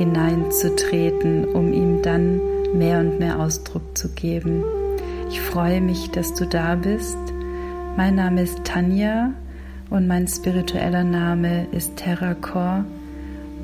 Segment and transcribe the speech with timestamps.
[0.00, 2.40] hineinzutreten, um ihm dann
[2.72, 4.64] mehr und mehr Ausdruck zu geben.
[5.28, 7.18] Ich freue mich, dass du da bist.
[7.98, 9.34] Mein Name ist Tanja
[9.90, 12.86] und mein spiritueller Name ist Terracor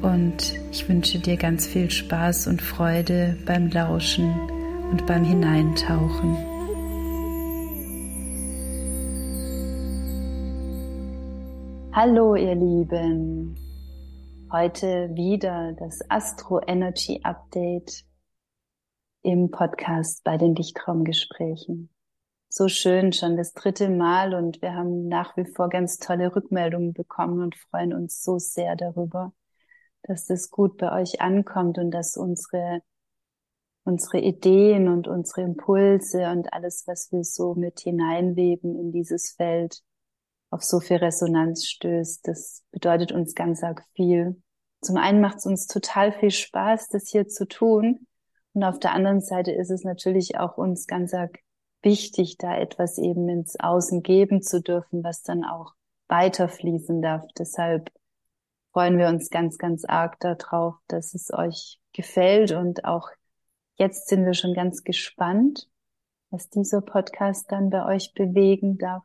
[0.02, 4.34] und ich wünsche dir ganz viel Spaß und Freude beim Lauschen
[4.90, 6.36] und beim Hineintauchen.
[11.92, 13.56] Hallo ihr Lieben,
[14.52, 18.04] Heute wieder das Astro Energy Update
[19.22, 21.90] im Podcast bei den Lichtraumgesprächen.
[22.48, 26.92] So schön, schon das dritte Mal und wir haben nach wie vor ganz tolle Rückmeldungen
[26.92, 29.32] bekommen und freuen uns so sehr darüber,
[30.02, 32.82] dass das gut bei euch ankommt und dass unsere
[33.82, 39.82] unsere Ideen und unsere Impulse und alles, was wir so mit hineinweben in dieses Feld,
[40.50, 42.26] auf so viel Resonanz stößt.
[42.26, 44.40] Das bedeutet uns ganz arg viel.
[44.80, 48.06] Zum einen macht es uns total viel Spaß, das hier zu tun.
[48.52, 51.38] Und auf der anderen Seite ist es natürlich auch uns ganz arg
[51.82, 55.74] wichtig, da etwas eben ins Außen geben zu dürfen, was dann auch
[56.08, 57.24] weiterfließen darf.
[57.38, 57.90] Deshalb
[58.72, 63.08] freuen wir uns ganz, ganz arg darauf, dass es euch gefällt und auch
[63.76, 65.68] jetzt sind wir schon ganz gespannt,
[66.30, 69.04] was dieser Podcast dann bei euch bewegen darf.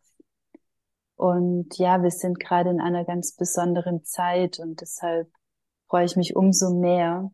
[1.21, 5.31] Und ja, wir sind gerade in einer ganz besonderen Zeit und deshalb
[5.87, 7.29] freue ich mich umso mehr,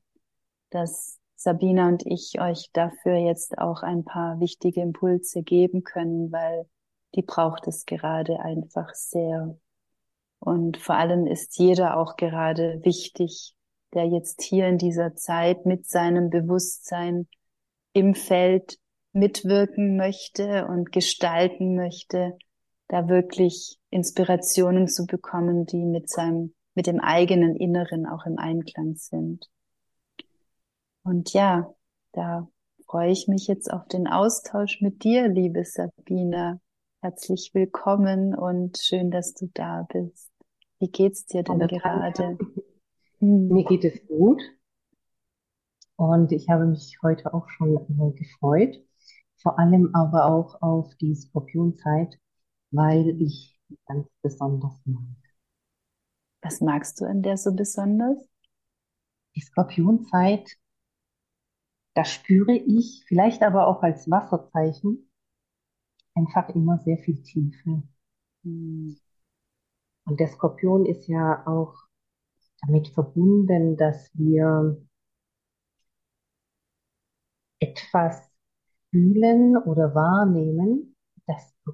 [0.71, 6.67] dass Sabina und ich euch dafür jetzt auch ein paar wichtige Impulse geben können, weil
[7.15, 9.57] die braucht es gerade einfach sehr.
[10.39, 13.55] Und vor allem ist jeder auch gerade wichtig,
[13.93, 17.29] der jetzt hier in dieser Zeit mit seinem Bewusstsein
[17.93, 18.79] im Feld
[19.13, 22.37] mitwirken möchte und gestalten möchte,
[22.87, 28.95] da wirklich Inspirationen zu bekommen, die mit seinem, mit dem eigenen Inneren auch im Einklang
[28.95, 29.49] sind.
[31.03, 31.73] Und ja,
[32.13, 32.47] da
[32.85, 36.59] freue ich mich jetzt auf den Austausch mit dir, liebe Sabina.
[37.01, 40.31] Herzlich willkommen und schön, dass du da bist.
[40.79, 42.37] Wie geht's dir denn Hallo, gerade?
[43.19, 43.47] Hm.
[43.47, 44.39] Mir geht es gut.
[45.95, 48.79] Und ich habe mich heute auch schon gefreut.
[49.37, 52.19] Vor allem aber auch auf die Skorpionzeit,
[52.71, 55.17] weil ich ganz besonders mag.
[56.41, 58.17] Was magst du an der so besonders?
[59.35, 60.57] Die Skorpionzeit,
[61.93, 65.09] da spüre ich, vielleicht aber auch als Wasserzeichen,
[66.15, 67.83] einfach immer sehr viel Tiefe.
[68.43, 68.97] Hm.
[70.05, 71.75] Und der Skorpion ist ja auch
[72.61, 74.77] damit verbunden, dass wir
[77.59, 78.29] etwas
[78.89, 80.86] fühlen oder wahrnehmen,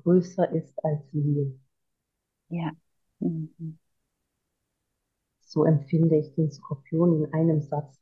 [0.01, 1.53] größer ist als wir.
[2.49, 2.71] Ja.
[3.19, 3.77] Mhm.
[5.41, 7.99] So empfinde ich den Skorpion in einem Satz.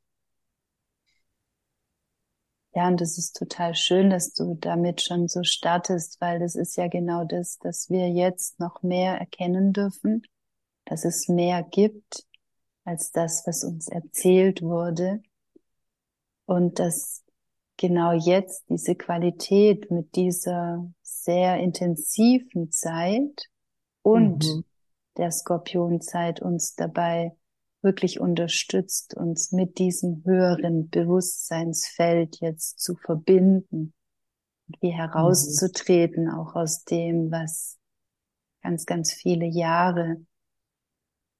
[2.73, 6.77] Ja, und das ist total schön, dass du damit schon so startest, weil das ist
[6.77, 10.21] ja genau das, dass wir jetzt noch mehr erkennen dürfen,
[10.85, 12.25] dass es mehr gibt
[12.85, 15.21] als das, was uns erzählt wurde
[16.45, 17.23] und dass
[17.81, 23.49] genau jetzt diese Qualität mit dieser sehr intensiven Zeit
[24.03, 24.63] und mhm.
[25.17, 27.35] der Skorpionzeit uns dabei
[27.81, 33.93] wirklich unterstützt, uns mit diesem höheren Bewusstseinsfeld jetzt zu verbinden
[34.67, 36.35] und wie herauszutreten, mhm.
[36.35, 37.79] auch aus dem, was
[38.61, 40.23] ganz, ganz viele Jahre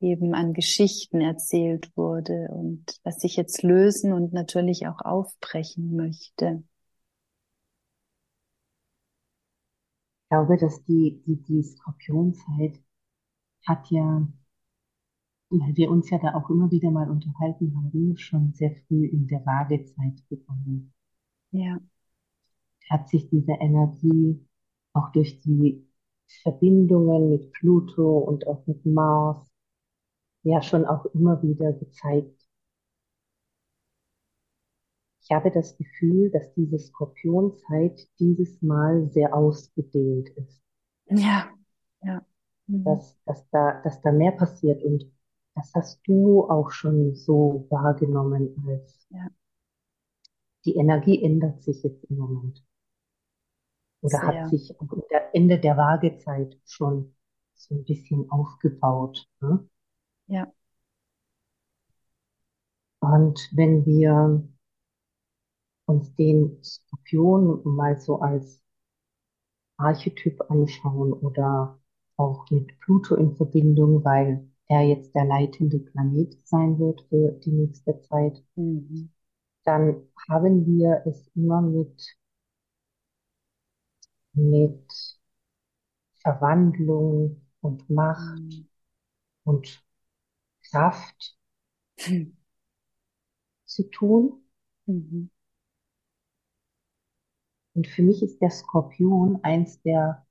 [0.01, 6.63] eben an Geschichten erzählt wurde und was sich jetzt lösen und natürlich auch aufbrechen möchte.
[10.23, 12.79] Ich glaube, dass die, die, die Skorpionzeit
[13.67, 14.27] hat ja,
[15.49, 19.27] weil wir uns ja da auch immer wieder mal unterhalten haben, schon sehr früh in
[19.27, 20.93] der Waagezeit begonnen.
[21.51, 21.79] Ja.
[22.89, 24.45] Hat sich diese Energie
[24.93, 25.85] auch durch die
[26.43, 29.50] Verbindungen mit Pluto und auch mit Mars
[30.43, 32.47] ja schon auch immer wieder gezeigt.
[35.23, 40.61] Ich habe das Gefühl, dass diese Skorpionzeit dieses Mal sehr ausgedehnt ist.
[41.05, 41.49] Ja,
[42.01, 42.25] ja.
[42.67, 42.83] Mhm.
[42.83, 45.11] Dass, dass, da, dass da mehr passiert und
[45.55, 49.27] das hast du auch schon so wahrgenommen als, ja.
[50.65, 52.65] die Energie ändert sich jetzt im Moment.
[54.01, 54.27] Oder Sehr.
[54.43, 54.89] hat sich am
[55.33, 57.15] Ende der Waagezeit schon
[57.53, 59.29] so ein bisschen aufgebaut.
[59.39, 59.67] Ne?
[60.31, 60.47] Ja.
[63.01, 64.47] Und wenn wir
[65.87, 68.63] uns den Skorpion mal so als
[69.77, 71.77] Archetyp anschauen oder
[72.15, 77.51] auch mit Pluto in Verbindung, weil er jetzt der leitende Planet sein wird für die
[77.51, 79.11] nächste Zeit, mhm.
[79.65, 82.15] dann haben wir es immer mit,
[84.33, 84.93] mit
[86.21, 88.69] Verwandlung und Macht mhm.
[89.43, 89.83] und
[90.71, 91.37] Kraft
[92.07, 92.37] mhm.
[93.65, 94.43] zu tun.
[94.85, 95.29] Mhm.
[97.73, 100.25] Und für mich ist der Skorpion eins der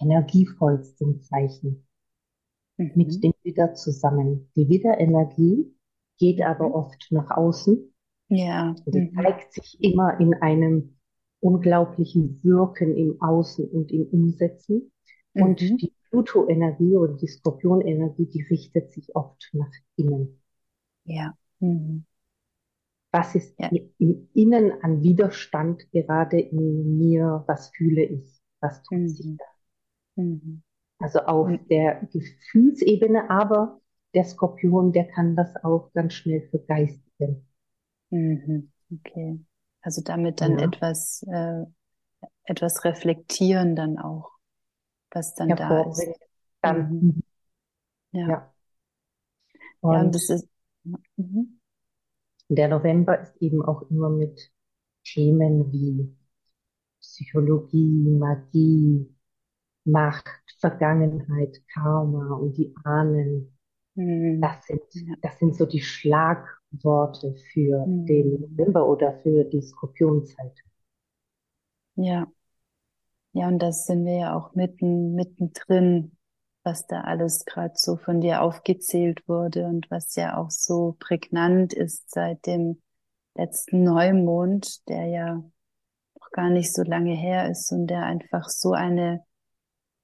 [0.00, 1.86] energievollsten Zeichen
[2.76, 2.92] mhm.
[2.94, 4.50] mit dem Widder zusammen.
[4.56, 5.74] Die Widderenergie
[6.18, 6.74] geht aber mhm.
[6.74, 7.94] oft nach außen.
[8.28, 8.74] Ja.
[8.86, 9.14] Sie mhm.
[9.14, 10.96] zeigt sich immer in einem
[11.40, 14.92] unglaublichen Wirken im Außen und im Umsetzen.
[15.34, 15.76] Und mhm.
[15.76, 20.40] die Pluto-Energie oder die Skorpion-Energie, die richtet sich oft nach innen.
[21.04, 21.36] Ja.
[21.60, 22.04] Mhm.
[23.10, 23.70] Was ist ja.
[23.98, 27.44] im Innen an Widerstand gerade in mir?
[27.46, 28.40] Was fühle ich?
[28.60, 29.08] Was tut mhm.
[29.08, 30.22] sich da?
[30.22, 30.62] Mhm.
[30.98, 31.66] Also auf mhm.
[31.68, 33.80] der Gefühlsebene, aber
[34.14, 37.46] der Skorpion, der kann das auch ganz schnell vergeistigen.
[38.10, 38.70] Mhm.
[38.92, 39.38] Okay.
[39.80, 40.66] Also damit dann ja.
[40.66, 41.64] etwas, äh,
[42.44, 44.30] etwas reflektieren dann auch,
[45.10, 46.06] was dann da ist.
[46.64, 47.22] Mhm.
[48.12, 48.28] Ja.
[48.28, 48.54] ja.
[49.80, 50.48] Und, ja, und das ist,
[51.16, 51.58] mhm.
[52.48, 54.50] Der November ist eben auch immer mit
[55.04, 56.16] Themen wie
[57.00, 59.14] Psychologie, Magie,
[59.84, 60.28] Macht,
[60.58, 63.58] Vergangenheit, Karma und die Ahnen.
[63.94, 64.40] Mhm.
[64.40, 64.82] Das sind,
[65.22, 68.06] das sind so die Schlagworte für mhm.
[68.06, 70.56] den November oder für die Skorpionzeit.
[71.96, 72.26] Ja.
[73.32, 76.18] Ja, und das sind wir ja auch mitten, mittendrin
[76.68, 81.72] was da alles gerade so von dir aufgezählt wurde und was ja auch so prägnant
[81.72, 82.82] ist seit dem
[83.34, 88.72] letzten Neumond, der ja noch gar nicht so lange her ist und der einfach so
[88.72, 89.24] eine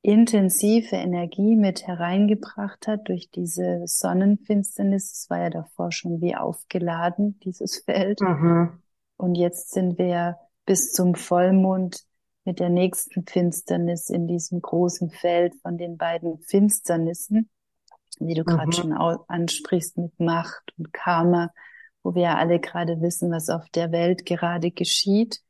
[0.00, 5.12] intensive Energie mit hereingebracht hat durch diese Sonnenfinsternis.
[5.12, 8.20] Es war ja davor schon wie aufgeladen, dieses Feld.
[8.20, 8.82] Mhm.
[9.16, 12.04] Und jetzt sind wir bis zum Vollmond
[12.44, 17.49] mit der nächsten Finsternis in diesem großen Feld von den beiden Finsternissen,
[18.20, 18.46] die du mhm.
[18.46, 21.50] gerade schon ansprichst mit Macht und Karma,
[22.02, 25.41] wo wir ja alle gerade wissen, was auf der Welt gerade geschieht,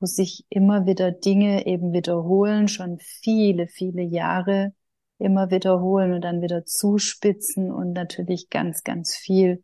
[0.00, 4.74] wo sich immer wieder Dinge eben wiederholen, schon viele, viele Jahre
[5.18, 9.62] immer wiederholen und dann wieder zuspitzen und natürlich ganz, ganz viel,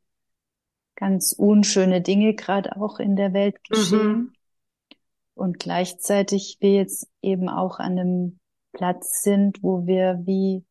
[0.95, 4.13] ganz unschöne Dinge gerade auch in der Welt geschehen.
[4.13, 4.33] Mhm
[5.35, 8.41] und gleichzeitig wir jetzt eben auch an einem
[8.73, 10.65] Platz sind, wo wir wie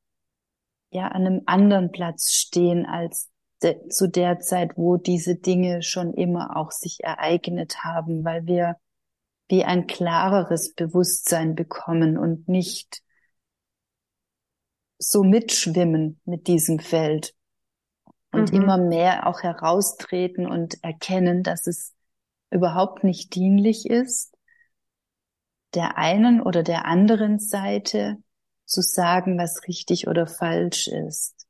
[0.91, 3.29] ja an einem anderen Platz stehen als
[3.63, 8.77] de zu der Zeit, wo diese Dinge schon immer auch sich ereignet haben, weil wir
[9.49, 13.01] wie ein klareres Bewusstsein bekommen und nicht
[14.97, 17.33] so mitschwimmen mit diesem Feld
[18.31, 18.61] und mhm.
[18.61, 21.93] immer mehr auch heraustreten und erkennen, dass es
[22.49, 24.30] überhaupt nicht dienlich ist,
[25.73, 28.17] der einen oder der anderen Seite
[28.65, 31.47] zu sagen, was richtig oder falsch ist.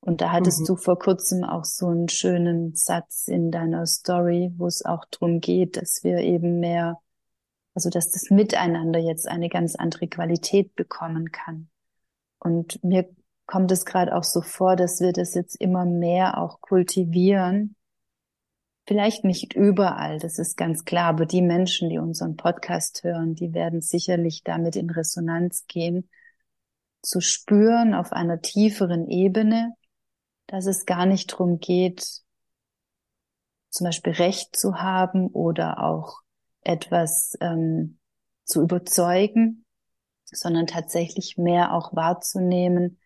[0.00, 0.66] Und da hattest mhm.
[0.66, 5.40] du vor kurzem auch so einen schönen Satz in deiner Story, wo es auch darum
[5.40, 7.00] geht, dass wir eben mehr,
[7.74, 11.68] also dass das Miteinander jetzt eine ganz andere Qualität bekommen kann.
[12.38, 13.08] Und mir
[13.46, 17.75] kommt es gerade auch so vor, dass wir das jetzt immer mehr auch kultivieren,
[18.86, 23.52] Vielleicht nicht überall, das ist ganz klar, aber die Menschen, die unseren Podcast hören, die
[23.52, 26.08] werden sicherlich damit in Resonanz gehen,
[27.02, 29.74] zu spüren auf einer tieferen Ebene,
[30.46, 32.22] dass es gar nicht darum geht,
[33.70, 36.20] zum Beispiel Recht zu haben oder auch
[36.62, 37.98] etwas ähm,
[38.44, 39.64] zu überzeugen,
[40.26, 43.00] sondern tatsächlich mehr auch wahrzunehmen,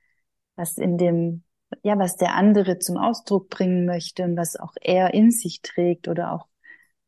[0.57, 1.43] was in dem
[1.83, 6.09] ja, was der andere zum Ausdruck bringen möchte und was auch er in sich trägt
[6.09, 6.47] oder auch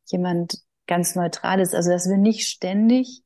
[0.05, 1.73] jemand ganz Neutrales.
[1.73, 3.23] Also, dass wir nicht ständig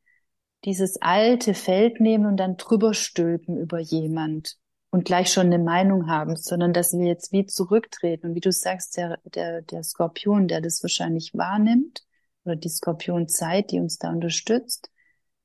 [0.66, 4.58] dieses alte Feld nehmen und dann drüber stülpen über jemand
[4.90, 8.28] und gleich schon eine Meinung haben, sondern dass wir jetzt wie zurücktreten.
[8.28, 12.04] Und wie du sagst, der, der, der Skorpion, der das wahrscheinlich wahrnimmt,
[12.48, 14.90] oder die Skorpionzeit, die uns da unterstützt.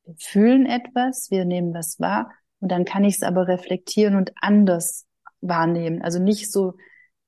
[0.05, 4.33] Wir fühlen etwas, wir nehmen was wahr und dann kann ich es aber reflektieren und
[4.41, 5.07] anders
[5.43, 6.01] wahrnehmen.
[6.03, 6.75] Also nicht so,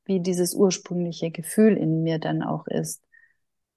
[0.07, 3.03] wie dieses ursprüngliche Gefühl in mir dann auch ist.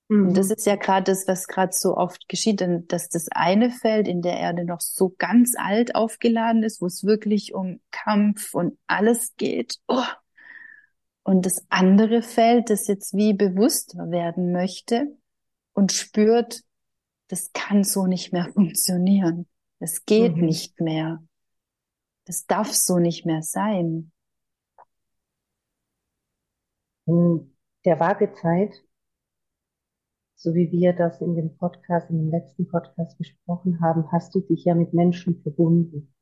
[0.08, 0.30] Mhm.
[0.30, 4.08] Und das ist ja gerade das, was gerade so oft geschieht, dass das eine Feld
[4.08, 8.78] in der Erde noch so ganz alt aufgeladen ist, wo es wirklich um Kampf und
[8.88, 9.80] alles geht.
[9.88, 10.04] Oh.
[11.24, 15.18] Und das andere Feld, das jetzt wie bewusster werden möchte
[15.74, 16.62] und spürt,
[17.28, 19.48] das kann so nicht mehr funktionieren.
[19.80, 20.46] Es geht mhm.
[20.46, 21.22] nicht mehr.
[22.26, 24.12] Das darf so nicht mehr sein.
[27.08, 27.52] In
[27.86, 28.84] der Waagezeit
[30.38, 34.40] so wie wir das in dem Podcast, in dem letzten Podcast besprochen haben, hast du
[34.40, 36.14] dich ja mit Menschen verbunden.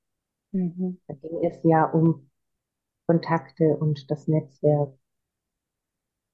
[0.54, 1.00] Mhm.
[1.08, 2.30] Da ging es ja um
[3.08, 4.98] Kontakte und das Netzwerk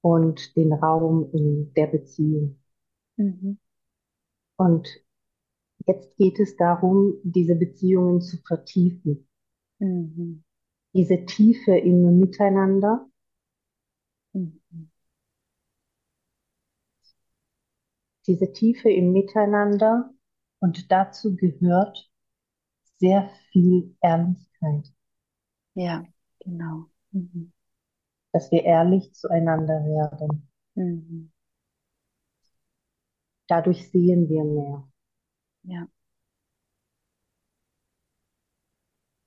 [0.00, 2.60] und den Raum in der Beziehung.
[3.16, 3.58] Mhm.
[4.56, 4.88] Und
[5.86, 9.28] jetzt geht es darum, diese Beziehungen zu vertiefen.
[9.80, 10.44] Mhm.
[10.94, 13.10] Diese Tiefe im Miteinander.
[14.34, 14.62] Mhm.
[18.26, 20.10] Diese Tiefe im Miteinander
[20.60, 22.10] und dazu gehört
[22.98, 24.92] sehr viel Ehrlichkeit.
[25.74, 26.04] Ja,
[26.40, 26.86] genau.
[27.10, 27.52] Mhm.
[28.32, 30.48] Dass wir ehrlich zueinander werden.
[30.74, 31.32] Mhm.
[33.48, 34.88] Dadurch sehen wir mehr.
[35.64, 35.88] Ja.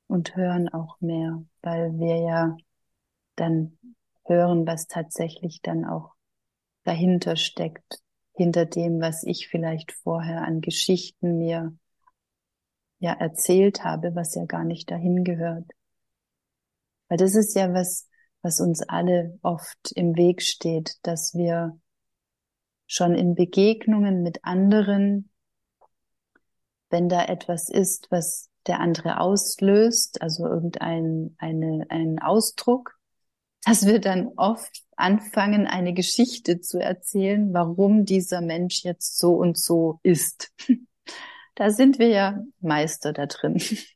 [0.07, 2.57] Und hören auch mehr, weil wir ja
[3.35, 3.77] dann
[4.23, 6.13] hören, was tatsächlich dann auch
[6.83, 8.04] dahinter steckt
[8.35, 11.75] hinter dem, was ich vielleicht vorher an Geschichten mir
[12.99, 15.69] ja erzählt habe, was ja gar nicht dahin gehört.
[17.07, 18.07] Weil das ist ja was,
[18.41, 21.79] was uns alle oft im Weg steht, dass wir
[22.87, 25.29] schon in Begegnungen mit anderen,
[26.89, 32.97] wenn da etwas ist, was der andere auslöst, also irgendein eine, ein Ausdruck,
[33.65, 39.57] dass wir dann oft anfangen, eine Geschichte zu erzählen, warum dieser Mensch jetzt so und
[39.57, 40.51] so ist.
[41.57, 43.61] Da sind wir ja Meister da drin.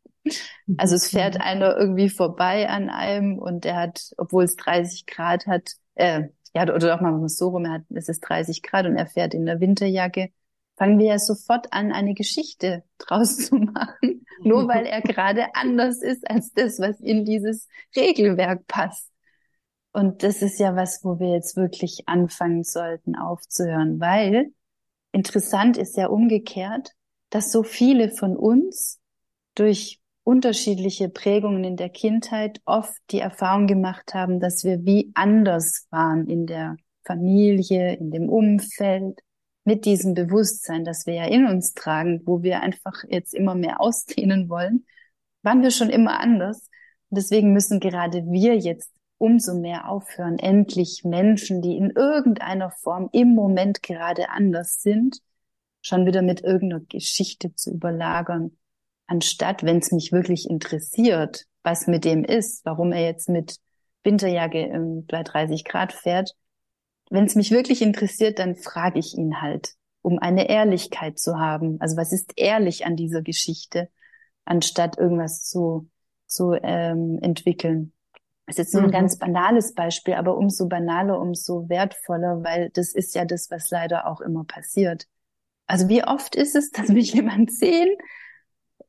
[0.77, 1.41] Also es fährt mhm.
[1.41, 6.63] einer irgendwie vorbei an einem und der hat, obwohl es 30 Grad hat, äh, ja,
[6.63, 9.45] oder doch mal so rum, er hat, es ist 30 Grad und er fährt in
[9.45, 10.29] der Winterjacke,
[10.77, 16.01] fangen wir ja sofort an, eine Geschichte draus zu machen, nur weil er gerade anders
[16.01, 19.09] ist als das, was in dieses Regelwerk passt.
[19.91, 24.53] Und das ist ja was, wo wir jetzt wirklich anfangen sollten aufzuhören, weil
[25.11, 26.91] interessant ist ja umgekehrt,
[27.29, 28.99] dass so viele von uns
[29.55, 35.87] durch unterschiedliche Prägungen in der Kindheit oft die Erfahrung gemacht haben, dass wir wie anders
[35.89, 39.19] waren in der Familie, in dem Umfeld,
[39.69, 43.81] mit diesem Bewusstsein, das wir ja in uns tragen, wo wir einfach jetzt immer mehr
[43.81, 44.85] ausdehnen wollen,
[45.43, 46.69] waren wir schon immer anders.
[47.11, 53.35] Deswegen müssen gerade wir jetzt umso mehr aufhören, endlich Menschen, die in irgendeiner Form im
[53.35, 55.19] Moment gerade anders sind,
[55.81, 58.57] schon wieder mit irgendeiner Geschichte zu überlagern,
[59.05, 63.57] anstatt, wenn es mich wirklich interessiert, was mit dem ist, warum er jetzt mit
[64.03, 66.35] Winterjacke bei 30 Grad fährt,
[67.09, 71.81] wenn es mich wirklich interessiert, dann frage ich ihn halt, um eine Ehrlichkeit zu haben.
[71.81, 73.89] Also was ist ehrlich an dieser Geschichte,
[74.45, 75.89] anstatt irgendwas zu,
[76.27, 77.93] zu ähm, entwickeln.
[78.49, 78.93] Das ist jetzt nur ein mhm.
[78.93, 84.07] ganz banales Beispiel, aber umso banaler, umso wertvoller, weil das ist ja das, was leider
[84.07, 85.05] auch immer passiert.
[85.67, 87.95] Also wie oft ist es, dass mich jemand sehen,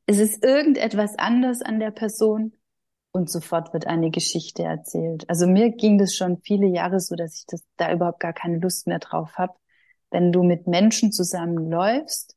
[0.06, 2.54] es ist irgendetwas anders an der Person
[3.12, 5.28] und sofort wird eine Geschichte erzählt.
[5.28, 8.60] Also mir ging das schon viele Jahre so, dass ich das da überhaupt gar keine
[8.60, 9.52] Lust mehr drauf habe.
[10.10, 12.34] Wenn du mit Menschen zusammenläufst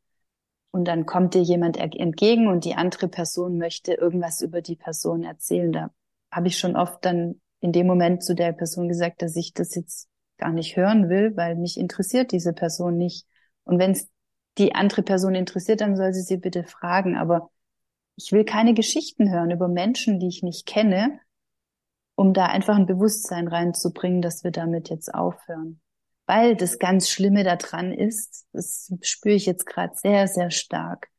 [0.71, 5.23] und dann kommt dir jemand entgegen und die andere Person möchte irgendwas über die Person
[5.23, 5.93] erzählen, da
[6.33, 9.75] habe ich schon oft dann in dem Moment zu der Person gesagt, dass ich das
[9.75, 13.25] jetzt gar nicht hören will, weil mich interessiert diese Person nicht.
[13.63, 14.09] Und wenn es
[14.57, 17.15] die andere Person interessiert, dann soll sie sie bitte fragen.
[17.15, 17.49] Aber
[18.15, 21.19] ich will keine Geschichten hören über Menschen, die ich nicht kenne,
[22.15, 25.79] um da einfach ein Bewusstsein reinzubringen, dass wir damit jetzt aufhören.
[26.25, 31.09] Weil das ganz Schlimme daran ist, das spüre ich jetzt gerade sehr, sehr stark.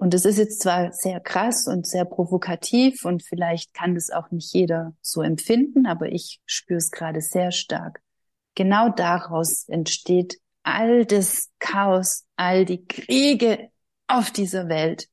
[0.00, 4.30] Und es ist jetzt zwar sehr krass und sehr provokativ und vielleicht kann das auch
[4.30, 8.00] nicht jeder so empfinden, aber ich spüre es gerade sehr stark.
[8.54, 13.70] Genau daraus entsteht all das Chaos, all die Kriege
[14.06, 15.08] auf dieser Welt.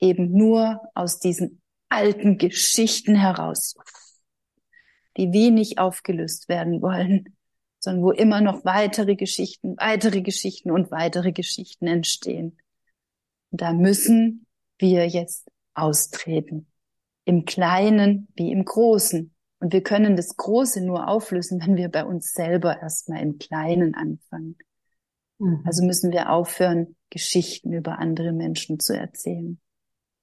[0.00, 3.76] Eben nur aus diesen alten Geschichten heraus,
[5.16, 7.36] die wenig aufgelöst werden wollen,
[7.78, 12.58] sondern wo immer noch weitere Geschichten, weitere Geschichten und weitere Geschichten entstehen.
[13.52, 14.46] Da müssen
[14.78, 16.66] wir jetzt austreten.
[17.24, 19.34] Im Kleinen wie im Großen.
[19.60, 23.94] Und wir können das Große nur auflösen, wenn wir bei uns selber erstmal im Kleinen
[23.94, 24.56] anfangen.
[25.38, 25.62] Mhm.
[25.64, 29.60] Also müssen wir aufhören, Geschichten über andere Menschen zu erzählen.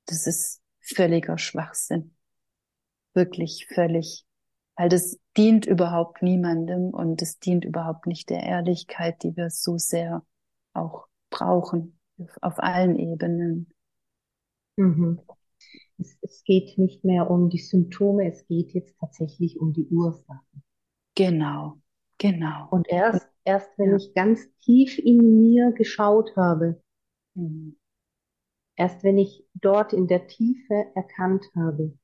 [0.08, 2.16] Das ist völliger Schwachsinn.
[3.14, 4.26] Wirklich völlig.
[4.76, 9.78] Weil das dient überhaupt niemandem und es dient überhaupt nicht der Ehrlichkeit, die wir so
[9.78, 10.26] sehr
[10.74, 11.99] auch brauchen,
[12.42, 13.74] auf allen Ebenen.
[14.78, 15.20] Mhm.
[15.98, 20.64] Es, es geht nicht mehr um die Symptome, es geht jetzt tatsächlich um die Ursachen.
[21.16, 21.82] Genau,
[22.18, 22.68] genau.
[22.70, 23.98] Und erst, erst wenn ja.
[23.98, 26.82] ich ganz tief in mir geschaut habe,
[27.34, 27.78] mhm.
[28.76, 31.98] erst wenn ich dort in der Tiefe erkannt habe,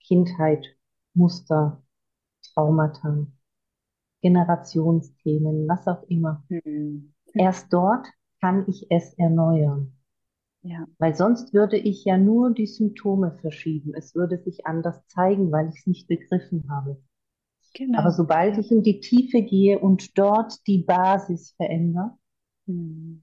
[0.00, 0.66] Kindheit,
[1.12, 1.82] Muster,
[2.42, 3.26] Traumata,
[4.22, 7.12] Generationsthemen, was auch immer, mhm.
[7.34, 8.06] erst dort
[8.40, 9.92] kann ich es erneuern.
[10.62, 10.86] Ja.
[10.98, 13.92] Weil sonst würde ich ja nur die Symptome verschieben.
[13.94, 17.00] Es würde sich anders zeigen, weil ich es nicht begriffen habe.
[17.74, 17.98] Genau.
[18.00, 22.18] Aber sobald ich in die Tiefe gehe und dort die Basis verändere,
[22.66, 23.22] mhm.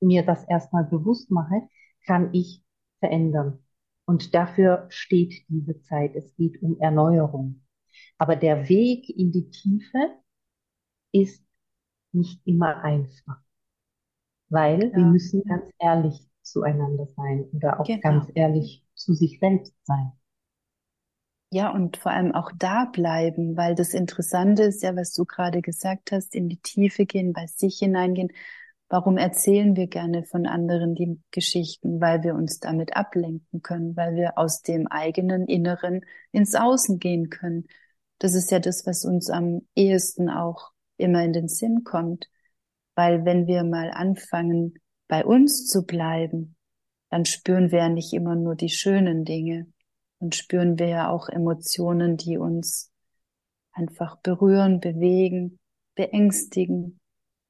[0.00, 1.62] mir das erstmal bewusst mache,
[2.04, 2.62] kann ich
[2.98, 3.60] verändern.
[4.04, 6.16] Und dafür steht diese Zeit.
[6.16, 7.62] Es geht um Erneuerung.
[8.18, 9.98] Aber der Weg in die Tiefe
[11.12, 11.44] ist
[12.12, 13.40] nicht immer einfach.
[14.48, 14.96] Weil ja.
[14.96, 18.00] wir müssen ganz ehrlich zueinander sein oder auch genau.
[18.00, 20.12] ganz ehrlich zu sich selbst sein.
[21.50, 25.62] Ja, und vor allem auch da bleiben, weil das Interessante ist ja, was du gerade
[25.62, 28.30] gesagt hast, in die Tiefe gehen, bei sich hineingehen.
[28.90, 32.00] Warum erzählen wir gerne von anderen die Geschichten?
[32.00, 36.02] Weil wir uns damit ablenken können, weil wir aus dem eigenen Inneren
[36.32, 37.66] ins Außen gehen können.
[38.18, 42.28] Das ist ja das, was uns am ehesten auch immer in den Sinn kommt.
[42.98, 44.74] Weil wenn wir mal anfangen,
[45.06, 46.56] bei uns zu bleiben,
[47.10, 49.72] dann spüren wir ja nicht immer nur die schönen Dinge.
[50.18, 52.90] Dann spüren wir ja auch Emotionen, die uns
[53.70, 55.60] einfach berühren, bewegen,
[55.94, 56.98] beängstigen.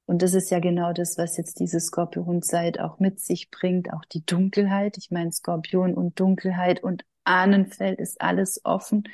[0.05, 4.05] Und das ist ja genau das, was jetzt diese Skorpionzeit auch mit sich bringt, auch
[4.05, 4.99] die Dunkelheit.
[4.99, 9.09] Ich meine, Skorpion und Dunkelheit und Ahnenfeld ist alles offen,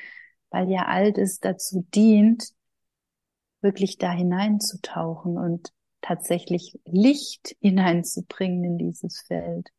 [0.49, 2.49] weil ja all das dazu dient,
[3.61, 5.71] wirklich da hineinzutauchen und
[6.05, 9.69] tatsächlich Licht hineinzubringen in dieses Feld.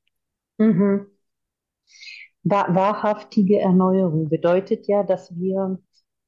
[0.59, 1.07] Mhm.
[2.43, 5.79] Wahrhaftige Erneuerung bedeutet ja, dass wir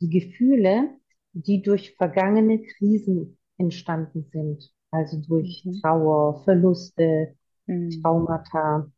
[0.01, 0.91] die Gefühle,
[1.33, 5.81] die durch vergangene Krisen entstanden sind, also durch mhm.
[5.81, 7.35] Trauer, Verluste,
[7.67, 8.01] mhm.
[8.03, 8.91] Traumata,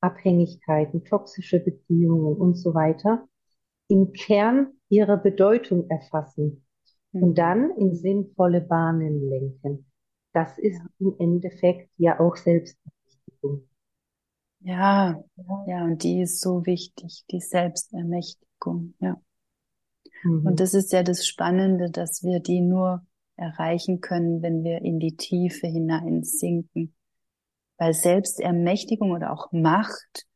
[0.00, 3.26] Abhängigkeiten, toxische Beziehungen und so weiter,
[3.88, 6.64] im Kern ihrer Bedeutung erfassen
[7.12, 7.22] mhm.
[7.22, 9.87] und dann in sinnvolle Bahnen lenken
[10.32, 13.68] das ist im Endeffekt ja auch Selbstermächtigung.
[14.60, 15.22] Ja,
[15.66, 19.20] ja, und die ist so wichtig, die Selbstermächtigung, ja.
[20.24, 20.46] Mhm.
[20.46, 24.98] Und das ist ja das Spannende, dass wir die nur erreichen können, wenn wir in
[24.98, 26.94] die Tiefe hineinsinken.
[27.76, 30.26] Weil Selbstermächtigung oder auch Macht,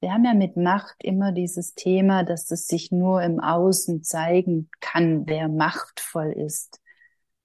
[0.00, 4.70] wir haben ja mit Macht immer dieses Thema, dass es sich nur im Außen zeigen
[4.80, 6.80] kann, wer machtvoll ist,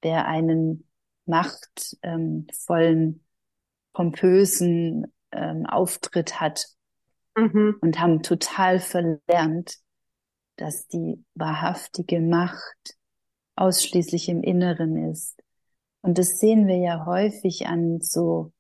[0.02, 0.86] wer einen
[1.26, 3.22] machtvollen, ähm,
[3.94, 6.68] pompösen ähm, Auftritt hat
[7.36, 7.78] mhm.
[7.82, 9.78] und haben total verlernt,
[10.58, 12.98] dass die wahrhaftige Macht
[13.56, 15.42] ausschließlich im Inneren ist.
[16.02, 18.52] Und das sehen wir ja häufig an so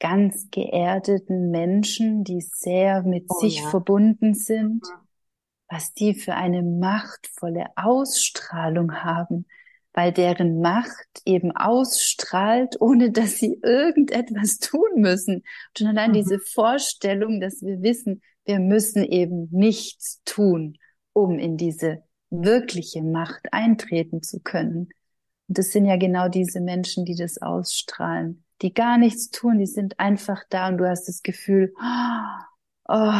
[0.00, 3.68] ganz geerdeten Menschen, die sehr mit oh, sich ja.
[3.68, 5.08] verbunden sind, mhm.
[5.68, 9.46] was die für eine machtvolle Ausstrahlung haben,
[9.94, 15.44] weil deren Macht eben ausstrahlt, ohne dass sie irgendetwas tun müssen.
[15.76, 16.14] Schon allein mhm.
[16.14, 20.76] diese Vorstellung, dass wir wissen, wir müssen eben nichts tun,
[21.14, 24.88] um in diese wirkliche Macht eintreten zu können.
[25.48, 29.66] Und das sind ja genau diese Menschen, die das ausstrahlen, die gar nichts tun, die
[29.66, 31.72] sind einfach da und du hast das Gefühl,
[32.88, 33.12] oh,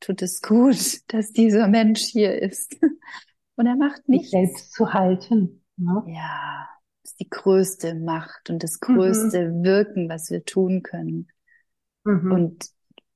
[0.00, 2.76] tut es gut, dass dieser Mensch hier ist.
[3.56, 4.30] Und er macht nichts.
[4.30, 5.63] Sich selbst zu halten.
[5.76, 6.02] Ne?
[6.06, 6.68] Ja,
[7.02, 9.64] das ist die größte Macht und das größte mhm.
[9.64, 11.28] Wirken, was wir tun können.
[12.04, 12.32] Mhm.
[12.32, 12.66] Und,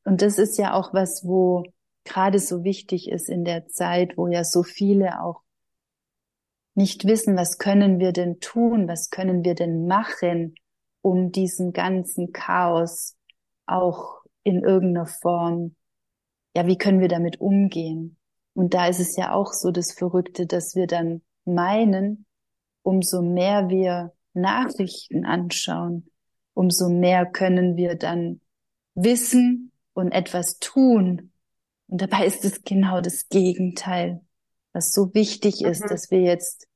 [0.05, 1.65] und das ist ja auch was, wo
[2.05, 5.43] gerade so wichtig ist in der Zeit, wo ja so viele auch
[6.75, 10.55] nicht wissen, was können wir denn tun, was können wir denn machen,
[11.03, 13.17] um diesen ganzen Chaos
[13.67, 15.75] auch in irgendeiner Form,
[16.57, 18.17] ja, wie können wir damit umgehen?
[18.55, 22.27] Und da ist es ja auch so das Verrückte, dass wir dann meinen,
[22.83, 26.11] umso mehr wir Nachrichten anschauen,
[26.55, 28.41] umso mehr können wir dann
[28.95, 31.33] wissen und etwas tun.
[31.87, 34.21] Und dabei ist es genau das Gegenteil.
[34.73, 35.89] was so wichtig ist, mhm.
[35.89, 36.69] dass wir jetzt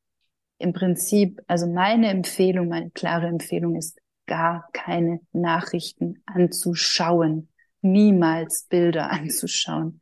[0.58, 7.48] im Prinzip, also meine Empfehlung, meine klare Empfehlung ist, gar keine Nachrichten anzuschauen,
[7.80, 10.00] niemals Bilder anzuschauen,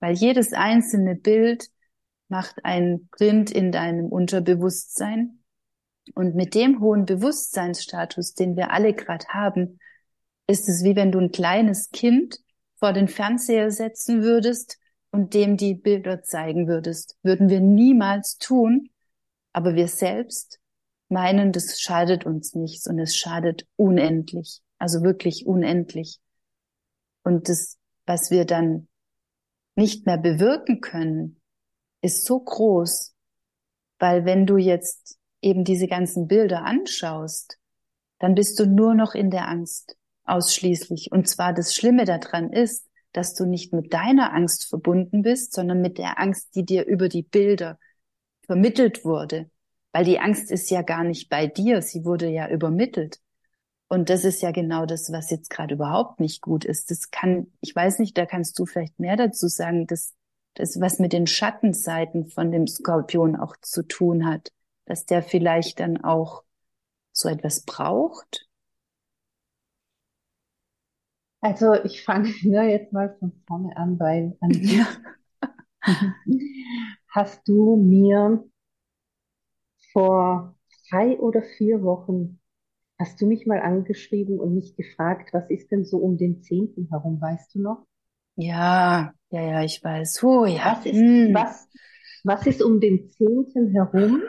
[0.00, 1.68] weil jedes einzelne Bild
[2.28, 5.42] macht einen Print in deinem Unterbewusstsein
[6.14, 9.78] und mit dem hohen Bewusstseinsstatus, den wir alle gerade haben,
[10.46, 12.38] ist es wie wenn du ein kleines Kind
[12.76, 14.78] vor den Fernseher setzen würdest
[15.10, 17.16] und dem die Bilder zeigen würdest.
[17.22, 18.90] Würden wir niemals tun,
[19.52, 20.60] aber wir selbst
[21.08, 26.18] meinen, das schadet uns nichts und es schadet unendlich, also wirklich unendlich.
[27.22, 28.88] Und das, was wir dann
[29.74, 31.35] nicht mehr bewirken können,
[32.06, 33.14] ist so groß,
[33.98, 37.58] weil wenn du jetzt eben diese ganzen Bilder anschaust,
[38.18, 41.12] dann bist du nur noch in der Angst ausschließlich.
[41.12, 45.80] Und zwar das Schlimme daran ist, dass du nicht mit deiner Angst verbunden bist, sondern
[45.80, 47.78] mit der Angst, die dir über die Bilder
[48.42, 49.50] vermittelt wurde.
[49.92, 53.20] Weil die Angst ist ja gar nicht bei dir, sie wurde ja übermittelt.
[53.88, 56.90] Und das ist ja genau das, was jetzt gerade überhaupt nicht gut ist.
[56.90, 60.15] Das kann, ich weiß nicht, da kannst du vielleicht mehr dazu sagen, dass
[60.56, 64.52] das was mit den Schattenseiten von dem Skorpion auch zu tun hat,
[64.86, 66.44] dass der vielleicht dann auch
[67.12, 68.46] so etwas braucht?
[71.40, 74.86] Also ich fange ja jetzt mal von vorne an, weil an ja.
[77.08, 78.44] hast du mir
[79.92, 80.54] vor
[80.90, 82.38] drei oder vier Wochen
[82.98, 86.88] hast du mich mal angeschrieben und mich gefragt, was ist denn so um den Zehnten
[86.90, 87.86] herum, weißt du noch?
[88.36, 90.22] Ja, ja, ja, ich weiß.
[90.22, 90.76] Oh, ja.
[90.76, 91.34] Was ist, hm.
[91.34, 91.68] was,
[92.24, 94.22] was ist um den Zehnten herum?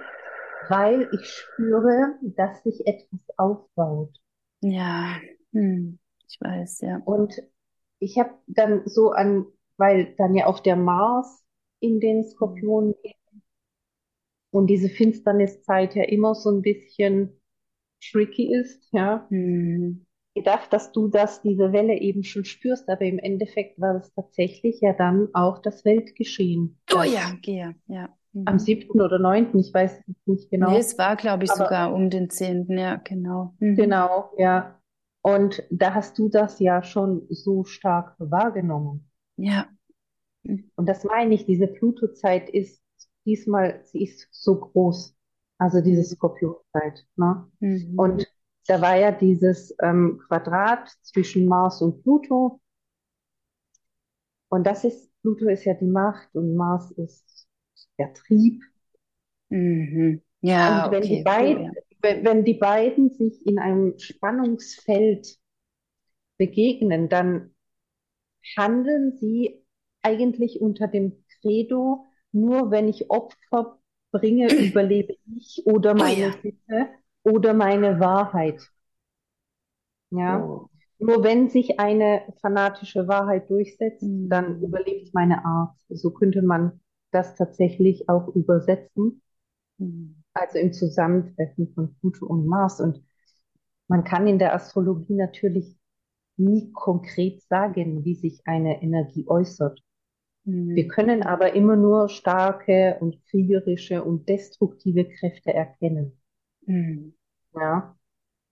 [0.70, 4.18] Weil ich spüre, dass sich etwas aufbaut.
[4.62, 5.18] Ja,
[5.54, 6.00] hm.
[6.28, 7.02] ich weiß, ja.
[7.06, 7.42] Und
[8.00, 9.46] ich habe dann so an,
[9.78, 11.44] weil dann ja auch der Mars
[11.80, 13.16] in den Skorpionen geht
[14.52, 17.40] und diese Finsterniszeit ja immer so ein bisschen
[18.02, 19.28] tricky ist, ja.
[19.30, 20.07] Hm
[20.38, 24.82] gedacht, dass du das, diese Welle eben schon spürst, aber im Endeffekt war es tatsächlich
[24.82, 26.80] ja dann auch das Weltgeschehen.
[26.96, 28.10] Oh ja, gehe, ja.
[28.34, 28.44] Mhm.
[28.46, 30.72] Am siebten oder neunten, ich weiß nicht genau.
[30.72, 33.54] Nee, es war, glaube ich, aber, sogar um den zehnten, ja, genau.
[33.60, 33.76] Mhm.
[33.76, 34.80] Genau, ja.
[35.22, 39.10] Und da hast du das ja schon so stark wahrgenommen.
[39.36, 39.68] Ja.
[40.44, 40.72] Mhm.
[40.76, 42.82] Und das meine ich, diese Pluto-Zeit ist
[43.26, 45.16] diesmal, sie ist so groß.
[45.60, 46.04] Also diese.
[46.04, 47.06] Skorpionzeit.
[47.16, 47.48] Ne?
[47.60, 47.94] Mhm.
[47.98, 48.28] Und
[48.68, 52.60] da war ja dieses ähm, Quadrat zwischen Mars und Pluto.
[54.50, 57.48] Und das ist, Pluto ist ja die Macht und Mars ist
[57.98, 58.62] der Trieb.
[59.50, 60.22] Mhm.
[60.42, 61.18] Ja, und wenn, okay.
[61.18, 62.24] die beiden, ja.
[62.24, 65.38] wenn, die beiden sich in einem Spannungsfeld
[66.38, 67.56] begegnen, dann
[68.58, 69.66] handeln sie
[70.02, 73.80] eigentlich unter dem Credo, nur wenn ich Opfer
[74.12, 76.90] bringe, überlebe ich oder oh meine oh, ja
[77.28, 78.62] oder meine Wahrheit.
[80.12, 80.44] Ja.
[80.44, 80.70] Oh.
[81.00, 84.30] Nur wenn sich eine fanatische Wahrheit durchsetzt, mhm.
[84.30, 85.76] dann überlebt meine Art.
[85.90, 86.80] So könnte man
[87.12, 89.22] das tatsächlich auch übersetzen.
[89.78, 90.24] Mhm.
[90.34, 92.80] Also im Zusammentreffen von Pluto und Mars.
[92.80, 93.04] Und
[93.88, 95.78] man kann in der Astrologie natürlich
[96.38, 99.82] nie konkret sagen, wie sich eine Energie äußert.
[100.46, 100.76] Mhm.
[100.76, 106.18] Wir können aber immer nur starke und kriegerische und destruktive Kräfte erkennen.
[106.68, 107.14] Mhm
[107.60, 107.98] ja,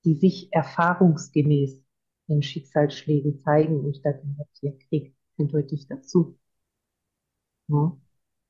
[0.04, 1.82] die sich erfahrungsgemäß
[2.28, 6.38] in Schicksalsschlägen zeigen und da gehört hier Krieg eindeutig dazu.
[7.68, 7.98] Ja.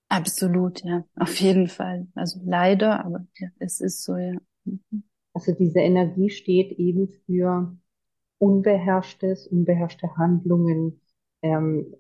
[0.08, 2.08] Absolut, ja, auf jeden Fall.
[2.14, 4.38] Also leider, aber ja, es ist so, ja.
[4.66, 5.04] Mhm.
[5.34, 7.76] Also diese Energie steht eben für
[8.38, 11.02] unbeherrschtes, unbeherrschte Handlungen,
[11.42, 11.96] ähm,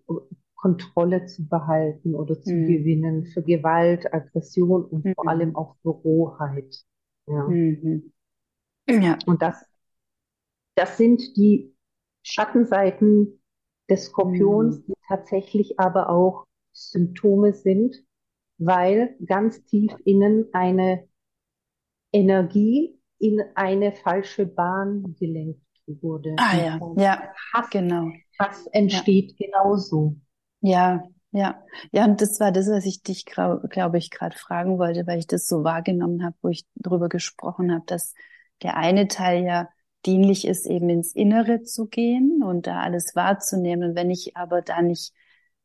[0.56, 2.68] Kontrolle zu behalten oder zu mhm.
[2.68, 5.14] gewinnen, für Gewalt, Aggression und mhm.
[5.16, 6.86] vor allem auch für Rohheit.
[7.28, 7.44] Ja.
[7.48, 8.12] Mhm.
[8.88, 9.18] Ja.
[9.26, 9.66] Und das,
[10.76, 11.76] das sind die
[12.24, 13.42] Schattenseiten
[13.90, 14.84] des Skorpions, mhm.
[14.88, 17.96] die tatsächlich aber auch Symptome sind,
[18.58, 21.08] weil ganz tief innen eine
[22.12, 26.36] Energie in eine falsche Bahn gelenkt wurde.
[26.38, 28.12] Ah ja, ja, Hass, genau.
[28.40, 29.48] Hass entsteht ja.
[29.48, 30.16] genauso.
[30.62, 35.06] Ja, ja, ja, und das war das, was ich dich, glaube ich, gerade fragen wollte,
[35.06, 38.14] weil ich das so wahrgenommen habe, wo ich drüber gesprochen habe, dass
[38.64, 39.68] der eine Teil ja
[40.06, 43.90] dienlich ist, eben ins Innere zu gehen und da alles wahrzunehmen.
[43.90, 45.14] Und wenn ich aber da nicht,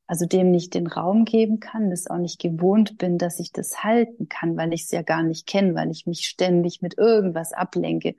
[0.08, 3.84] also dem nicht den Raum geben kann, das auch nicht gewohnt bin, dass ich das
[3.84, 7.52] halten kann, weil ich es ja gar nicht kenne, weil ich mich ständig mit irgendwas
[7.52, 8.16] ablenke.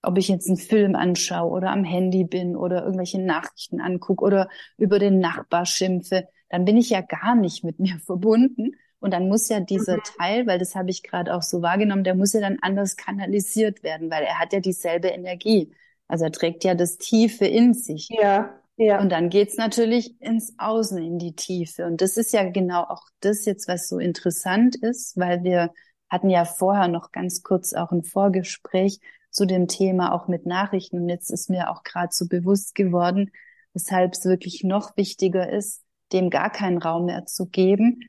[0.00, 4.48] Ob ich jetzt einen Film anschaue oder am Handy bin oder irgendwelche Nachrichten angucke oder
[4.78, 9.28] über den Nachbar schimpfe, dann bin ich ja gar nicht mit mir verbunden Und dann
[9.28, 10.02] muss ja dieser mhm.
[10.18, 13.82] Teil, weil das habe ich gerade auch so wahrgenommen, der muss ja dann anders kanalisiert
[13.82, 15.72] werden, weil er hat ja dieselbe Energie.
[16.08, 18.08] Also er trägt ja das Tiefe in sich.
[18.10, 19.00] Ja, ja.
[19.00, 21.86] Und dann geht's natürlich ins Außen, in die Tiefe.
[21.86, 25.72] Und das ist ja genau auch das jetzt, was so interessant ist, weil wir
[26.08, 30.98] hatten ja vorher noch ganz kurz auch ein Vorgespräch zu dem Thema auch mit Nachrichten.
[30.98, 33.30] Und jetzt ist mir auch gerade so bewusst geworden,
[33.74, 38.00] weshalb es wirklich noch wichtiger ist, dem gar keinen Raum mehr zu geben.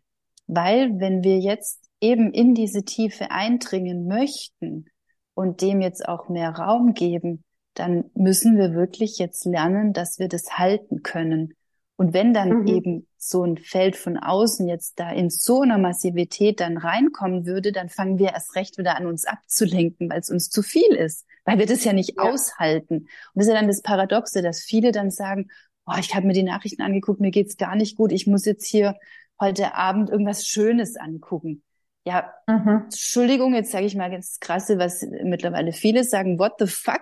[0.48, 4.86] Weil wenn wir jetzt eben in diese Tiefe eindringen möchten
[5.34, 10.28] und dem jetzt auch mehr Raum geben, dann müssen wir wirklich jetzt lernen, dass wir
[10.28, 11.54] das halten können.
[11.98, 12.68] Und wenn dann mhm.
[12.68, 17.72] eben so ein Feld von außen jetzt da in so einer Massivität dann reinkommen würde,
[17.72, 21.26] dann fangen wir erst recht wieder an, uns abzulenken, weil es uns zu viel ist,
[21.44, 22.24] weil wir das ja nicht ja.
[22.24, 22.96] aushalten.
[22.96, 25.48] Und das ist ja dann das Paradoxe, dass viele dann sagen,
[25.86, 28.66] oh, ich habe mir die Nachrichten angeguckt, mir geht's gar nicht gut, ich muss jetzt
[28.66, 28.96] hier
[29.40, 31.64] heute Abend irgendwas Schönes angucken.
[32.06, 32.84] Ja, mhm.
[32.86, 37.02] Entschuldigung, jetzt sage ich mal ganz krasse, was mittlerweile viele sagen, what the fuck?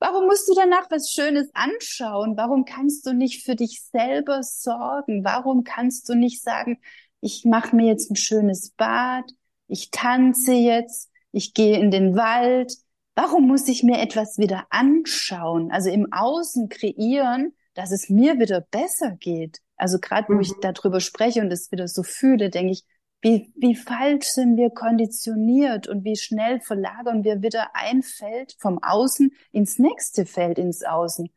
[0.00, 2.36] Warum musst du danach was Schönes anschauen?
[2.36, 5.24] Warum kannst du nicht für dich selber sorgen?
[5.24, 6.78] Warum kannst du nicht sagen,
[7.20, 9.24] ich mache mir jetzt ein schönes Bad,
[9.66, 12.74] ich tanze jetzt, ich gehe in den Wald.
[13.14, 15.70] Warum muss ich mir etwas wieder anschauen?
[15.70, 19.58] Also im Außen kreieren, dass es mir wieder besser geht.
[19.76, 20.40] Also gerade wo mhm.
[20.40, 22.84] ich darüber spreche und es wieder so fühle, denke ich,
[23.20, 28.82] wie, wie falsch sind wir konditioniert und wie schnell verlagern wir wieder ein Feld vom
[28.82, 31.30] Außen ins nächste Feld ins Außen.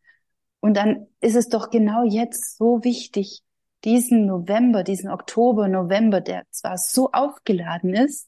[0.59, 3.41] Und dann ist es doch genau jetzt so wichtig,
[3.85, 8.27] diesen November, diesen Oktober, November, der zwar so aufgeladen ist,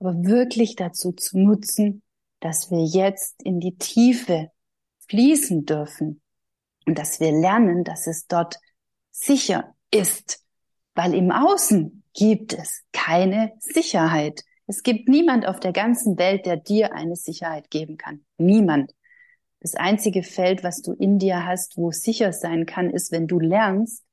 [0.00, 2.02] aber wirklich dazu zu nutzen,
[2.40, 4.50] dass wir jetzt in die Tiefe
[5.06, 6.22] fließen dürfen
[6.86, 8.58] und dass wir lernen, dass es dort
[9.10, 10.44] sicher ist,
[10.94, 14.42] weil im Außen gibt es keine Sicherheit.
[14.66, 18.24] Es gibt niemand auf der ganzen Welt, der dir eine Sicherheit geben kann.
[18.38, 18.94] Niemand.
[19.60, 23.38] Das einzige Feld, was du in dir hast, wo sicher sein kann, ist, wenn du
[23.38, 24.04] lernst,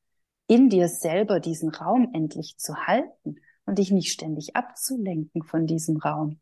[0.48, 5.98] in dir selber diesen Raum endlich zu halten und dich nicht ständig abzulenken von diesem
[5.98, 6.40] Raum.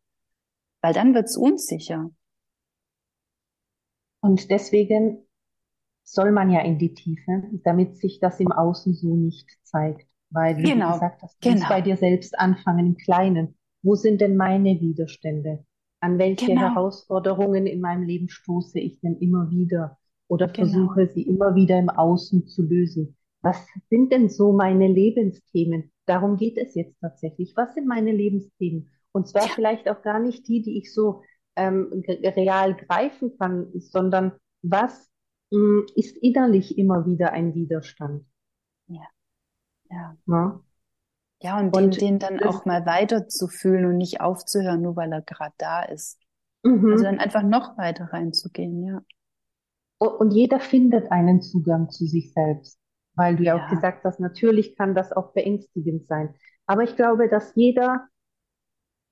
[0.81, 2.09] Weil dann wird's unsicher.
[4.21, 5.24] Und deswegen
[6.05, 10.07] soll man ja in die Tiefe, damit sich das im Außen so nicht zeigt.
[10.29, 10.87] Weil, wie genau.
[10.87, 11.67] du gesagt hast, du genau.
[11.67, 13.55] bei dir selbst anfangen im Kleinen.
[13.83, 15.65] Wo sind denn meine Widerstände?
[15.99, 16.61] An welche genau.
[16.61, 19.97] Herausforderungen in meinem Leben stoße ich denn immer wieder?
[20.27, 20.67] Oder genau.
[20.67, 23.15] versuche sie immer wieder im Außen zu lösen?
[23.41, 25.91] Was sind denn so meine Lebensthemen?
[26.05, 27.53] Darum geht es jetzt tatsächlich.
[27.55, 28.89] Was sind meine Lebensthemen?
[29.11, 29.51] Und zwar ja.
[29.53, 31.21] vielleicht auch gar nicht die, die ich so
[31.55, 35.09] ähm, real greifen kann, sondern was
[35.95, 38.25] ist innerlich immer wieder ein Widerstand?
[38.87, 39.03] Ja.
[39.89, 40.17] Ja.
[40.25, 40.61] ja.
[41.41, 45.21] Ja, und, und den, den dann auch mal weiterzufühlen und nicht aufzuhören, nur weil er
[45.21, 46.19] gerade da ist.
[46.63, 46.91] Mhm.
[46.91, 49.01] Also dann einfach noch weiter reinzugehen, ja.
[49.99, 52.79] Und jeder findet einen Zugang zu sich selbst,
[53.13, 56.35] weil du ja, ja auch gesagt hast, natürlich kann das auch beängstigend sein.
[56.65, 58.07] Aber ich glaube, dass jeder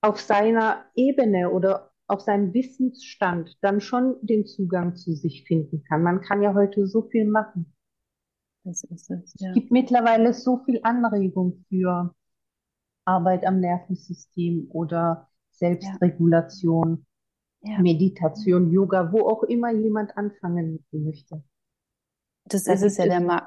[0.01, 6.03] auf seiner Ebene oder auf seinem Wissensstand dann schon den Zugang zu sich finden kann.
[6.03, 7.73] Man kann ja heute so viel machen.
[8.63, 9.49] Das ist es, ja.
[9.49, 12.13] Es gibt mittlerweile so viel Anregung für
[13.05, 17.05] Arbeit am Nervensystem oder Selbstregulation,
[17.61, 17.79] ja.
[17.79, 21.43] Meditation, Yoga, wo auch immer jemand anfangen möchte.
[22.45, 23.45] Das da ist es ja der Ma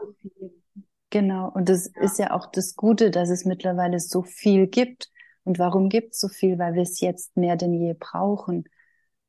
[1.10, 1.50] Genau.
[1.50, 2.02] Und das ja.
[2.02, 5.10] ist ja auch das Gute, dass es mittlerweile so viel gibt.
[5.46, 6.58] Und warum gibt es so viel?
[6.58, 8.64] Weil wir es jetzt mehr denn je brauchen.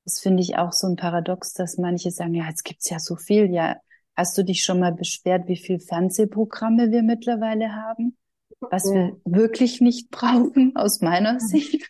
[0.03, 3.15] Das finde ich auch so ein Paradox, dass manche sagen, ja, jetzt gibt's ja so
[3.15, 3.51] viel.
[3.51, 3.77] Ja,
[4.17, 8.17] Hast du dich schon mal beschwert, wie viel Fernsehprogramme wir mittlerweile haben?
[8.59, 8.95] Was ja.
[8.95, 11.87] wir wirklich nicht brauchen, aus meiner Sicht.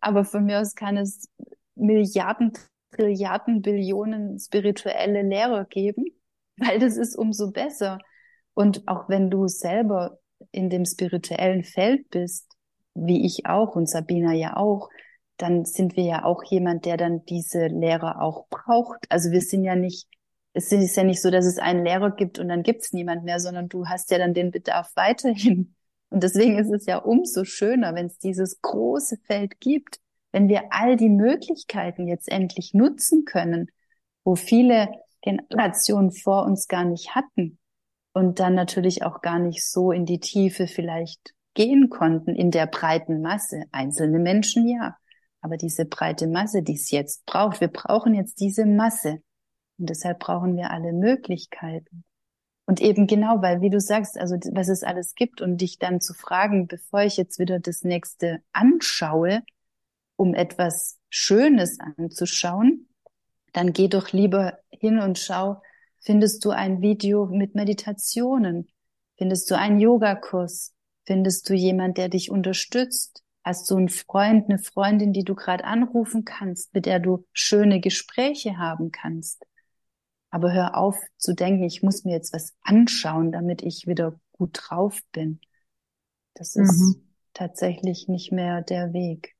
[0.00, 1.28] Aber von mir aus kann es
[1.76, 2.52] Milliarden,
[2.90, 6.06] Trilliarden, Billionen spirituelle Lehrer geben,
[6.56, 7.98] weil das ist umso besser.
[8.54, 10.18] Und auch wenn du selber
[10.50, 12.50] in dem spirituellen Feld bist,
[12.94, 14.88] wie ich auch und Sabina ja auch,
[15.36, 19.06] dann sind wir ja auch jemand, der dann diese Lehrer auch braucht.
[19.10, 20.08] Also wir sind ja nicht
[20.54, 23.40] es ist ja nicht so, dass es einen Lehrer gibt und dann gibt's niemand mehr,
[23.40, 25.74] sondern du hast ja dann den Bedarf weiterhin.
[26.10, 29.98] Und deswegen ist es ja umso schöner, wenn es dieses große Feld gibt,
[30.30, 33.70] wenn wir all die Möglichkeiten jetzt endlich nutzen können,
[34.24, 34.90] wo viele
[35.22, 37.58] Generationen vor uns gar nicht hatten
[38.12, 42.66] und dann natürlich auch gar nicht so in die Tiefe vielleicht gehen konnten in der
[42.66, 43.64] breiten Masse.
[43.72, 44.96] Einzelne Menschen ja,
[45.40, 49.22] aber diese breite Masse, die es jetzt braucht, wir brauchen jetzt diese Masse.
[49.78, 52.04] Und deshalb brauchen wir alle Möglichkeiten.
[52.64, 56.00] Und eben genau, weil, wie du sagst, also was es alles gibt und dich dann
[56.00, 59.42] zu fragen, bevor ich jetzt wieder das nächste anschaue,
[60.16, 62.88] um etwas Schönes anzuschauen,
[63.52, 65.60] dann geh doch lieber hin und schau,
[66.00, 68.68] findest du ein Video mit Meditationen?
[69.16, 70.72] Findest du einen Yogakurs?
[71.04, 73.24] Findest du jemand, der dich unterstützt?
[73.44, 77.80] Hast du einen Freund, eine Freundin, die du gerade anrufen kannst, mit der du schöne
[77.80, 79.44] Gespräche haben kannst?
[80.30, 84.58] Aber hör auf zu denken, ich muss mir jetzt was anschauen, damit ich wieder gut
[84.62, 85.40] drauf bin.
[86.34, 87.02] Das ist mhm.
[87.34, 89.34] tatsächlich nicht mehr der Weg.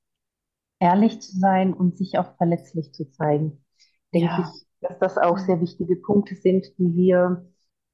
[0.80, 3.64] Ehrlich zu sein und sich auch verletzlich zu zeigen.
[4.12, 4.52] Denke ja.
[4.52, 7.46] ich, dass das auch sehr wichtige Punkte sind, die wir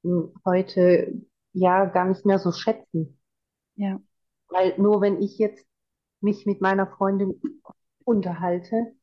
[0.03, 1.21] hm, heute
[1.53, 3.18] ja gar nicht mehr so schätzen.
[3.79, 4.01] Ja.
[4.49, 5.65] Weil nur wenn ich jetzt
[6.19, 7.39] mich mit meiner Freundin
[8.03, 8.93] unterhalte,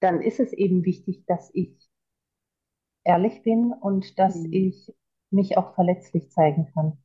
[0.00, 1.88] dann ist es eben wichtig, dass ich
[3.04, 4.52] ehrlich bin und dass mhm.
[4.52, 4.92] ich
[5.30, 6.98] mich auch verletzlich zeigen kann.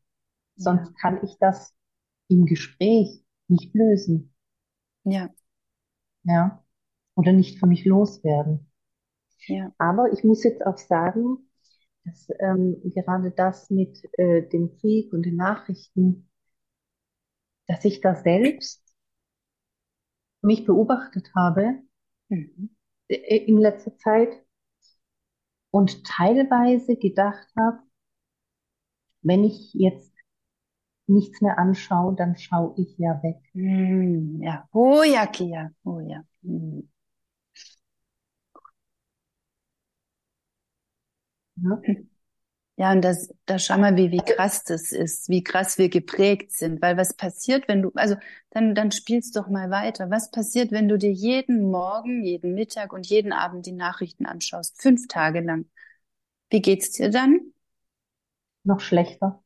[0.56, 0.94] Sonst ja.
[1.00, 1.76] kann ich das
[2.28, 4.34] im Gespräch nicht lösen.
[5.04, 5.30] Ja.
[6.24, 6.64] Ja.
[7.16, 8.72] Oder nicht für mich loswerden.
[9.46, 9.72] Ja.
[9.78, 11.50] Aber ich muss jetzt auch sagen,
[12.04, 16.27] dass ähm, gerade das mit äh, dem Krieg und den Nachrichten,
[17.68, 18.84] dass ich da selbst
[20.42, 21.82] mich beobachtet habe
[22.30, 22.70] mhm.
[23.10, 24.44] Äh, in letzter Zeit
[25.72, 27.80] und teilweise gedacht habe,
[29.22, 30.12] wenn ich jetzt
[31.08, 33.38] nichts mehr anschaue, dann schaue ich ja weg.
[33.54, 36.24] Mm, ja, oh ja, Kia, oh ja.
[36.44, 36.82] Mm.
[41.56, 42.17] Ja.
[42.80, 46.52] Ja, und das, da schau mal, wie, wie krass das ist, wie krass wir geprägt
[46.52, 46.80] sind.
[46.82, 48.16] Weil was passiert, wenn du, also
[48.52, 50.12] dann, dann spielst doch mal weiter.
[50.12, 54.80] Was passiert, wenn du dir jeden Morgen, jeden Mittag und jeden Abend die Nachrichten anschaust?
[54.82, 55.66] Fünf Tage lang.
[56.52, 57.54] Wie geht's dir dann?
[58.64, 59.42] Noch schlechter.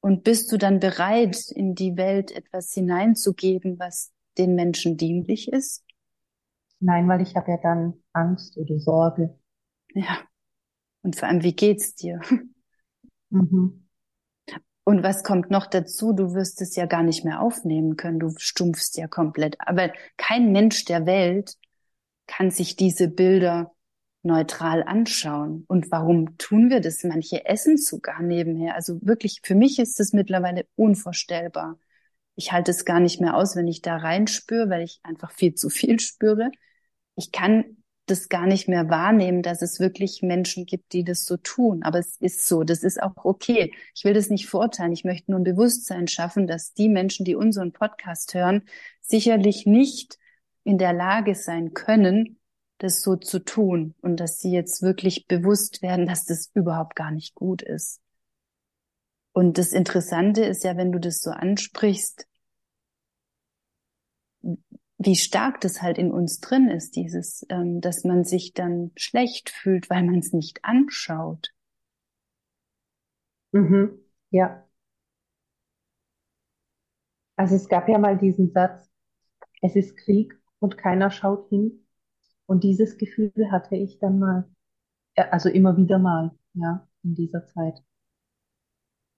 [0.00, 5.84] Und bist du dann bereit, in die Welt etwas hineinzugeben, was den Menschen dienlich ist?
[6.80, 9.38] Nein, weil ich habe ja dann Angst oder Sorge.
[9.94, 10.18] Ja.
[11.02, 12.20] Und vor allem, wie geht's dir?
[13.32, 13.86] Mhm.
[14.82, 16.12] Und was kommt noch dazu?
[16.12, 18.18] Du wirst es ja gar nicht mehr aufnehmen können.
[18.18, 19.54] Du stumpfst ja komplett.
[19.60, 21.54] Aber kein Mensch der Welt
[22.26, 23.72] kann sich diese Bilder
[24.22, 25.64] neutral anschauen.
[25.68, 27.04] Und warum tun wir das?
[27.04, 28.74] Manche essen sogar nebenher.
[28.74, 31.78] Also wirklich, für mich ist das mittlerweile unvorstellbar.
[32.34, 35.54] Ich halte es gar nicht mehr aus, wenn ich da reinspüre, weil ich einfach viel
[35.54, 36.50] zu viel spüre.
[37.16, 37.76] Ich kann
[38.10, 41.82] das gar nicht mehr wahrnehmen, dass es wirklich Menschen gibt, die das so tun.
[41.82, 43.72] Aber es ist so, das ist auch okay.
[43.94, 44.92] Ich will das nicht verurteilen.
[44.92, 48.62] Ich möchte nur ein Bewusstsein schaffen, dass die Menschen, die unseren Podcast hören,
[49.00, 50.18] sicherlich nicht
[50.64, 52.38] in der Lage sein können,
[52.78, 57.10] das so zu tun und dass sie jetzt wirklich bewusst werden, dass das überhaupt gar
[57.10, 58.00] nicht gut ist.
[59.32, 62.26] Und das Interessante ist ja, wenn du das so ansprichst,
[65.02, 69.48] wie stark das halt in uns drin ist, dieses, ähm, dass man sich dann schlecht
[69.48, 71.54] fühlt, weil man es nicht anschaut.
[73.52, 73.98] Mhm.
[74.28, 74.68] Ja.
[77.36, 78.90] Also es gab ja mal diesen Satz,
[79.62, 81.86] es ist Krieg und keiner schaut hin.
[82.44, 84.50] Und dieses Gefühl hatte ich dann mal,
[85.14, 87.82] also immer wieder mal, ja, in dieser Zeit.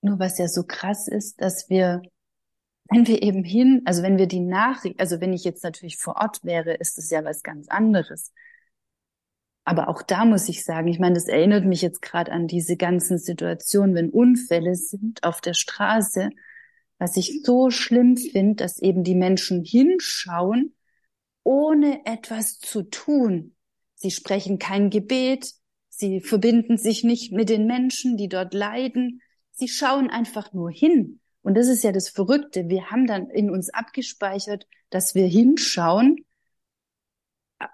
[0.01, 2.03] Nur was ja so krass ist, dass wir
[2.91, 6.17] wenn wir eben hin, also wenn wir die Nachricht, also wenn ich jetzt natürlich vor
[6.17, 8.33] Ort wäre, ist es ja was ganz anderes.
[9.65, 12.77] Aber auch da muss ich sagen, ich meine, das erinnert mich jetzt gerade an diese
[12.77, 16.31] ganzen Situationen, wenn Unfälle sind auf der Straße,
[16.99, 20.75] was ich so schlimm finde, dass eben die Menschen hinschauen,
[21.45, 23.55] ohne etwas zu tun.
[23.95, 25.53] Sie sprechen kein Gebet,
[25.89, 29.21] sie verbinden sich nicht mit den Menschen, die dort leiden.
[29.53, 31.21] Sie schauen einfach nur hin.
[31.43, 32.69] Und das ist ja das Verrückte.
[32.69, 36.25] Wir haben dann in uns abgespeichert, dass wir hinschauen,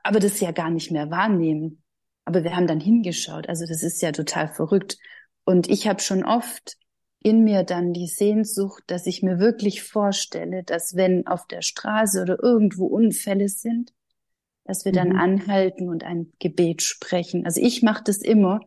[0.02, 1.82] aber das ja gar nicht mehr wahrnehmen.
[2.24, 3.48] Aber wir haben dann hingeschaut.
[3.48, 4.98] Also das ist ja total verrückt.
[5.44, 6.76] Und ich habe schon oft
[7.20, 12.22] in mir dann die Sehnsucht, dass ich mir wirklich vorstelle, dass wenn auf der Straße
[12.22, 13.92] oder irgendwo Unfälle sind,
[14.64, 15.18] dass wir dann mhm.
[15.18, 17.44] anhalten und ein Gebet sprechen.
[17.44, 18.60] Also ich mache das immer,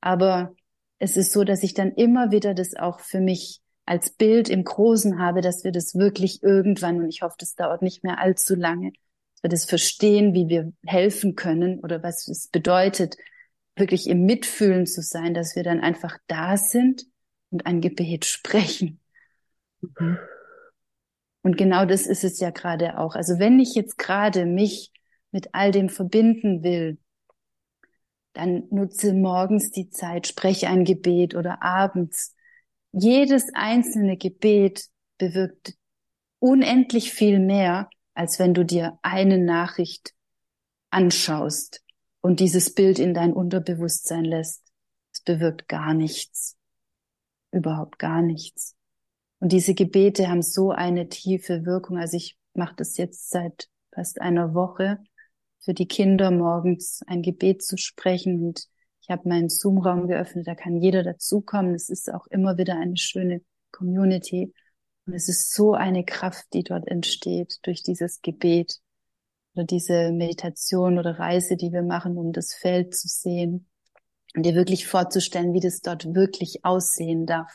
[0.00, 0.54] aber
[0.98, 4.64] es ist so, dass ich dann immer wieder das auch für mich als Bild im
[4.64, 8.54] Großen habe, dass wir das wirklich irgendwann, und ich hoffe, das dauert nicht mehr allzu
[8.54, 13.16] lange, dass wir das verstehen, wie wir helfen können oder was es bedeutet,
[13.76, 17.06] wirklich im Mitfühlen zu sein, dass wir dann einfach da sind
[17.50, 19.00] und ein Gebet sprechen.
[19.80, 20.18] Mhm.
[21.42, 23.14] Und genau das ist es ja gerade auch.
[23.14, 24.92] Also wenn ich jetzt gerade mich
[25.30, 26.98] mit all dem verbinden will,
[28.34, 32.34] dann nutze morgens die Zeit, spreche ein Gebet oder abends.
[32.92, 34.86] Jedes einzelne Gebet
[35.18, 35.74] bewirkt
[36.38, 40.14] unendlich viel mehr, als wenn du dir eine Nachricht
[40.90, 41.82] anschaust
[42.20, 44.62] und dieses Bild in dein Unterbewusstsein lässt.
[45.12, 46.56] Es bewirkt gar nichts.
[47.52, 48.74] Überhaupt gar nichts.
[49.40, 51.98] Und diese Gebete haben so eine tiefe Wirkung.
[51.98, 54.98] Also ich mache das jetzt seit fast einer Woche
[55.60, 58.42] für die Kinder morgens ein Gebet zu sprechen.
[58.42, 58.68] Und
[59.08, 61.74] ich habe meinen Zoom-Raum geöffnet, da kann jeder dazukommen.
[61.74, 63.40] Es ist auch immer wieder eine schöne
[63.70, 64.52] Community.
[65.06, 68.80] Und es ist so eine Kraft, die dort entsteht durch dieses Gebet
[69.54, 73.66] oder diese Meditation oder Reise, die wir machen, um das Feld zu sehen
[74.36, 77.50] und dir wirklich vorzustellen, wie das dort wirklich aussehen darf.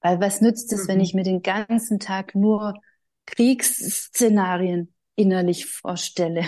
[0.00, 0.88] Weil was nützt es, mhm.
[0.88, 2.74] wenn ich mir den ganzen Tag nur
[3.26, 6.44] Kriegsszenarien innerlich vorstelle?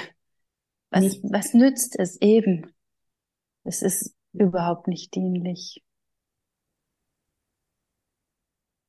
[0.90, 2.73] Was, was nützt es eben?
[3.64, 5.82] Es ist überhaupt nicht dienlich.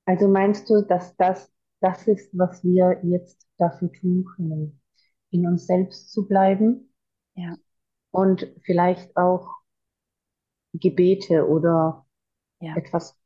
[0.06, 1.52] Also meinst du, dass das
[1.82, 4.82] das ist, was wir jetzt dafür tun können,
[5.30, 6.94] in uns selbst zu bleiben?
[7.36, 7.56] Ja.
[8.12, 9.50] Und vielleicht auch
[10.74, 12.06] Gebete oder
[12.60, 12.76] ja.
[12.76, 13.18] etwas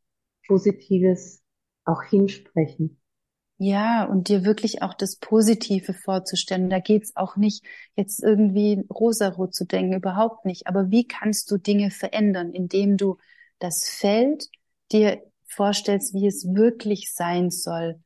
[0.47, 1.43] Positives
[1.85, 2.98] auch hinsprechen.
[3.61, 6.69] Ja, und dir wirklich auch das Positive vorzustellen.
[6.69, 7.65] Da geht's auch nicht,
[7.97, 10.67] jetzt irgendwie rosarot zu denken, überhaupt nicht.
[10.67, 13.17] Aber wie kannst du Dinge verändern, indem du
[13.59, 14.47] das Feld
[14.93, 17.99] dir vorstellst, wie es wirklich sein soll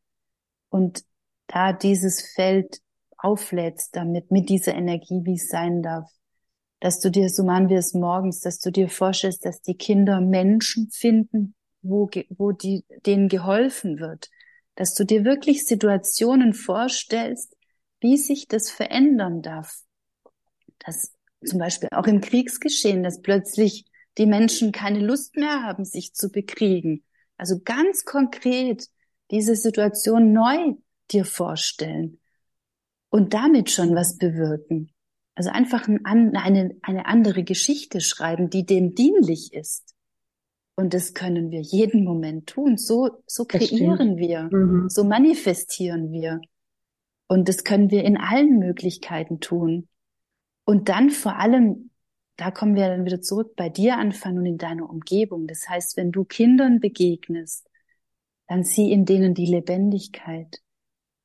[0.69, 1.03] und
[1.47, 2.79] da dieses Feld
[3.17, 6.09] auflädst damit, mit dieser Energie, wie es sein darf.
[6.79, 10.19] Dass du dir, so machen wir es morgens, dass du dir vorstellst, dass die Kinder
[10.19, 14.29] Menschen finden, wo, wo die, denen geholfen wird.
[14.75, 17.55] Dass du dir wirklich Situationen vorstellst,
[17.99, 19.81] wie sich das verändern darf.
[20.79, 21.13] Dass
[21.45, 23.85] zum Beispiel auch im Kriegsgeschehen, dass plötzlich
[24.17, 27.03] die Menschen keine Lust mehr haben, sich zu bekriegen,
[27.37, 28.87] also ganz konkret
[29.31, 30.75] diese Situation neu
[31.11, 32.19] dir vorstellen
[33.09, 34.93] und damit schon was bewirken.
[35.35, 39.92] Also einfach ein, eine, eine andere Geschichte schreiben, die dem dienlich ist.
[40.75, 42.77] Und das können wir jeden Moment tun.
[42.77, 44.89] So, so kreieren wir, mhm.
[44.89, 46.41] so manifestieren wir.
[47.27, 49.87] Und das können wir in allen Möglichkeiten tun.
[50.65, 51.91] Und dann vor allem
[52.37, 55.47] da kommen wir dann wieder zurück bei dir anfangen und in deiner Umgebung.
[55.47, 57.69] Das heißt, wenn du Kindern begegnest,
[58.47, 60.59] dann sieh in denen die Lebendigkeit.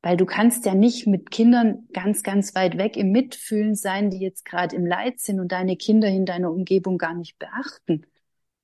[0.02, 4.18] Weil du kannst ja nicht mit Kindern ganz, ganz weit weg im Mitfühlen sein, die
[4.18, 8.06] jetzt gerade im Leid sind und deine Kinder in deiner Umgebung gar nicht beachten.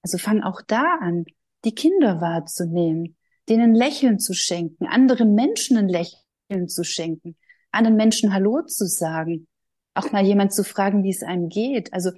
[0.04, 1.24] Also fang auch da an,
[1.64, 3.16] die Kinder wahrzunehmen,
[3.48, 7.36] denen Lächeln zu schenken, anderen Menschen ein Lächeln zu schenken,
[7.70, 9.48] anderen Menschen Hallo zu sagen,
[9.94, 11.92] auch mal jemand zu fragen, wie es einem geht.
[11.94, 12.10] Also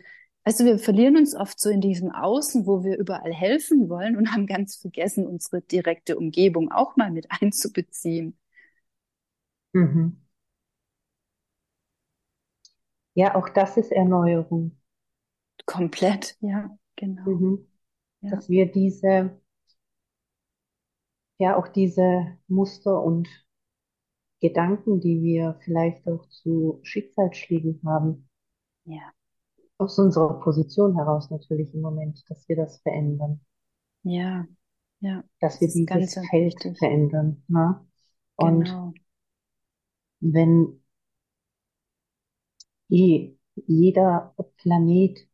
[0.46, 4.16] Weißt du, wir verlieren uns oft so in diesem Außen, wo wir überall helfen wollen
[4.16, 8.38] und haben ganz vergessen, unsere direkte Umgebung auch mal mit einzubeziehen.
[9.72, 10.24] Mhm.
[13.14, 14.78] Ja, auch das ist Erneuerung.
[15.64, 17.28] Komplett, ja, genau.
[17.28, 17.66] Mhm.
[18.26, 18.36] Ja.
[18.36, 19.40] Dass wir diese,
[21.38, 23.28] ja, auch diese Muster und
[24.40, 28.28] Gedanken, die wir vielleicht auch zu Schicksalsschlägen haben,
[28.84, 29.12] ja
[29.78, 33.40] aus unserer Position heraus natürlich im Moment, dass wir das verändern.
[34.02, 34.46] Ja,
[35.00, 35.24] ja.
[35.40, 36.78] Dass wir dieses ganz Feld wichtig.
[36.78, 37.42] verändern.
[37.48, 37.86] Ne?
[38.36, 38.94] Und genau.
[40.20, 40.82] wenn
[42.88, 45.28] je, jeder Planet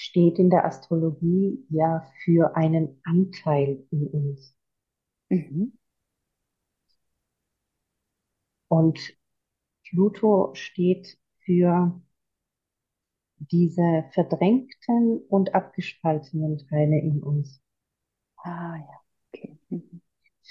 [0.00, 4.56] steht in der Astrologie ja für einen Anteil in uns.
[5.28, 5.72] Mhm.
[8.68, 8.98] Und
[9.84, 12.00] Pluto steht für
[13.40, 17.60] diese verdrängten und abgespaltenen Teile in uns.
[18.38, 19.58] Ah ja, okay.
[19.68, 20.00] Mhm.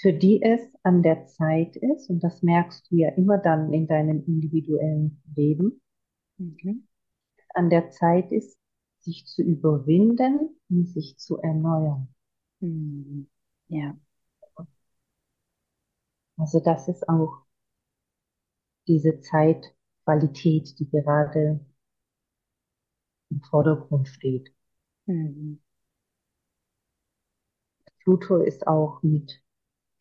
[0.00, 3.88] Für die es an der Zeit ist, und das merkst du ja immer dann in
[3.88, 5.80] deinem individuellen Leben,
[6.38, 6.86] mhm.
[7.54, 8.59] an der Zeit ist,
[9.00, 12.08] sich zu überwinden und sich zu erneuern.
[12.60, 13.28] Mhm.
[13.68, 13.96] Ja.
[16.36, 17.44] Also das ist auch
[18.86, 19.74] diese Zeit,
[20.04, 21.60] Qualität, die gerade
[23.30, 24.52] im Vordergrund steht.
[25.06, 25.60] Mhm.
[28.02, 29.42] Pluto ist auch mit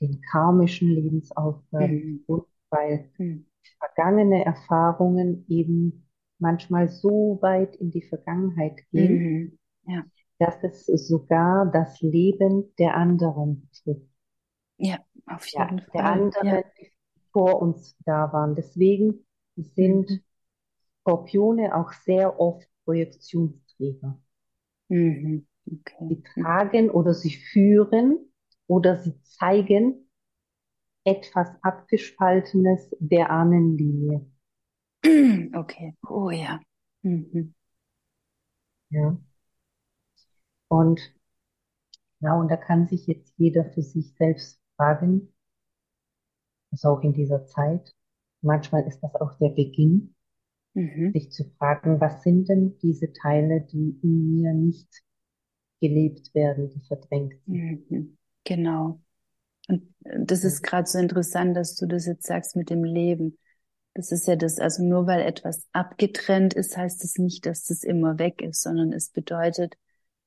[0.02, 2.46] den karmischen Lebensaufgaben mhm.
[2.70, 3.46] weil mhm.
[3.78, 6.09] vergangene Erfahrungen eben
[6.40, 9.94] manchmal so weit in die Vergangenheit gehen, mhm.
[9.94, 10.06] ja.
[10.40, 14.10] dass es sogar das Leben der anderen betrifft.
[14.78, 15.92] Ja, auf jeden ja, Fall.
[15.94, 16.64] Der andere, ja.
[16.80, 16.92] die
[17.32, 18.56] vor uns da waren.
[18.56, 19.26] Deswegen
[19.56, 20.20] sind mhm.
[21.02, 24.20] Skorpione auch sehr oft Projektionsträger.
[24.88, 25.46] Mhm.
[25.66, 26.08] Okay.
[26.10, 28.32] Sie tragen oder sie führen
[28.68, 30.10] oder sie zeigen
[31.04, 34.26] etwas Abgespaltenes der Ahnenlinie.
[35.56, 36.60] Okay, oh ja.
[37.04, 37.54] Mhm.
[38.90, 39.18] Ja.
[40.68, 41.00] Und
[42.22, 45.34] ja, und da kann sich jetzt jeder für sich selbst fragen,
[46.72, 47.94] also auch in dieser Zeit,
[48.42, 50.16] manchmal ist das auch der Beginn,
[50.74, 51.12] mhm.
[51.14, 54.88] sich zu fragen, was sind denn diese Teile, die in mir nicht
[55.82, 57.90] gelebt werden, die verdrängt sind.
[57.90, 58.18] Mhm.
[58.44, 59.02] Genau.
[59.68, 63.38] Und äh, das ist gerade so interessant, dass du das jetzt sagst mit dem Leben.
[64.00, 67.84] Das ist ja das, also nur weil etwas abgetrennt ist, heißt es nicht, dass das
[67.84, 69.76] immer weg ist, sondern es bedeutet,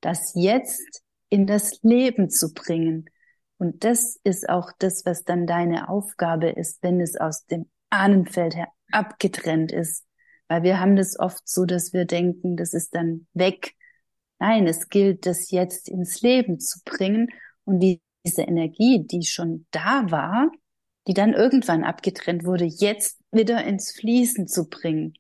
[0.03, 3.09] das jetzt in das Leben zu bringen.
[3.57, 8.57] Und das ist auch das, was dann deine Aufgabe ist, wenn es aus dem Ahnenfeld
[8.57, 10.05] her abgetrennt ist.
[10.49, 13.73] Weil wir haben das oft so, dass wir denken, das ist dann weg.
[14.39, 17.29] Nein, es gilt, das jetzt ins Leben zu bringen
[17.65, 20.51] und die, diese Energie, die schon da war,
[21.07, 25.15] die dann irgendwann abgetrennt wurde, jetzt wieder ins Fließen zu bringen.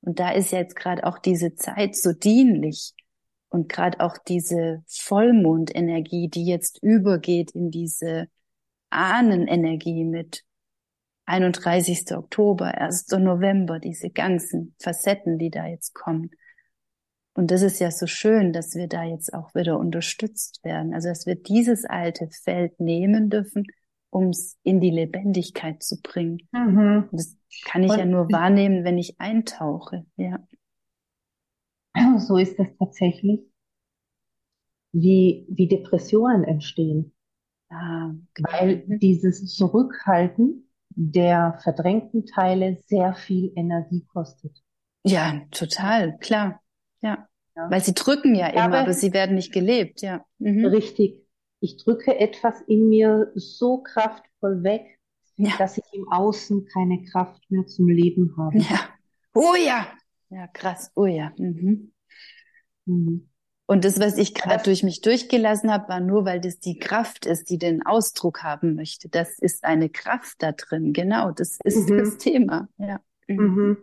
[0.00, 2.94] Und da ist jetzt gerade auch diese Zeit so dienlich
[3.48, 8.26] und gerade auch diese Vollmondenergie, die jetzt übergeht in diese
[8.90, 10.42] Ahnenenergie mit
[11.26, 12.16] 31.
[12.16, 13.08] Oktober, 1.
[13.18, 16.30] November, diese ganzen Facetten, die da jetzt kommen.
[17.34, 20.92] Und das ist ja so schön, dass wir da jetzt auch wieder unterstützt werden.
[20.92, 23.64] Also, dass wir dieses alte Feld nehmen dürfen,
[24.12, 26.46] um es in die Lebendigkeit zu bringen.
[26.52, 27.08] Mhm.
[27.12, 30.38] Das kann ich Und ja nur wahrnehmen, wenn ich eintauche, ja.
[32.18, 33.40] So ist es tatsächlich,
[34.92, 37.14] wie, wie Depressionen entstehen.
[37.70, 38.50] Ah, genau.
[38.50, 44.62] Weil dieses Zurückhalten der verdrängten Teile sehr viel Energie kostet.
[45.04, 46.60] Ja, total, klar.
[47.00, 47.28] Ja.
[47.56, 47.70] ja.
[47.70, 50.24] Weil sie drücken ja immer, aber, aber sie werden nicht gelebt, ja.
[50.38, 50.66] Mhm.
[50.66, 51.21] Richtig.
[51.62, 54.98] Ich drücke etwas in mir so kraftvoll weg,
[55.36, 55.52] ja.
[55.58, 58.58] dass ich im Außen keine Kraft mehr zum Leben habe.
[58.58, 58.80] Ja.
[59.32, 59.86] Oh ja.
[60.28, 60.90] Ja, krass.
[60.96, 61.32] Oh ja.
[61.38, 61.92] Mhm.
[62.84, 63.30] Mhm.
[63.66, 67.26] Und das, was ich gerade durch mich durchgelassen habe, war nur, weil das die Kraft
[67.26, 69.08] ist, die den Ausdruck haben möchte.
[69.08, 70.92] Das ist eine Kraft da drin.
[70.92, 71.98] Genau, das ist mhm.
[71.98, 72.68] das Thema.
[72.76, 73.00] Ja.
[73.28, 73.36] Mhm.
[73.38, 73.76] mhm.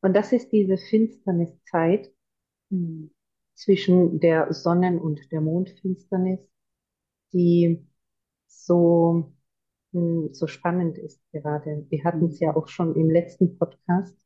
[0.00, 2.10] Und das ist diese Finsterniszeit,
[2.70, 3.13] mhm
[3.54, 6.40] zwischen der Sonnen- und der Mondfinsternis,
[7.32, 7.86] die
[8.46, 9.32] so,
[9.92, 11.86] hm, so spannend ist gerade.
[11.88, 14.16] Wir hatten es ja auch schon im letzten Podcast,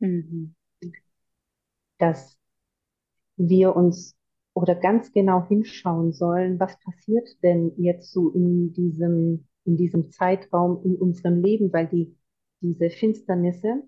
[0.00, 0.54] mhm.
[1.98, 2.38] dass
[3.36, 4.16] wir uns
[4.54, 10.84] oder ganz genau hinschauen sollen, was passiert denn jetzt so in diesem, in diesem Zeitraum
[10.84, 12.16] in unserem Leben, weil die,
[12.60, 13.82] diese Finsternisse,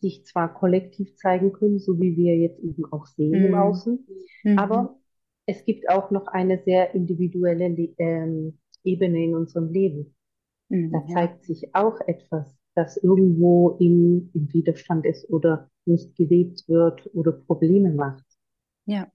[0.00, 3.46] sich zwar kollektiv zeigen können, so wie wir jetzt eben auch sehen mhm.
[3.46, 4.06] im Außen,
[4.44, 4.58] mhm.
[4.58, 4.96] aber
[5.46, 7.66] es gibt auch noch eine sehr individuelle
[7.98, 10.14] ähm, Ebene in unserem Leben.
[10.68, 11.54] Mhm, da zeigt ja.
[11.54, 17.92] sich auch etwas, das irgendwo im, im Widerstand ist oder nicht gelebt wird oder Probleme
[17.92, 18.24] macht.
[18.86, 19.10] Ja.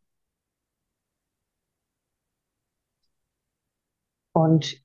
[4.34, 4.84] Und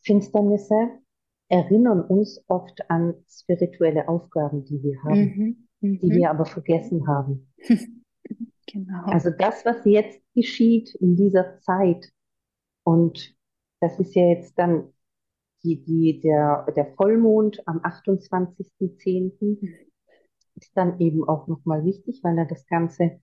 [0.00, 1.00] Finsternisse
[1.48, 6.36] erinnern uns oft an spirituelle Aufgaben, die wir haben, mhm, die wir mhm.
[6.36, 7.52] aber vergessen haben.
[8.66, 9.04] genau.
[9.04, 12.12] Also das, was jetzt geschieht in dieser Zeit,
[12.84, 13.34] und
[13.80, 14.92] das ist ja jetzt dann
[15.62, 19.32] die, die, der, der Vollmond am 28.10.
[19.40, 19.74] Mhm.
[20.56, 23.20] ist dann eben auch nochmal wichtig, weil er das Ganze,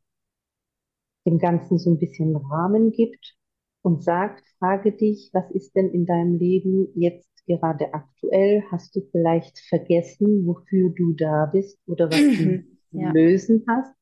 [1.26, 3.36] dem Ganzen so ein bisschen Rahmen gibt
[3.82, 8.64] und sagt, frage dich, was ist denn in deinem Leben jetzt gerade aktuell?
[8.72, 13.12] Hast du vielleicht vergessen, wofür du da bist oder was du ja.
[13.12, 13.94] lösen hast?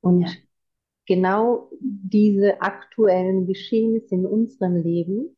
[0.00, 0.32] Und ja.
[1.06, 5.36] genau diese aktuellen Geschehnisse in unserem Leben,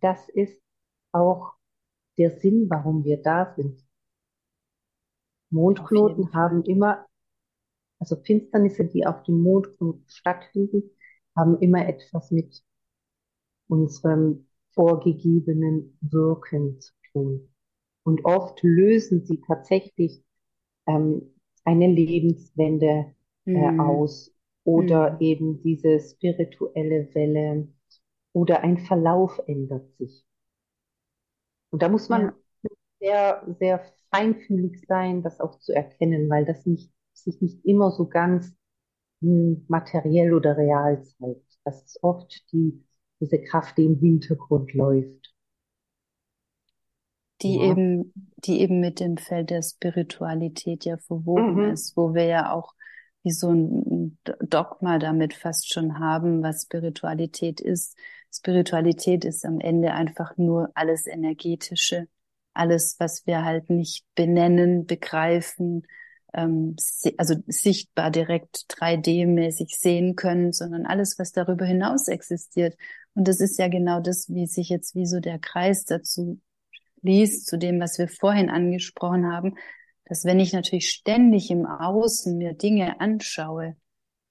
[0.00, 0.60] das ist
[1.12, 1.52] auch
[2.18, 3.82] der Sinn, warum wir da sind.
[5.50, 7.06] Mondknoten haben immer,
[7.98, 10.90] also Finsternisse, die auf dem Mondknoten stattfinden,
[11.36, 12.62] haben immer etwas mit
[13.68, 17.52] unserem vorgegebenen Wirken zu tun.
[18.02, 20.22] Und oft lösen sie tatsächlich
[20.86, 23.14] ähm, eine Lebenswende
[23.46, 23.80] äh, mhm.
[23.80, 25.20] aus oder mhm.
[25.20, 27.68] eben diese spirituelle Welle
[28.32, 30.24] oder ein Verlauf ändert sich.
[31.70, 32.70] Und da muss man ja.
[33.00, 38.08] sehr, sehr feinfühlig sein, das auch zu erkennen, weil das nicht, sich nicht immer so
[38.08, 38.52] ganz
[39.20, 41.58] hm, materiell oder real zeigt.
[41.64, 42.84] Das ist oft die
[43.20, 45.34] diese Kraft, die im Hintergrund läuft.
[47.42, 47.70] die ja.
[47.70, 51.72] eben, die eben mit dem Feld der Spiritualität ja verwoben mhm.
[51.72, 52.74] ist, wo wir ja auch
[53.22, 57.96] wie so ein Dogma damit fast schon haben, was Spiritualität ist.
[58.32, 62.08] Spiritualität ist am Ende einfach nur alles Energetische,
[62.54, 65.86] alles, was wir halt nicht benennen, begreifen,
[66.32, 66.76] ähm,
[67.18, 72.76] also sichtbar direkt 3D-mäßig sehen können, sondern alles, was darüber hinaus existiert.
[73.14, 76.40] Und das ist ja genau das, wie sich jetzt wie so der Kreis dazu
[77.02, 79.54] liest, zu dem, was wir vorhin angesprochen haben,
[80.04, 83.76] dass wenn ich natürlich ständig im Außen mir Dinge anschaue,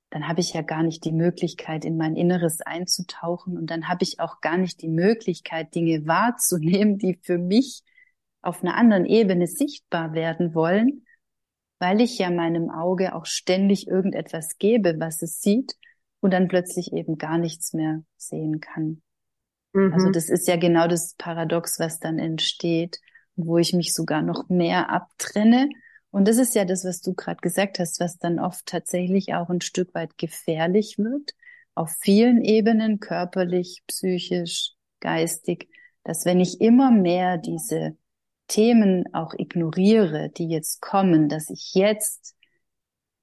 [0.10, 3.58] dann habe ich ja gar nicht die Möglichkeit, in mein Inneres einzutauchen.
[3.58, 7.84] Und dann habe ich auch gar nicht die Möglichkeit, Dinge wahrzunehmen, die für mich
[8.42, 11.06] auf einer anderen Ebene sichtbar werden wollen,
[11.78, 15.79] weil ich ja meinem Auge auch ständig irgendetwas gebe, was es sieht
[16.22, 19.02] und dann plötzlich eben gar nichts mehr sehen kann.
[19.74, 19.94] Mhm.
[19.94, 23.00] Also das ist ja genau das Paradox, was dann entsteht,
[23.36, 25.70] wo ich mich sogar noch mehr abtrenne.
[26.12, 29.50] Und das ist ja das, was du gerade gesagt hast, was dann oft tatsächlich auch
[29.50, 31.34] ein Stück weit gefährlich wird,
[31.76, 35.70] auf vielen Ebenen, körperlich, psychisch, geistig,
[36.04, 37.96] dass wenn ich immer mehr diese
[38.48, 42.36] Themen auch ignoriere, die jetzt kommen, dass ich jetzt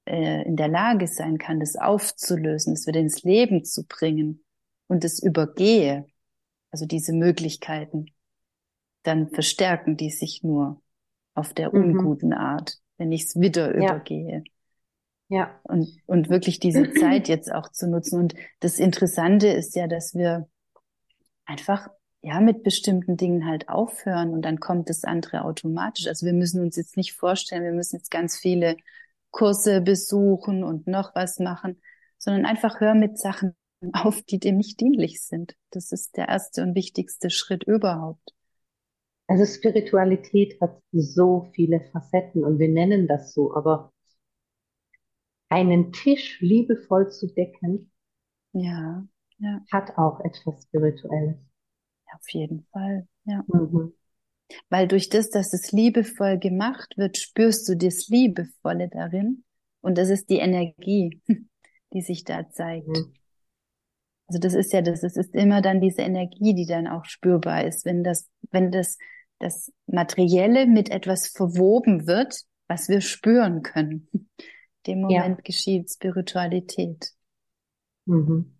[0.07, 4.43] äh, in der Lage sein kann, das aufzulösen, das wieder ins Leben zu bringen
[4.87, 6.05] und es übergehe,
[6.71, 8.07] also diese Möglichkeiten,
[9.03, 10.81] dann verstärken die sich nur
[11.33, 11.97] auf der mhm.
[11.97, 13.95] unguten Art, wenn ich es wieder ja.
[13.95, 14.43] übergehe.
[15.29, 15.59] Ja.
[15.63, 18.19] Und, und wirklich diese Zeit jetzt auch zu nutzen.
[18.19, 20.47] Und das Interessante ist ja, dass wir
[21.45, 21.89] einfach
[22.21, 26.07] ja, mit bestimmten Dingen halt aufhören und dann kommt das andere automatisch.
[26.07, 28.75] Also wir müssen uns jetzt nicht vorstellen, wir müssen jetzt ganz viele
[29.31, 31.81] Kurse besuchen und noch was machen,
[32.17, 33.55] sondern einfach hör mit Sachen
[33.93, 35.55] auf, die dem nicht dienlich sind.
[35.71, 38.33] Das ist der erste und wichtigste Schritt überhaupt.
[39.27, 43.91] Also Spiritualität hat so viele Facetten und wir nennen das so, aber
[45.49, 47.91] einen Tisch liebevoll zu decken,
[48.53, 49.05] ja,
[49.39, 49.61] ja.
[49.71, 51.35] hat auch etwas Spirituelles.
[52.13, 53.43] Auf jeden Fall, ja.
[53.47, 53.93] Mhm.
[54.69, 59.43] Weil durch das, dass es liebevoll gemacht wird, spürst du das Liebevolle darin.
[59.81, 61.21] Und das ist die Energie,
[61.93, 62.87] die sich da zeigt.
[62.87, 63.13] Mhm.
[64.27, 67.63] Also das ist ja das, es ist immer dann diese Energie, die dann auch spürbar
[67.63, 68.97] ist, wenn das, wenn das,
[69.39, 74.09] das Materielle mit etwas verwoben wird, was wir spüren können.
[74.85, 75.43] Dem Moment ja.
[75.43, 77.11] geschieht Spiritualität.
[78.05, 78.57] Mhm.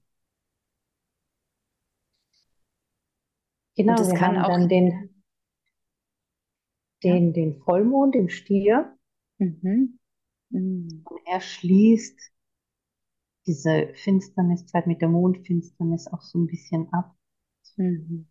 [3.75, 5.16] Genau, das kann auch den,
[7.03, 8.97] den, den Vollmond im Stier.
[9.37, 9.99] Mhm.
[10.49, 11.01] Mhm.
[11.03, 12.19] Und er schließt
[13.45, 17.15] diese Finsterniszeit mit der Mondfinsternis auch so ein bisschen ab.
[17.77, 18.27] Mhm.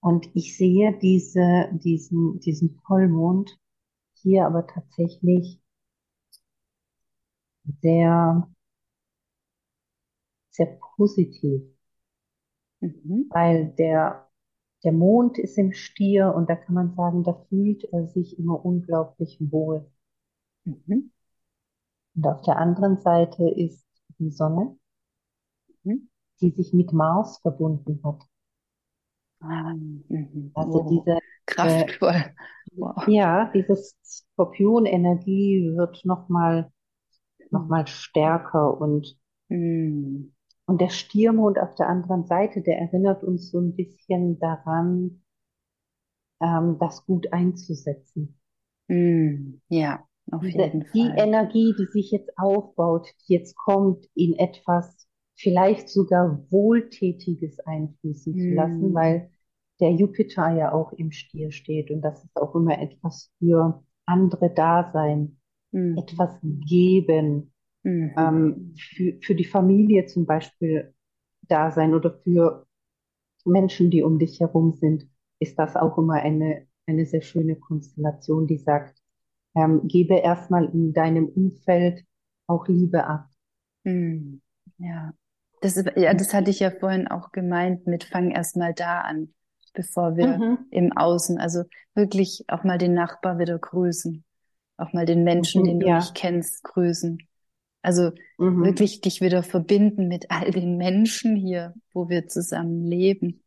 [0.00, 3.58] Und ich sehe diese, diesen, diesen Vollmond
[4.14, 5.60] hier aber tatsächlich
[7.82, 8.48] sehr,
[10.50, 11.62] sehr positiv.
[12.80, 13.26] Mhm.
[13.30, 14.25] Weil der
[14.84, 18.64] der Mond ist im Stier und da kann man sagen, da fühlt er sich immer
[18.64, 19.90] unglaublich wohl.
[20.64, 21.12] Mhm.
[22.14, 23.84] Und auf der anderen Seite ist
[24.18, 24.76] die Sonne,
[25.82, 26.08] mhm.
[26.40, 28.22] die sich mit Mars verbunden hat.
[29.40, 30.50] Ah, mhm.
[30.54, 30.88] Also wow.
[30.88, 32.10] diese kraftvoll.
[32.10, 32.30] Äh,
[32.76, 33.08] wow.
[33.08, 36.70] Ja, diese Skorpion-Energie wird nochmal
[37.50, 39.18] noch mal stärker und
[39.48, 40.34] mhm.
[40.66, 45.22] Und der Stiermond auf der anderen Seite, der erinnert uns so ein bisschen daran,
[46.40, 48.38] ähm, das gut einzusetzen.
[48.88, 50.92] Mm, ja, auf jeden Fall.
[50.92, 55.06] Die Energie, die sich jetzt aufbaut, die jetzt kommt, in etwas
[55.36, 58.38] vielleicht sogar Wohltätiges einfließen mm.
[58.38, 58.94] zu lassen, mm.
[58.94, 59.30] weil
[59.80, 64.50] der Jupiter ja auch im Stier steht und das ist auch immer etwas für andere
[64.50, 65.38] Dasein,
[65.72, 65.98] mm.
[65.98, 67.52] etwas geben,
[67.86, 68.12] mhm.
[68.16, 70.92] ähm, für, für die Familie zum Beispiel
[71.42, 72.66] da sein oder für
[73.44, 75.08] Menschen, die um dich herum sind,
[75.38, 79.00] ist das auch immer eine, eine sehr schöne Konstellation, die sagt,
[79.54, 82.04] ähm, gebe erstmal in deinem Umfeld
[82.48, 83.28] auch Liebe ab.
[83.84, 84.42] Mhm.
[84.78, 85.14] Ja.
[85.60, 89.32] Das ist, ja, das hatte ich ja vorhin auch gemeint mit fang erstmal da an,
[89.72, 90.58] bevor wir mhm.
[90.70, 91.62] im Außen, also
[91.94, 94.24] wirklich auch mal den Nachbar wieder grüßen,
[94.76, 95.96] auch mal den Menschen, mhm, den du ja.
[95.96, 97.18] nicht kennst, grüßen.
[97.86, 98.64] Also mhm.
[98.64, 103.44] wirklich dich wieder verbinden mit all den Menschen hier, wo wir zusammen leben.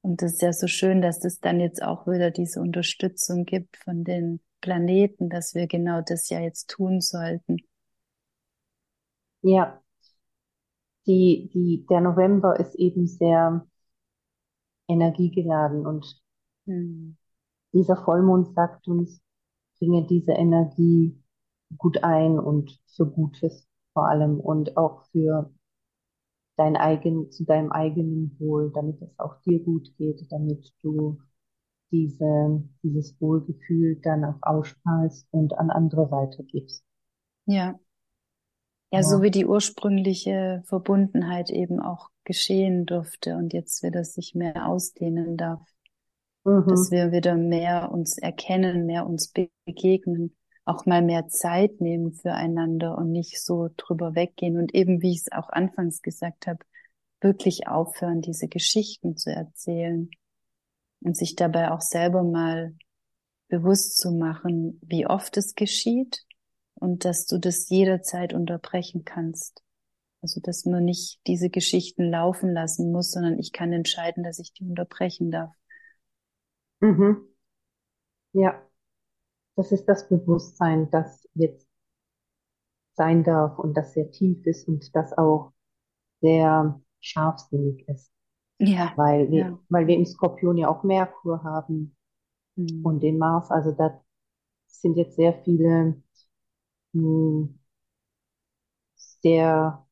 [0.00, 3.76] Und das ist ja so schön, dass es dann jetzt auch wieder diese Unterstützung gibt
[3.76, 7.58] von den Planeten, dass wir genau das ja jetzt tun sollten.
[9.42, 9.80] Ja,
[11.06, 13.66] die, die, der November ist eben sehr
[14.88, 16.20] energiegeladen und
[16.68, 17.16] Mhm.
[17.72, 19.20] Dieser Vollmond sagt uns,
[19.78, 21.18] bringe diese Energie
[21.76, 25.52] gut ein und für Gutes vor allem und auch für
[26.56, 31.18] dein eigen, zu deinem eigenen Wohl, damit es auch dir gut geht, damit du
[31.90, 36.84] diese, dieses Wohlgefühl dann auch ausstrahlst und an andere weitergibst.
[37.46, 37.78] Ja.
[38.90, 44.34] Ja, ja, so wie die ursprüngliche Verbundenheit eben auch geschehen durfte und jetzt wieder sich
[44.34, 45.60] mehr ausdehnen darf.
[46.44, 46.66] Mhm.
[46.68, 49.32] Dass wir wieder mehr uns erkennen, mehr uns
[49.66, 50.36] begegnen,
[50.68, 55.20] auch mal mehr Zeit nehmen füreinander und nicht so drüber weggehen und eben, wie ich
[55.20, 56.60] es auch anfangs gesagt habe,
[57.20, 60.10] wirklich aufhören, diese Geschichten zu erzählen
[61.00, 62.74] und sich dabei auch selber mal
[63.48, 66.24] bewusst zu machen, wie oft es geschieht
[66.74, 69.62] und dass du das jederzeit unterbrechen kannst.
[70.20, 74.52] Also, dass man nicht diese Geschichten laufen lassen muss, sondern ich kann entscheiden, dass ich
[74.52, 75.54] die unterbrechen darf.
[76.80, 77.28] Mhm.
[78.32, 78.67] Ja,
[79.58, 81.66] das ist das Bewusstsein, das jetzt
[82.92, 85.52] sein darf und das sehr tief ist und das auch
[86.20, 88.12] sehr scharfsinnig ist.
[88.60, 88.92] Ja.
[88.94, 89.58] Weil wir, ja.
[89.68, 91.96] weil wir im Skorpion ja auch Merkur haben
[92.54, 92.84] mhm.
[92.84, 93.50] und den Mars.
[93.50, 94.00] Also da
[94.68, 96.00] sind jetzt sehr viele
[96.92, 97.58] mh, hm,
[98.94, 99.84] sehr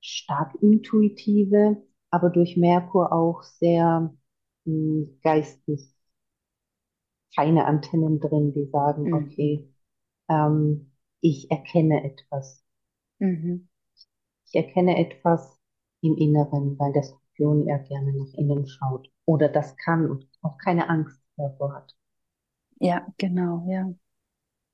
[0.00, 4.12] stark intuitive, aber durch Merkur auch sehr
[4.64, 5.95] mh, hm, geistig
[7.34, 9.14] keine Antennen drin, die sagen, mhm.
[9.14, 9.68] okay,
[10.28, 12.62] ähm, ich erkenne etwas.
[13.18, 13.68] Mhm.
[14.46, 15.58] Ich erkenne etwas
[16.00, 20.58] im Inneren, weil der Skorpion ja gerne nach innen schaut oder das kann und auch
[20.58, 21.96] keine Angst davor hat.
[22.78, 23.92] Ja, genau, ja.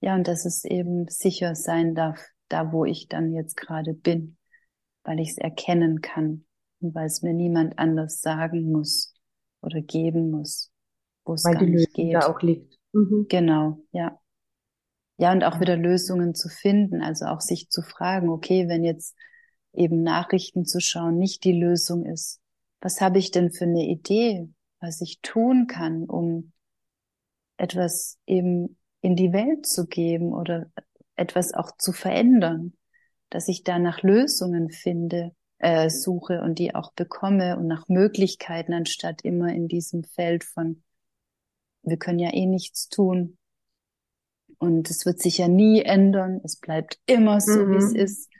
[0.00, 4.36] Ja, und dass es eben sicher sein darf, da wo ich dann jetzt gerade bin,
[5.04, 6.44] weil ich es erkennen kann
[6.80, 9.14] und weil es mir niemand anders sagen muss
[9.60, 10.71] oder geben muss,
[11.24, 12.14] wo es gar nicht geht.
[12.14, 12.78] Da auch liegt.
[12.92, 13.26] Mhm.
[13.28, 14.18] Genau, ja.
[15.18, 19.14] Ja, und auch wieder Lösungen zu finden, also auch sich zu fragen, okay, wenn jetzt
[19.72, 22.40] eben Nachrichten zu schauen nicht die Lösung ist,
[22.80, 24.48] was habe ich denn für eine Idee,
[24.80, 26.52] was ich tun kann, um
[27.56, 30.66] etwas eben in die Welt zu geben oder
[31.14, 32.72] etwas auch zu verändern,
[33.30, 38.72] dass ich da nach Lösungen finde, äh, suche und die auch bekomme und nach Möglichkeiten,
[38.72, 40.82] anstatt immer in diesem Feld von,
[41.82, 43.36] wir können ja eh nichts tun.
[44.58, 46.40] Und es wird sich ja nie ändern.
[46.44, 47.72] Es bleibt immer so, mhm.
[47.72, 48.30] wie es ist.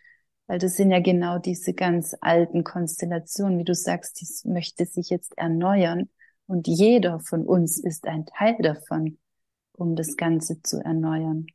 [0.47, 5.11] Weil das sind ja genau diese ganz alten Konstellationen, wie du sagst, dies möchte sich
[5.11, 6.11] jetzt erneuern.
[6.47, 9.19] Und jeder von uns ist ein Teil davon
[9.73, 11.47] um das Ganze zu erneuern.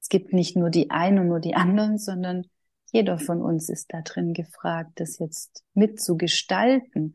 [0.00, 2.46] Es gibt nicht nur die einen und nur die anderen, sondern
[2.92, 7.14] jeder von uns ist da drin gefragt, das jetzt mitzugestalten.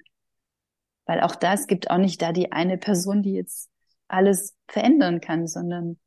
[1.06, 3.70] Weil auch das gibt auch nicht da die eine Person, die jetzt
[4.14, 6.00] alles verändern kann, sondern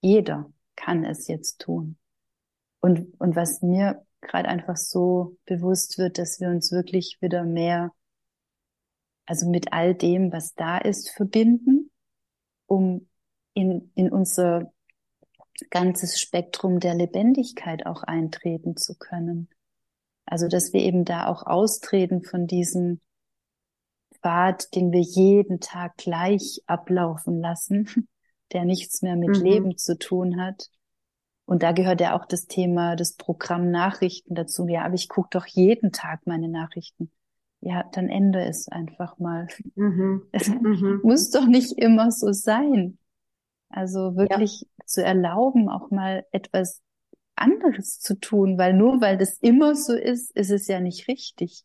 [0.00, 1.96] jeder kann es jetzt tun.
[2.80, 7.92] Und, und was mir gerade einfach so bewusst wird, dass wir uns wirklich wieder mehr,
[9.26, 11.90] also mit all dem, was da ist, verbinden,
[12.66, 13.08] um
[13.54, 14.72] in, in unser
[15.70, 19.48] ganzes Spektrum der Lebendigkeit auch eintreten zu können.
[20.26, 23.00] Also, dass wir eben da auch austreten von diesem
[24.24, 27.86] Pfad, den wir jeden Tag gleich ablaufen lassen,
[28.52, 29.44] der nichts mehr mit mhm.
[29.44, 30.70] Leben zu tun hat.
[31.44, 34.66] Und da gehört ja auch das Thema des Programm Nachrichten dazu.
[34.66, 37.10] Ja, aber ich gucke doch jeden Tag meine Nachrichten.
[37.60, 39.46] Ja, dann ende es einfach mal.
[39.74, 40.22] Mhm.
[40.32, 41.00] Es mhm.
[41.02, 42.96] muss doch nicht immer so sein.
[43.68, 44.86] Also wirklich ja.
[44.86, 46.80] zu erlauben, auch mal etwas
[47.36, 51.64] anderes zu tun, weil nur weil das immer so ist, ist es ja nicht richtig.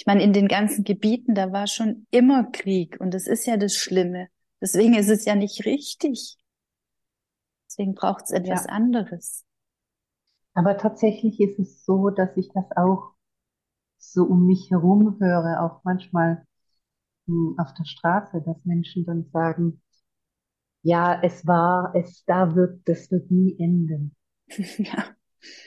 [0.00, 3.58] Ich meine, in den ganzen Gebieten, da war schon immer Krieg und das ist ja
[3.58, 4.28] das Schlimme.
[4.58, 6.38] Deswegen ist es ja nicht richtig.
[7.66, 8.72] Deswegen braucht es etwas ja.
[8.72, 9.44] anderes.
[10.54, 13.12] Aber tatsächlich ist es so, dass ich das auch
[13.98, 16.46] so um mich herum höre, auch manchmal
[17.26, 19.82] hm, auf der Straße, dass Menschen dann sagen,
[20.80, 24.16] ja, es war, es da wird, das wird nie enden.
[24.78, 25.04] Ja.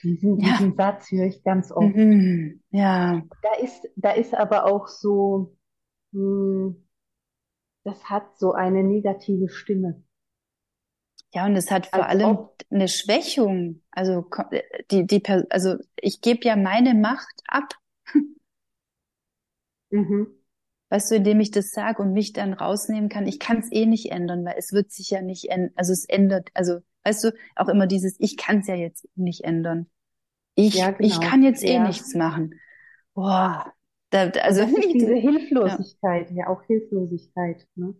[0.03, 0.53] Diesen, ja.
[0.53, 1.95] diesen Satz höre ich ganz oft.
[1.95, 2.61] Mhm.
[2.71, 3.23] Ja.
[3.41, 5.55] Da ist, da ist aber auch so,
[6.11, 6.87] mh, hm,
[7.83, 10.03] das hat so eine negative Stimme.
[11.33, 13.81] Ja, und es hat vor Als allem ob, eine Schwächung.
[13.91, 14.25] Also
[14.91, 17.73] die, die, also ich gebe ja meine Macht ab.
[19.89, 20.27] Mhm.
[20.93, 23.87] Weißt du, indem ich das sage und mich dann rausnehmen kann, ich kann es eh
[23.87, 25.71] nicht ändern, weil es wird sich ja nicht ändern.
[25.73, 29.43] Also es ändert, also weißt du, auch immer dieses, ich kann es ja jetzt nicht
[29.43, 29.87] ändern.
[30.53, 31.07] Ich, ja, genau.
[31.07, 31.87] ich kann jetzt eh ja.
[31.87, 32.59] nichts machen.
[33.15, 33.73] Boah,
[34.11, 37.65] Da, also das ist diese Hilflosigkeit, ja, ja auch Hilflosigkeit.
[37.73, 37.95] Ne?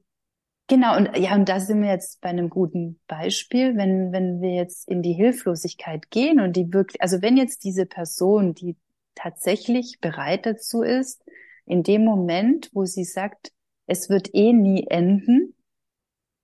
[0.67, 4.53] Genau, und ja, und da sind wir jetzt bei einem guten Beispiel, wenn, wenn wir
[4.53, 8.77] jetzt in die Hilflosigkeit gehen und die wirklich, also wenn jetzt diese Person, die
[9.15, 11.23] tatsächlich bereit dazu ist,
[11.65, 13.51] in dem Moment, wo sie sagt,
[13.85, 15.55] es wird eh nie enden,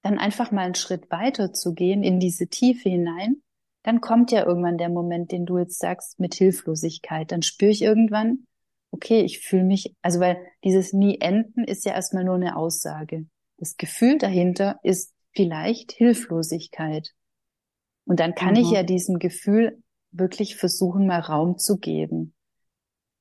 [0.02, 3.42] dann einfach mal einen Schritt weiter zu gehen in diese Tiefe hinein,
[3.84, 7.32] dann kommt ja irgendwann der Moment, den du jetzt sagst, mit Hilflosigkeit.
[7.32, 8.46] Dann spüre ich irgendwann,
[8.92, 13.26] okay, ich fühle mich, also weil dieses nie enden ist ja erstmal nur eine Aussage.
[13.58, 17.14] Das Gefühl dahinter ist vielleicht Hilflosigkeit.
[18.06, 18.62] Und dann kann mhm.
[18.62, 22.34] ich ja diesem Gefühl wirklich versuchen, mal Raum zu geben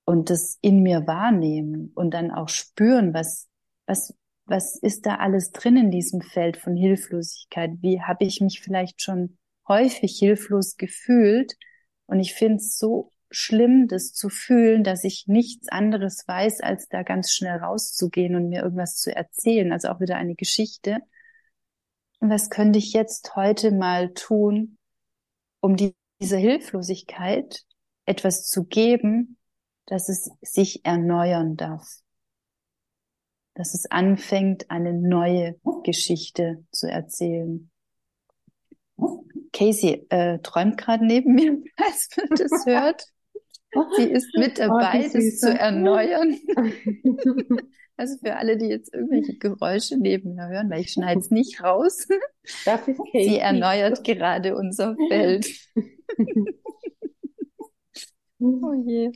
[0.09, 3.47] und das in mir wahrnehmen und dann auch spüren, was,
[3.85, 4.15] was,
[4.47, 7.73] was ist da alles drin in diesem Feld von Hilflosigkeit?
[7.83, 9.37] Wie habe ich mich vielleicht schon
[9.69, 11.59] häufig hilflos gefühlt?
[12.07, 16.89] Und ich finde es so schlimm, das zu fühlen, dass ich nichts anderes weiß, als
[16.89, 19.73] da ganz schnell rauszugehen und mir irgendwas zu erzählen.
[19.73, 21.01] Also auch wieder eine Geschichte.
[22.21, 24.79] Und was könnte ich jetzt heute mal tun,
[25.61, 27.61] um die, diese Hilflosigkeit
[28.07, 29.38] etwas zu geben,
[29.89, 31.89] dass es sich erneuern darf?
[33.55, 37.71] Dass es anfängt, eine neue Geschichte zu erzählen.
[39.53, 43.03] Casey äh, träumt gerade neben mir, als man das hört.
[43.97, 46.39] Sie ist mit oh, dabei, oh, das zu erneuern.
[47.97, 51.63] also für alle, die jetzt irgendwelche Geräusche neben mir hören, weil ich schneide es nicht
[51.63, 52.07] raus.
[52.65, 53.29] Das ist Katie.
[53.29, 55.47] Sie erneuert gerade unser Feld.
[58.39, 59.13] oh je.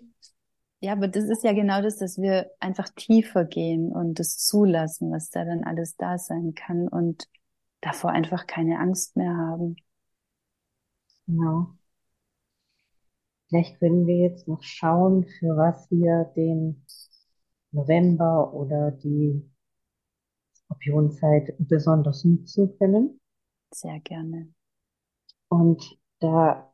[0.82, 5.12] Ja, aber das ist ja genau das, dass wir einfach tiefer gehen und das zulassen,
[5.12, 7.28] was da dann alles da sein kann und
[7.80, 9.76] davor einfach keine Angst mehr haben.
[11.28, 11.76] Genau.
[13.48, 16.84] Vielleicht können wir jetzt noch schauen, für was wir den
[17.70, 19.48] November oder die
[20.52, 23.20] Skorpionzeit besonders nutzen können.
[23.72, 24.48] Sehr gerne.
[25.48, 26.71] Und da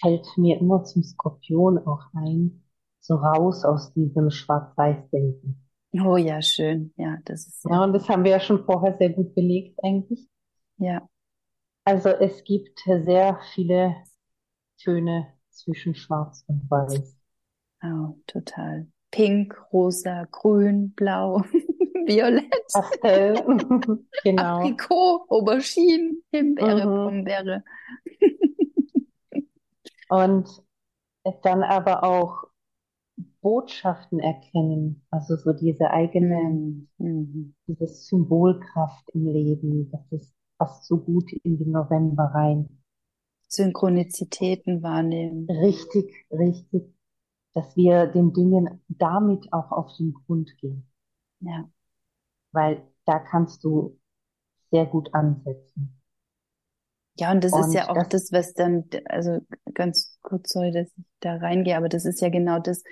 [0.00, 2.62] fällt mir immer zum Skorpion auch ein,
[3.00, 5.66] so raus aus diesem Schwarz-Weiß-Denken.
[5.92, 6.92] Oh ja, schön.
[6.96, 7.64] Ja, das ist.
[7.68, 10.28] Ja, und das haben wir ja schon vorher sehr gut belegt eigentlich.
[10.76, 11.08] Ja.
[11.84, 13.96] Also es gibt sehr viele
[14.82, 17.16] Töne zwischen Schwarz und Weiß.
[17.82, 18.86] Oh, total.
[19.10, 21.42] Pink, rosa, grün, blau,
[22.06, 22.54] violett.
[22.72, 23.34] Pastell,
[24.22, 24.60] genau.
[24.60, 26.90] Aprikot, Aubergine, Himbeere, mhm.
[26.90, 27.64] Brombeere.
[30.10, 30.62] Und
[31.42, 32.44] dann aber auch
[33.40, 37.54] Botschaften erkennen, also so diese eigene, mhm.
[37.66, 42.68] diese Symbolkraft im Leben, das ist passt so gut in den November rein.
[43.48, 45.46] Synchronizitäten wahrnehmen.
[45.50, 46.94] Richtig, richtig.
[47.54, 50.86] Dass wir den Dingen damit auch auf den Grund gehen.
[51.40, 51.68] Ja.
[52.52, 53.98] Weil da kannst du
[54.70, 55.99] sehr gut ansetzen.
[57.20, 59.40] Ja, und das und ist ja auch das, das, was dann, also
[59.74, 62.82] ganz kurz, sorry, dass ich da reingehe, aber das ist ja genau das,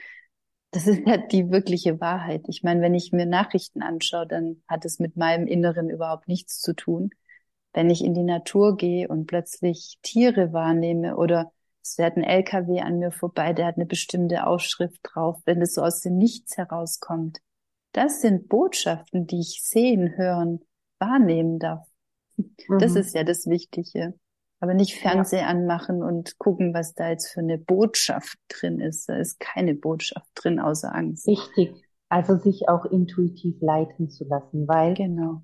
[0.70, 2.44] das ist ja die wirkliche Wahrheit.
[2.48, 6.60] Ich meine, wenn ich mir Nachrichten anschaue, dann hat es mit meinem Inneren überhaupt nichts
[6.60, 7.10] zu tun
[7.78, 11.52] wenn ich in die Natur gehe und plötzlich Tiere wahrnehme oder
[11.82, 15.74] es fährt ein LKW an mir vorbei, der hat eine bestimmte Aufschrift drauf, wenn es
[15.74, 17.38] so aus dem Nichts herauskommt.
[17.92, 20.60] Das sind Botschaften, die ich sehen, hören,
[20.98, 21.86] wahrnehmen darf.
[22.38, 22.78] Mhm.
[22.78, 24.14] Das ist ja das Wichtige.
[24.60, 25.46] Aber nicht Fernseher ja.
[25.46, 29.08] anmachen und gucken, was da jetzt für eine Botschaft drin ist.
[29.08, 31.26] Da ist keine Botschaft drin, außer Angst.
[31.28, 31.74] Wichtig.
[32.08, 35.42] Also sich auch intuitiv leiten zu lassen, weil genau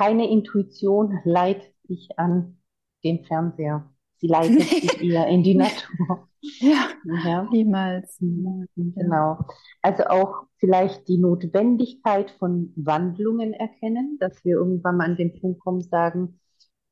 [0.00, 2.58] keine Intuition leitet sich an
[3.04, 3.92] den Fernseher.
[4.16, 6.28] Sie leitet sich eher in die Natur.
[6.42, 6.88] Ja,
[7.24, 8.18] ja, niemals.
[8.18, 9.38] Genau.
[9.82, 15.60] Also auch vielleicht die Notwendigkeit von Wandlungen erkennen, dass wir irgendwann mal an den Punkt
[15.60, 16.40] kommen, sagen,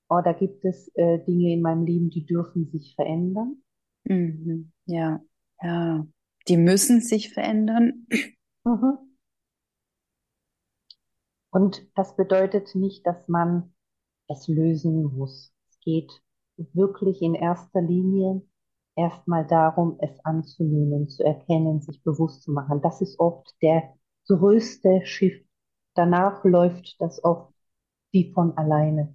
[0.09, 3.63] oh, da gibt es äh, Dinge in meinem Leben, die dürfen sich verändern.
[4.05, 4.73] Mhm.
[4.87, 5.23] Ja,
[5.63, 6.07] ja.
[6.49, 8.07] Die müssen sich verändern.
[8.65, 8.99] Mhm.
[11.51, 13.73] Und das bedeutet nicht, dass man
[14.29, 15.53] es lösen muss.
[15.71, 16.13] Es geht
[16.57, 18.43] wirklich in erster Linie
[18.99, 22.81] erstmal darum, es anzunehmen, zu erkennen, sich bewusst zu machen.
[22.83, 23.95] Das ist oft der
[24.27, 25.47] größte Shift.
[25.95, 27.53] Danach läuft das oft
[28.11, 29.15] wie von alleine.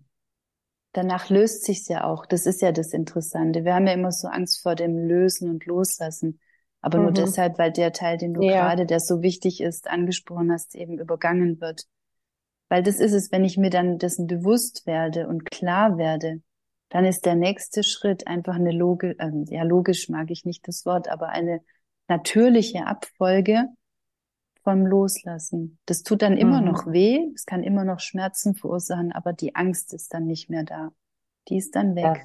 [0.93, 2.25] Danach löst sich's ja auch.
[2.25, 3.65] Das ist ja das Interessante.
[3.65, 6.39] Wir haben ja immer so Angst vor dem Lösen und Loslassen.
[6.81, 7.03] Aber mhm.
[7.05, 8.53] nur deshalb, weil der Teil, den du ja.
[8.53, 11.87] gerade, der so wichtig ist, angesprochen hast, eben übergangen wird.
[12.69, 16.41] Weil das ist es, wenn ich mir dann dessen bewusst werde und klar werde,
[16.93, 20.85] dann ist der nächste Schritt einfach eine logisch, äh, ja, logisch mag ich nicht das
[20.85, 21.61] Wort, aber eine
[22.07, 23.65] natürliche Abfolge
[24.63, 25.79] vom Loslassen.
[25.87, 26.67] Das tut dann immer mhm.
[26.67, 30.65] noch weh, es kann immer noch Schmerzen verursachen, aber die Angst ist dann nicht mehr
[30.65, 30.91] da.
[31.49, 32.23] Die ist dann weg.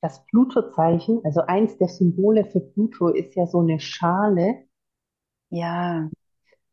[0.00, 4.64] Das, das Pluto-Zeichen, also eins der Symbole für Pluto ist ja so eine Schale.
[5.50, 6.10] Ja.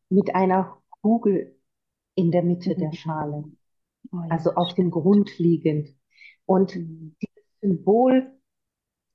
[0.08, 1.56] Mit einer Kugel
[2.16, 2.80] in der Mitte mhm.
[2.80, 3.44] der Schale.
[4.10, 5.99] Oh, ja, also auf dem Grund liegend.
[6.50, 8.36] Und dieses Symbol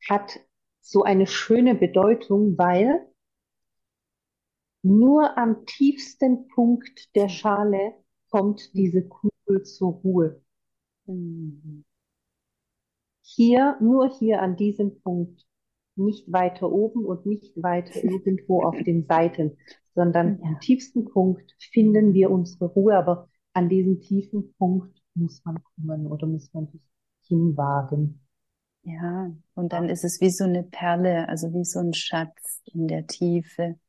[0.08, 0.40] hat
[0.80, 3.06] so eine schöne Bedeutung, weil
[4.84, 7.94] nur am tiefsten Punkt der Schale
[8.30, 10.42] kommt diese Kugel zur Ruhe.
[11.08, 11.84] Mhm.
[13.22, 15.46] Hier, nur hier an diesem Punkt,
[15.98, 19.58] nicht weiter oben und nicht weiter irgendwo auf den Seiten,
[19.94, 20.46] sondern ja.
[20.46, 26.08] am tiefsten Punkt finden wir unsere Ruhe, aber an diesem tiefen Punkt muss man kommen
[26.08, 26.95] oder muss man sich
[27.28, 28.22] hinwagen.
[28.84, 32.88] Ja, und dann ist es wie so eine Perle, also wie so ein Schatz in
[32.88, 33.80] der Tiefe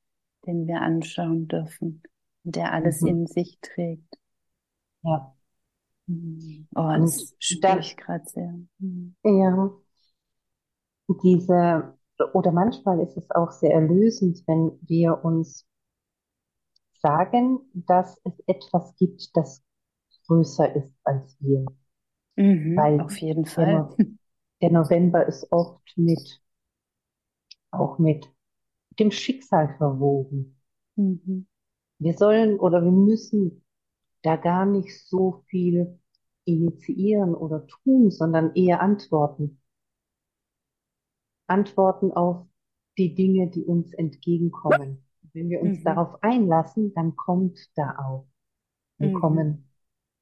[0.47, 2.03] den wir anschauen dürfen
[2.47, 3.09] der alles mhm.
[3.09, 4.19] in sich trägt.
[5.03, 5.37] Ja.
[6.09, 8.57] Oh, das spüre ich gerade sehr.
[8.79, 9.17] Mhm.
[9.25, 9.73] Ja.
[11.23, 11.99] Diese,
[12.33, 15.67] oder manchmal ist es auch sehr erlösend, wenn wir uns
[17.03, 19.63] sagen, dass es etwas gibt, das
[20.27, 21.67] größer ist als wir.
[22.37, 23.89] Mhm, Weil auf jeden Fall.
[23.99, 24.07] Der,
[24.63, 26.41] der November ist oft mit,
[27.71, 28.31] auch mit
[28.99, 30.61] dem Schicksal verwoben.
[30.97, 31.47] Mhm.
[31.99, 33.65] Wir sollen oder wir müssen
[34.23, 35.99] da gar nicht so viel
[36.45, 39.61] initiieren oder tun, sondern eher antworten.
[41.47, 42.47] Antworten auf
[42.99, 45.05] die Dinge, die uns entgegenkommen.
[45.33, 45.85] Wenn wir uns mhm.
[45.85, 48.27] darauf einlassen, dann kommt da auch.
[48.99, 49.21] Dann mhm.
[49.21, 49.69] kommen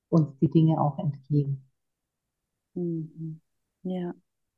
[0.09, 1.65] uns die Dinge auch entgegen.
[2.75, 3.41] Mhm.
[3.83, 4.15] Ja.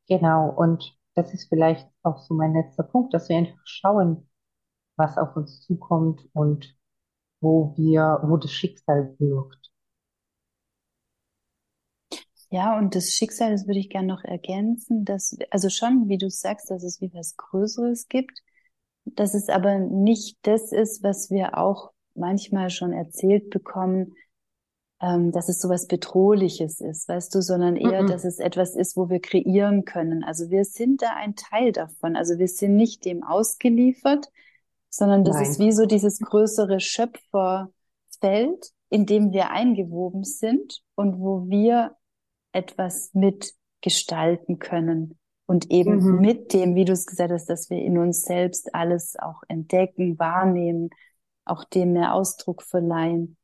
[0.08, 0.50] Genau.
[0.50, 4.28] Und das ist vielleicht auch so mein letzter Punkt, dass wir einfach schauen,
[4.96, 6.76] was auf uns zukommt und
[7.40, 9.72] wo wir, wo das Schicksal wirkt.
[12.50, 16.30] Ja, und das Schicksal, das würde ich gerne noch ergänzen, dass, also schon, wie du
[16.30, 18.42] sagst, dass es wie was Größeres gibt,
[19.04, 24.14] dass es aber nicht das ist, was wir auch manchmal schon erzählt bekommen,
[25.00, 28.10] ähm, dass es sowas Bedrohliches ist, weißt du, sondern eher, mm -mm.
[28.10, 30.24] dass es etwas ist, wo wir kreieren können.
[30.24, 32.16] Also wir sind da ein Teil davon.
[32.16, 34.30] Also wir sind nicht dem ausgeliefert,
[34.88, 35.44] sondern das Nein.
[35.44, 41.96] ist wie so dieses größere Schöpferfeld, in dem wir eingewoben sind und wo wir
[42.52, 45.18] etwas mitgestalten können.
[45.44, 46.20] Und eben mhm.
[46.20, 50.18] mit dem, wie du es gesagt hast, dass wir in uns selbst alles auch entdecken,
[50.18, 50.88] wahrnehmen,
[51.44, 53.36] auch dem mehr Ausdruck verleihen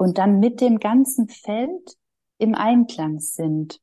[0.00, 1.98] und dann mit dem ganzen Feld
[2.38, 3.80] im Einklang sind.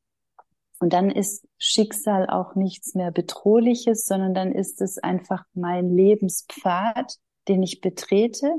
[0.80, 7.18] Und dann ist Schicksal auch nichts mehr Bedrohliches, sondern dann ist es einfach mein Lebenspfad,
[7.48, 8.52] den ich betrete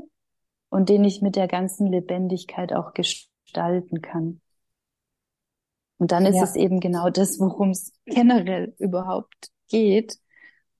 [0.69, 4.39] und den ich mit der ganzen Lebendigkeit auch gestalten kann.
[5.97, 6.43] Und dann ist ja.
[6.43, 10.17] es eben genau das, worum es generell überhaupt geht.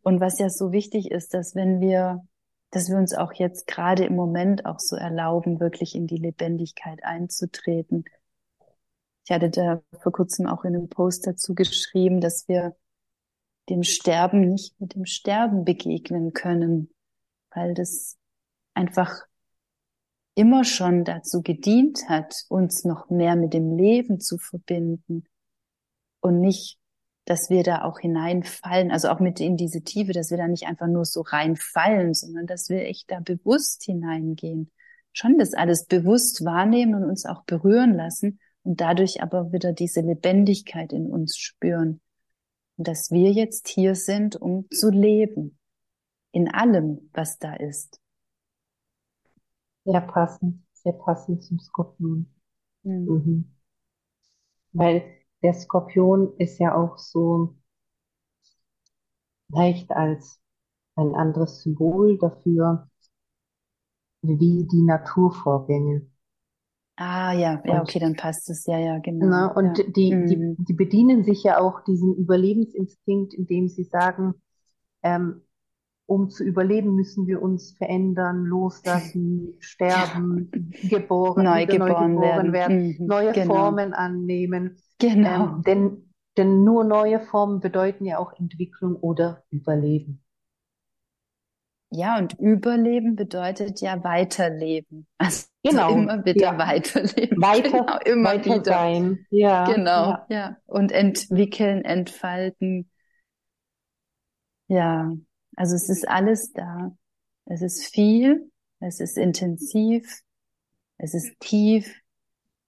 [0.02, 2.26] Und was ja so wichtig ist, dass wenn wir
[2.72, 7.04] dass wir uns auch jetzt gerade im Moment auch so erlauben, wirklich in die Lebendigkeit
[7.04, 8.06] einzutreten.
[9.26, 12.76] Ich hatte da vor kurzem auch in einem Post dazu geschrieben, dass wir
[13.70, 16.90] dem Sterben nicht mit dem Sterben begegnen können,
[17.52, 18.18] weil das
[18.74, 19.26] einfach
[20.36, 25.26] immer schon dazu gedient hat, uns noch mehr mit dem Leben zu verbinden
[26.22, 26.79] und nicht
[27.30, 30.66] dass wir da auch hineinfallen, also auch mit in diese Tiefe, dass wir da nicht
[30.66, 34.72] einfach nur so reinfallen, sondern dass wir echt da bewusst hineingehen.
[35.14, 40.02] Schon das alles bewusst wahrnehmen und uns auch berühren lassen und dadurch aber wieder diese
[40.02, 42.02] Lebendigkeit in uns spüren.
[42.78, 45.60] Und dass wir jetzt hier sind, um zu leben.
[46.32, 48.02] In allem, was da ist.
[49.86, 52.26] Sehr passend, sehr passend zum Skorpion.
[52.82, 53.06] Mhm.
[53.06, 53.56] Mhm.
[54.72, 57.56] Weil der Skorpion ist ja auch so
[59.50, 60.40] leicht als
[60.96, 62.90] ein anderes Symbol dafür,
[64.22, 66.08] wie die Naturvorgänge.
[66.98, 69.28] Ah ja, ja, und, okay, dann passt es, ja, ja, genau.
[69.28, 69.86] Na, und ja.
[69.88, 70.28] Die, mhm.
[70.28, 74.34] die, die bedienen sich ja auch diesen Überlebensinstinkt, indem sie sagen,
[75.02, 75.42] ähm,
[76.06, 80.52] um zu überleben, müssen wir uns verändern, loslassen, sterben,
[80.90, 83.54] geboren, neu geboren, neu geboren werden, werden mhm, neue genau.
[83.54, 84.76] Formen annehmen.
[85.00, 85.46] Genau.
[85.46, 90.24] Ähm, denn, denn nur neue Formen bedeuten ja auch Entwicklung oder Überleben.
[91.92, 95.08] Ja, und Überleben bedeutet ja Weiterleben.
[95.18, 95.90] Also genau.
[95.94, 96.58] immer wieder ja.
[96.58, 97.42] weiterleben.
[97.42, 98.64] Weiter, genau, immer weiter wieder.
[98.64, 99.26] sein.
[99.30, 99.66] Ja.
[99.66, 100.26] Genau, ja.
[100.30, 100.58] ja.
[100.66, 102.90] Und entwickeln, entfalten.
[104.68, 105.12] Ja,
[105.58, 106.96] also es ist alles da.
[107.46, 110.22] Es ist viel es ist intensiv,
[110.98, 112.02] es ist tief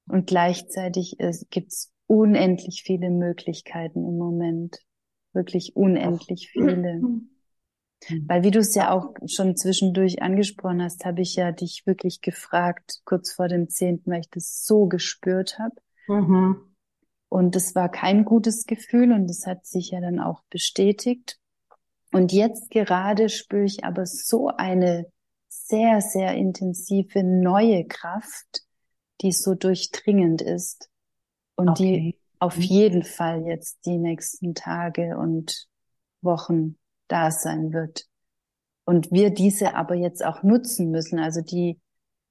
[0.07, 1.17] und gleichzeitig
[1.49, 4.79] gibt es unendlich viele Möglichkeiten im Moment.
[5.31, 7.01] Wirklich unendlich viele.
[8.27, 12.19] Weil wie du es ja auch schon zwischendurch angesprochen hast, habe ich ja dich wirklich
[12.19, 15.75] gefragt, kurz vor dem zehnten, weil ich das so gespürt habe.
[16.07, 16.57] Mhm.
[17.29, 21.39] Und es war kein gutes Gefühl und es hat sich ja dann auch bestätigt.
[22.11, 25.05] Und jetzt gerade spüre ich aber so eine
[25.47, 28.63] sehr, sehr intensive neue Kraft,
[29.21, 30.90] die so durchdringend ist
[31.61, 31.83] und okay.
[31.83, 32.63] die auf mhm.
[32.63, 35.67] jeden Fall jetzt die nächsten Tage und
[36.21, 36.75] Wochen
[37.07, 38.05] da sein wird.
[38.83, 41.19] Und wir diese aber jetzt auch nutzen müssen.
[41.19, 41.79] Also die,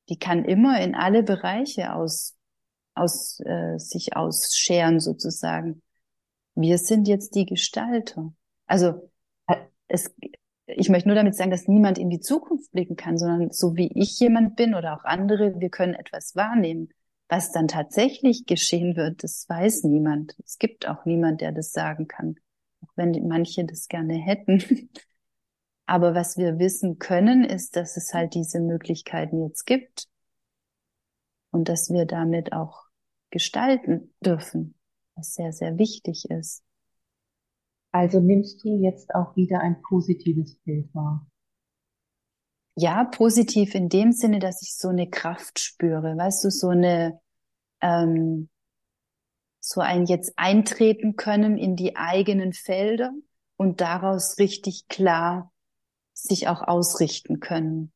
[0.08, 2.36] die kann immer in alle Bereiche aus,
[2.94, 5.82] aus äh, sich ausscheren sozusagen.
[6.56, 8.32] Wir sind jetzt die Gestalter.
[8.66, 9.10] Also
[9.46, 9.56] äh,
[9.86, 10.12] es,
[10.66, 13.92] ich möchte nur damit sagen, dass niemand in die Zukunft blicken kann, sondern so wie
[13.94, 16.88] ich jemand bin oder auch andere, wir können etwas wahrnehmen.
[17.30, 20.36] Was dann tatsächlich geschehen wird, das weiß niemand.
[20.44, 22.36] Es gibt auch niemand, der das sagen kann
[22.82, 24.62] auch wenn manche das gerne hätten.
[25.86, 30.08] Aber was wir wissen können, ist, dass es halt diese Möglichkeiten jetzt gibt
[31.50, 32.84] und dass wir damit auch
[33.30, 34.76] gestalten dürfen,
[35.16, 36.62] was sehr, sehr wichtig ist.
[37.92, 41.26] Also nimmst du jetzt auch wieder ein positives Bild wahr?
[42.80, 47.20] Ja, positiv in dem Sinne, dass ich so eine Kraft spüre, weißt du, so eine,
[47.82, 48.48] ähm,
[49.60, 53.12] so ein jetzt eintreten können in die eigenen Felder
[53.58, 55.52] und daraus richtig klar
[56.14, 57.92] sich auch ausrichten können,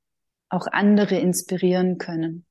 [0.51, 2.45] auch andere inspirieren können,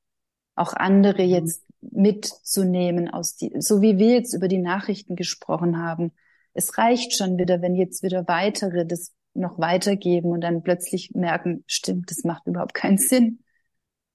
[0.55, 1.29] auch andere mhm.
[1.29, 6.13] jetzt mitzunehmen aus die, so wie wir jetzt über die Nachrichten gesprochen haben.
[6.55, 11.63] Es reicht schon wieder, wenn jetzt wieder weitere das noch weitergeben und dann plötzlich merken,
[11.67, 13.39] stimmt, das macht überhaupt keinen Sinn.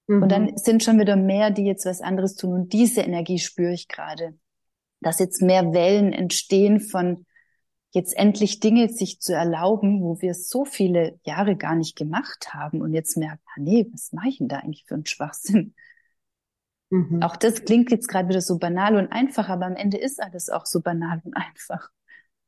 [0.07, 0.23] Mhm.
[0.23, 0.57] Und dann mhm.
[0.57, 2.53] sind schon wieder mehr, die jetzt was anderes tun.
[2.53, 4.33] Und diese Energie spüre ich gerade
[5.01, 7.25] dass jetzt mehr Wellen entstehen von
[7.91, 12.81] jetzt endlich Dinge sich zu erlauben, wo wir so viele Jahre gar nicht gemacht haben
[12.81, 15.73] und jetzt merken, ah nee, was mache ich denn da eigentlich für einen Schwachsinn?
[16.91, 17.23] Mhm.
[17.23, 20.49] Auch das klingt jetzt gerade wieder so banal und einfach, aber am Ende ist alles
[20.49, 21.89] auch so banal und einfach.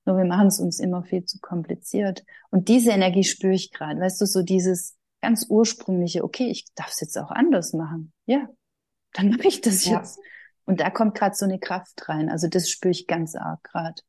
[0.05, 2.23] Nur wir machen es uns immer viel zu kompliziert.
[2.49, 6.89] Und diese Energie spüre ich gerade, weißt du, so dieses ganz ursprüngliche, okay, ich darf
[6.89, 8.11] es jetzt auch anders machen.
[8.25, 8.47] Ja,
[9.13, 9.97] dann mache ich das ja.
[9.97, 10.19] jetzt.
[10.65, 12.29] Und da kommt gerade so eine Kraft rein.
[12.29, 14.01] Also das spüre ich ganz arg gerade.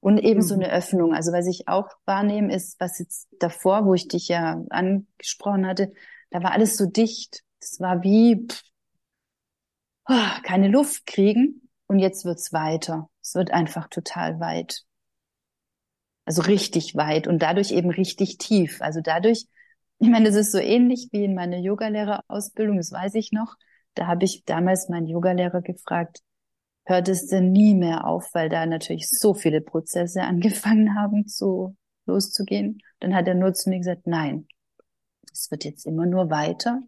[0.00, 0.44] Und eben mhm.
[0.44, 1.14] so eine Öffnung.
[1.14, 5.92] Also was ich auch wahrnehme, ist, was jetzt davor, wo ich dich ja angesprochen hatte,
[6.30, 7.42] da war alles so dicht.
[7.60, 8.62] Das war wie pff,
[10.08, 11.68] oh, keine Luft kriegen.
[11.86, 13.10] Und jetzt wird's weiter.
[13.20, 14.82] Es wird einfach total weit.
[16.24, 18.80] Also richtig weit und dadurch eben richtig tief.
[18.80, 19.46] Also dadurch,
[19.98, 23.56] ich meine, das ist so ähnlich wie in meiner Yogalehrerausbildung, das weiß ich noch
[23.94, 26.20] da habe ich damals meinen Yogalehrer gefragt,
[26.84, 31.76] hört es denn nie mehr auf, weil da natürlich so viele Prozesse angefangen haben zu
[32.06, 32.80] loszugehen.
[33.00, 34.46] Dann hat er nur zu mir gesagt, nein,
[35.32, 36.82] es wird jetzt immer nur weiter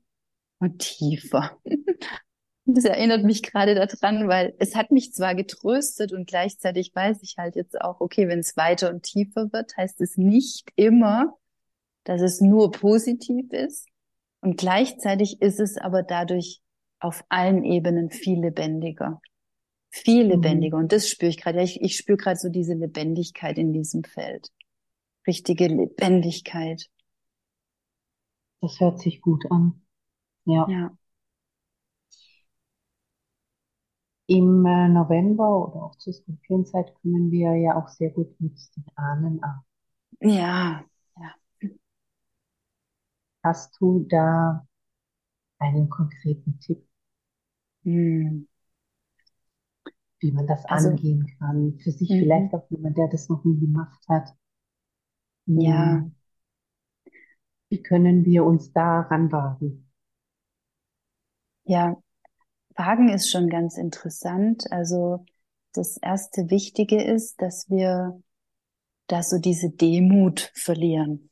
[0.59, 1.59] und tiefer.
[2.67, 7.37] Das erinnert mich gerade daran, weil es hat mich zwar getröstet und gleichzeitig weiß ich
[7.37, 11.37] halt jetzt auch, okay, wenn es weiter und tiefer wird, heißt es nicht immer,
[12.05, 13.87] dass es nur positiv ist.
[14.41, 16.63] Und gleichzeitig ist es aber dadurch
[17.01, 19.21] auf allen Ebenen viel lebendiger.
[19.91, 20.31] Viel mhm.
[20.31, 20.77] lebendiger.
[20.79, 21.63] Und das spüre ich gerade.
[21.63, 24.51] Ich, ich spüre gerade so diese Lebendigkeit in diesem Feld.
[25.27, 26.89] Richtige Lebendigkeit.
[28.61, 29.83] Das hört sich gut an.
[30.47, 30.67] Ja.
[30.69, 30.97] ja.
[34.27, 38.85] Im äh, November oder auch zur Skorpionzeit können wir ja auch sehr gut mit den
[38.97, 39.65] Ahnen arbeiten.
[40.21, 40.85] Ja,
[41.17, 41.71] ja.
[43.43, 44.67] Hast du da
[45.59, 46.87] einen konkreten Tipp
[47.85, 48.49] hm.
[50.21, 51.79] Wie man das also, angehen kann.
[51.79, 52.21] Für sich mhm.
[52.21, 54.35] vielleicht auch jemand, der das noch nie gemacht hat.
[55.47, 55.93] Ja.
[55.97, 56.15] Hm.
[57.69, 59.91] Wie können wir uns daran wagen?
[61.65, 61.97] Ja,
[62.75, 64.71] wagen ist schon ganz interessant.
[64.71, 65.25] Also
[65.73, 68.21] das erste Wichtige ist, dass wir
[69.07, 71.29] da so diese Demut verlieren.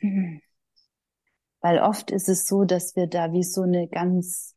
[1.60, 4.54] Weil oft ist es so, dass wir da wie so eine ganz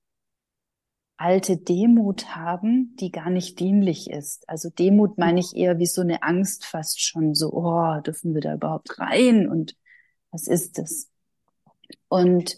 [1.17, 4.47] alte Demut haben, die gar nicht dienlich ist.
[4.49, 8.41] Also Demut meine ich eher wie so eine Angst fast schon, so, oh, dürfen wir
[8.41, 9.77] da überhaupt rein und
[10.31, 11.09] was ist das?
[12.09, 12.57] Und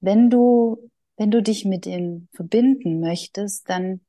[0.00, 0.90] wenn du,
[1.22, 4.00] wenn du dich mit denen verbinden möchtest, dann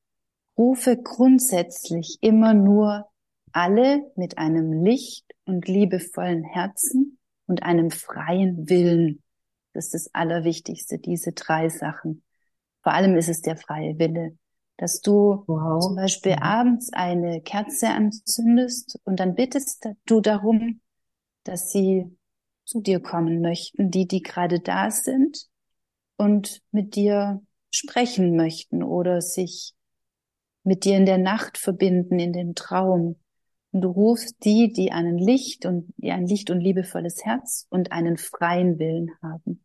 [0.57, 3.05] rufe grundsätzlich immer nur
[3.51, 9.21] alle mit einem Licht und liebevollen Herzen und einem freien Willen
[9.73, 12.23] Das ist das Allerwichtigste, diese drei Sachen.
[12.81, 14.35] Vor allem ist es der freie Wille,
[14.77, 15.83] dass du wow.
[15.83, 20.81] zum Beispiel abends eine Kerze anzündest und dann bittest du darum,
[21.43, 22.17] dass sie
[22.65, 25.52] zu dir kommen möchten, die, die gerade da sind
[26.17, 27.41] und mit dir
[27.71, 29.73] sprechen möchten oder sich
[30.63, 33.17] mit dir in der Nacht verbinden, in dem Traum.
[33.71, 37.91] Und du rufst die, die einen Licht und die ein Licht und liebevolles Herz und
[37.91, 39.63] einen freien Willen haben.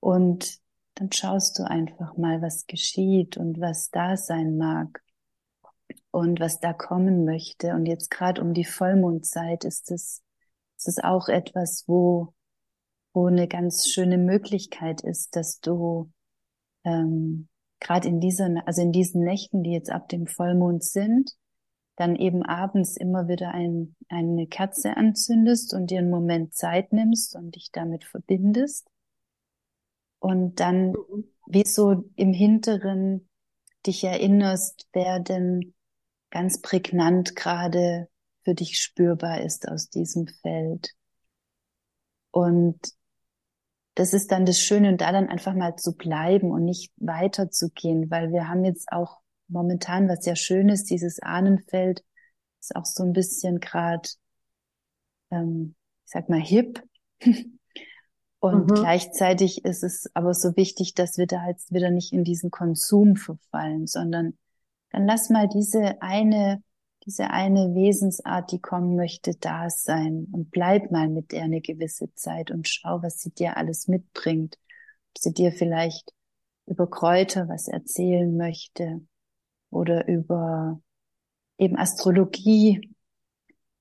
[0.00, 0.58] Und
[0.94, 5.02] dann schaust du einfach mal, was geschieht und was da sein mag
[6.10, 7.74] und was da kommen möchte.
[7.74, 10.22] Und jetzt gerade um die Vollmondzeit ist es,
[10.78, 12.32] ist es auch etwas, wo,
[13.16, 16.12] wo eine ganz schöne Möglichkeit ist, dass du
[16.84, 17.48] ähm,
[17.80, 21.32] gerade in dieser, also in diesen Nächten, die jetzt ab dem Vollmond sind,
[21.96, 27.34] dann eben abends immer wieder ein, eine Kerze anzündest und dir einen Moment Zeit nimmst
[27.36, 28.86] und dich damit verbindest
[30.18, 31.24] und dann mhm.
[31.46, 33.30] wie so im Hinteren
[33.86, 35.72] dich erinnerst, wer denn
[36.28, 38.10] ganz prägnant gerade
[38.44, 40.90] für dich spürbar ist aus diesem Feld.
[42.30, 42.95] Und
[43.96, 48.10] das ist dann das Schöne und da dann einfach mal zu bleiben und nicht weiterzugehen,
[48.10, 49.18] weil wir haben jetzt auch
[49.48, 52.04] momentan was sehr Schönes, dieses Ahnenfeld
[52.60, 54.08] ist auch so ein bisschen gerade,
[55.30, 55.74] ähm,
[56.04, 56.82] ich sag mal, hip.
[58.38, 58.74] Und mhm.
[58.74, 63.16] gleichzeitig ist es aber so wichtig, dass wir da jetzt wieder nicht in diesen Konsum
[63.16, 64.36] verfallen, sondern
[64.90, 66.62] dann lass mal diese eine,
[67.06, 72.12] diese eine Wesensart, die kommen möchte, da sein und bleib mal mit der eine gewisse
[72.14, 74.58] Zeit und schau, was sie dir alles mitbringt.
[75.14, 76.12] Ob sie dir vielleicht
[76.66, 79.00] über Kräuter was erzählen möchte
[79.70, 80.80] oder über
[81.58, 82.80] eben Astrologie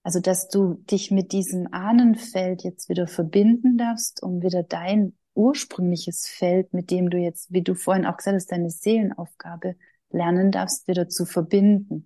[0.06, 6.28] also, dass du dich mit diesem Ahnenfeld jetzt wieder verbinden darfst, um wieder dein ursprüngliches
[6.28, 9.76] Feld, mit dem du jetzt, wie du vorhin auch gesagt hast, deine Seelenaufgabe
[10.12, 12.06] lernen darfst, wieder zu verbinden.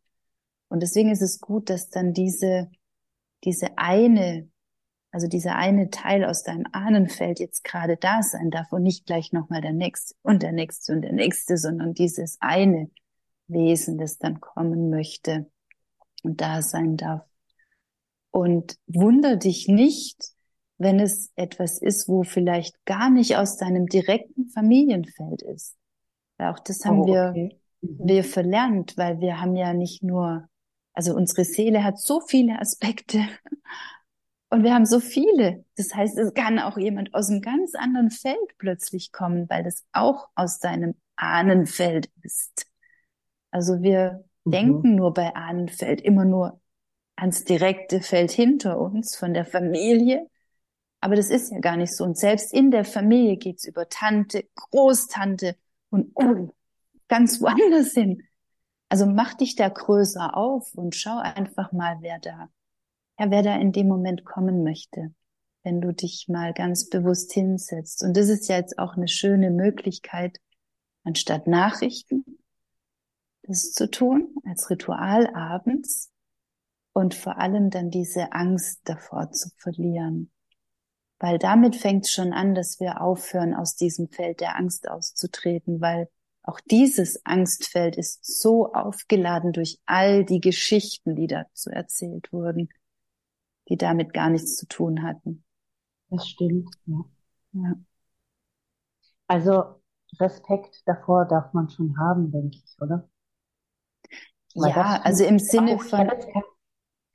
[0.69, 2.69] Und deswegen ist es gut, dass dann diese,
[3.43, 4.49] diese eine,
[5.11, 9.33] also dieser eine Teil aus deinem Ahnenfeld jetzt gerade da sein darf und nicht gleich
[9.33, 12.89] nochmal der nächste und der nächste und der nächste, sondern dieses eine
[13.47, 15.49] Wesen, das dann kommen möchte
[16.23, 17.25] und da sein darf.
[18.31, 20.33] Und wunder dich nicht,
[20.77, 25.75] wenn es etwas ist, wo vielleicht gar nicht aus deinem direkten Familienfeld ist.
[26.37, 27.59] Weil auch das haben oh, okay.
[27.81, 28.07] wir, mhm.
[28.07, 30.48] wir verlernt, weil wir haben ja nicht nur,
[30.99, 33.26] also unsere Seele hat so viele Aspekte
[34.49, 35.63] und wir haben so viele.
[35.77, 39.85] Das heißt, es kann auch jemand aus einem ganz anderen Feld plötzlich kommen, weil das
[39.93, 42.65] auch aus deinem Ahnenfeld ist.
[43.49, 44.51] Also wir mhm.
[44.51, 46.59] denken nur bei Ahnenfeld immer nur
[47.15, 50.27] ans direkte Feld hinter uns von der Familie.
[50.99, 52.03] Aber das ist ja gar nicht so.
[52.03, 55.55] Und selbst in der Familie geht's über Tante, Großtante
[55.91, 56.53] und oh,
[57.07, 58.21] ganz woanders hin.
[58.90, 62.49] Also mach dich da größer auf und schau einfach mal, wer da,
[63.20, 65.14] ja, wer da in dem Moment kommen möchte,
[65.64, 68.03] wenn du dich mal ganz bewusst hinsetzt.
[68.03, 70.40] Und das ist ja jetzt auch eine schöne Möglichkeit,
[71.03, 72.26] anstatt Nachrichten,
[73.44, 76.11] das zu tun, als Ritual abends,
[76.94, 80.32] und vor allem dann diese Angst davor zu verlieren.
[81.20, 85.82] Weil damit fängt es schon an, dass wir aufhören, aus diesem Feld der Angst auszutreten,
[85.82, 86.10] weil
[86.44, 92.70] auch dieses Angstfeld ist so aufgeladen durch all die Geschichten, die dazu erzählt wurden,
[93.68, 95.44] die damit gar nichts zu tun hatten.
[96.10, 97.06] Das stimmt, ja.
[97.53, 97.74] ja.
[99.28, 99.80] Also
[100.20, 103.07] Respekt davor darf man schon haben, denke ich, oder?
[104.56, 106.10] Weil ja, also im Sinne von,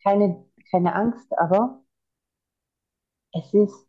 [0.03, 1.83] keine, keine Angst, aber
[3.33, 3.89] es ist,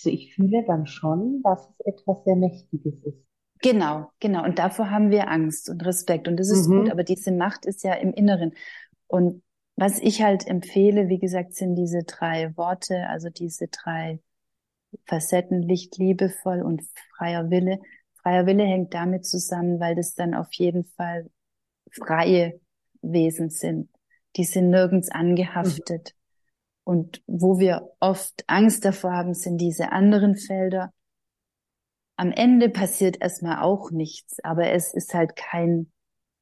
[0.00, 3.18] also ich fühle dann schon, dass es etwas sehr Mächtiges ist.
[3.62, 4.44] Genau, genau.
[4.44, 6.28] Und davor haben wir Angst und Respekt.
[6.28, 6.78] Und das ist mhm.
[6.78, 8.54] gut, aber diese Macht ist ja im Inneren.
[9.06, 9.42] Und
[9.76, 14.20] was ich halt empfehle, wie gesagt, sind diese drei Worte, also diese drei
[15.04, 16.82] Facetten, Licht, liebevoll und
[17.16, 17.80] freier Wille.
[18.22, 21.30] Freier Wille hängt damit zusammen, weil das dann auf jeden Fall
[21.92, 22.60] freie
[23.02, 23.90] Wesen sind.
[24.36, 26.14] Die sind nirgends angehaftet.
[26.90, 30.92] Und wo wir oft Angst davor haben, sind diese anderen Felder.
[32.16, 35.92] Am Ende passiert erstmal auch nichts, aber es ist halt kein,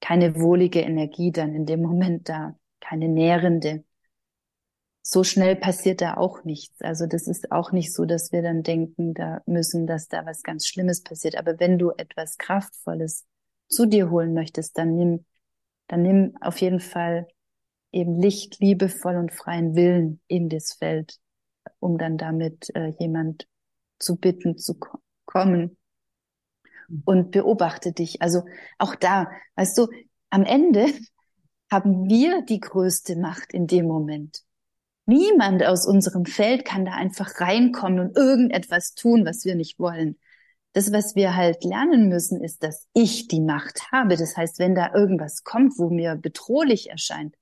[0.01, 3.85] keine wohlige Energie dann in dem Moment da, keine nährende.
[5.03, 6.81] So schnell passiert da auch nichts.
[6.81, 10.43] Also das ist auch nicht so, dass wir dann denken, da müssen, dass da was
[10.43, 11.37] ganz Schlimmes passiert.
[11.37, 13.27] Aber wenn du etwas Kraftvolles
[13.69, 15.27] zu dir holen möchtest, dann nimm
[15.89, 17.27] dann nimm auf jeden Fall
[17.93, 21.19] eben Licht, liebevoll und freien Willen in das Feld
[21.81, 23.47] um dann damit äh, jemand
[23.99, 25.77] zu bitten zu ko kommen
[27.05, 28.23] und beobachte dich.
[28.23, 28.45] Also
[28.79, 29.89] auch da, weißt du,
[30.31, 30.87] am Ende
[31.71, 34.43] haben wir die größte Macht in dem Moment.
[35.05, 40.19] Niemand aus unserem Feld kann da einfach reinkommen und irgendetwas tun, was wir nicht wollen.
[40.73, 44.17] Das, was wir halt lernen müssen, ist, dass ich die Macht habe.
[44.17, 47.35] Das heißt, wenn da irgendwas kommt, wo mir bedrohlich erscheint,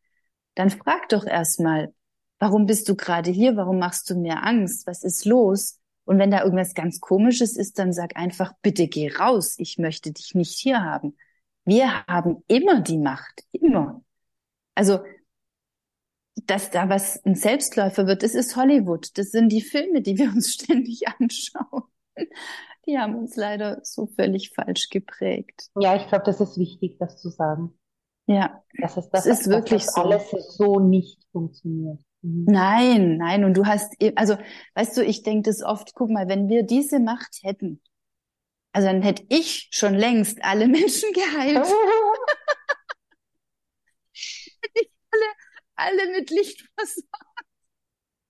[0.56, 1.94] dann frag doch erstmal,
[2.40, 3.56] warum bist du gerade hier?
[3.56, 4.88] Warum machst du mir Angst?
[4.88, 5.78] Was ist los?
[6.04, 9.54] Und wenn da irgendwas ganz Komisches ist, dann sag einfach, bitte geh raus.
[9.58, 11.16] Ich möchte dich nicht hier haben.
[11.64, 13.44] Wir haben immer die Macht.
[13.52, 14.02] Immer.
[14.74, 15.00] Also
[16.44, 19.16] dass da was ein Selbstläufer wird, das ist Hollywood.
[19.16, 21.84] Das sind die Filme, die wir uns ständig anschauen.
[22.86, 25.70] Die haben uns leider so völlig falsch geprägt.
[25.78, 27.76] Ja, ich glaube, das ist wichtig, das zu sagen.
[28.26, 30.00] Ja, das ist, das, das ist wirklich das so.
[30.00, 32.00] alles so nicht funktioniert.
[32.22, 32.44] Mhm.
[32.44, 33.44] Nein, nein.
[33.44, 34.36] Und du hast, e, also,
[34.74, 37.80] weißt du, ich denke das oft, guck mal, wenn wir diese Macht hätten,
[38.72, 41.66] also dann hätte ich schon längst alle Menschen geheilt.
[45.10, 45.26] alle
[45.76, 47.06] alle mit Licht versorgt.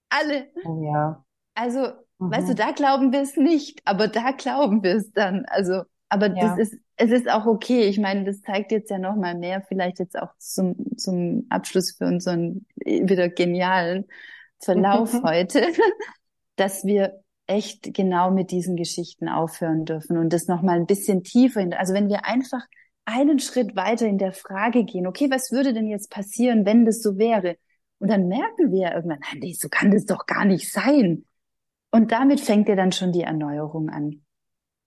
[0.08, 0.50] Alle.
[0.64, 1.24] Oh ja.
[1.54, 1.80] Also,
[2.18, 2.30] mhm.
[2.30, 5.44] weißt du, da glauben wir es nicht, aber da glauben wir es dann.
[5.46, 6.56] Also, aber ja.
[6.56, 7.82] das ist, es ist auch okay.
[7.82, 11.92] Ich meine, das zeigt jetzt ja noch mal mehr, vielleicht jetzt auch zum, zum Abschluss
[11.92, 14.06] für unseren wieder genialen
[14.60, 15.66] Verlauf heute,
[16.56, 21.22] dass wir echt genau mit diesen Geschichten aufhören dürfen und das noch mal ein bisschen
[21.22, 21.60] tiefer.
[21.60, 22.62] In, also wenn wir einfach
[23.04, 27.02] einen Schritt weiter in der Frage gehen, okay, was würde denn jetzt passieren, wenn das
[27.02, 27.56] so wäre?
[27.98, 31.24] Und dann merken wir irgendwann, nein, nee, so kann das doch gar nicht sein.
[31.90, 34.25] Und damit fängt ja dann schon die Erneuerung an.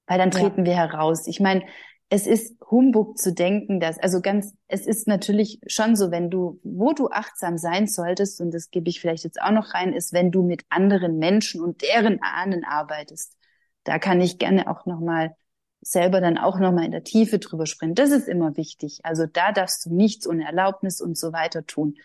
[0.09, 0.71] Weil dann treten ja.
[0.71, 1.27] wir heraus.
[1.27, 1.63] Ich meine,
[2.09, 6.59] es ist Humbug zu denken, dass, also ganz, es ist natürlich schon so, wenn du,
[6.63, 10.11] wo du achtsam sein solltest, und das gebe ich vielleicht jetzt auch noch rein, ist,
[10.11, 13.37] wenn du mit anderen Menschen und deren Ahnen arbeitest.
[13.83, 15.35] Da kann ich gerne auch nochmal
[15.81, 17.93] selber dann auch nochmal in der Tiefe drüber sprechen.
[17.93, 19.01] Das ist immer wichtig.
[19.03, 21.97] Also da darfst du nichts ohne Erlaubnis und so weiter tun.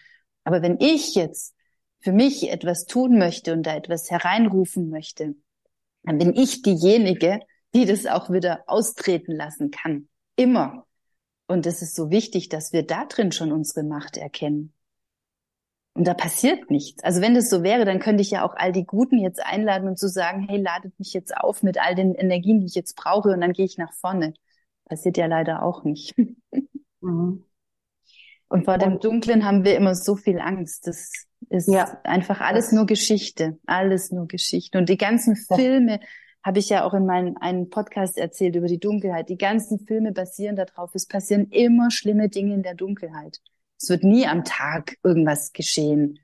[0.45, 1.55] Aber wenn ich jetzt
[2.01, 5.35] für mich etwas tun möchte und da etwas hereinrufen möchte,
[6.03, 7.41] dann bin ich diejenige,
[7.75, 10.09] die das auch wieder austreten lassen kann.
[10.37, 10.87] Immer.
[11.47, 14.73] Und es ist so wichtig, dass wir da drin schon unsere Macht erkennen.
[15.97, 17.05] Und da passiert nichts.
[17.05, 19.89] Also wenn das so wäre, dann könnte ich ja auch all die Guten jetzt einladen
[19.89, 22.75] und zu so sagen, hey, ladet mich jetzt auf mit all den Energien, die ich
[22.75, 24.35] jetzt brauche und dann gehe ich nach vorne.
[24.87, 26.15] Passiert ja leider auch nicht.
[27.01, 27.45] Mhm.
[28.49, 30.87] Und vor dem Dunklen haben wir immer so viel Angst.
[30.87, 31.11] Das
[31.51, 33.59] ist ja, einfach alles nur Geschichte.
[33.67, 34.79] Alles nur Geschichte.
[34.79, 36.01] Und die ganzen Filme,
[36.45, 39.31] habe ich ja auch in meinem einen Podcast erzählt über die Dunkelheit.
[39.31, 40.95] Die ganzen Filme basieren darauf.
[40.95, 43.41] Es passieren immer schlimme Dinge in der Dunkelheit.
[43.81, 46.19] Es wird nie am Tag irgendwas geschehen.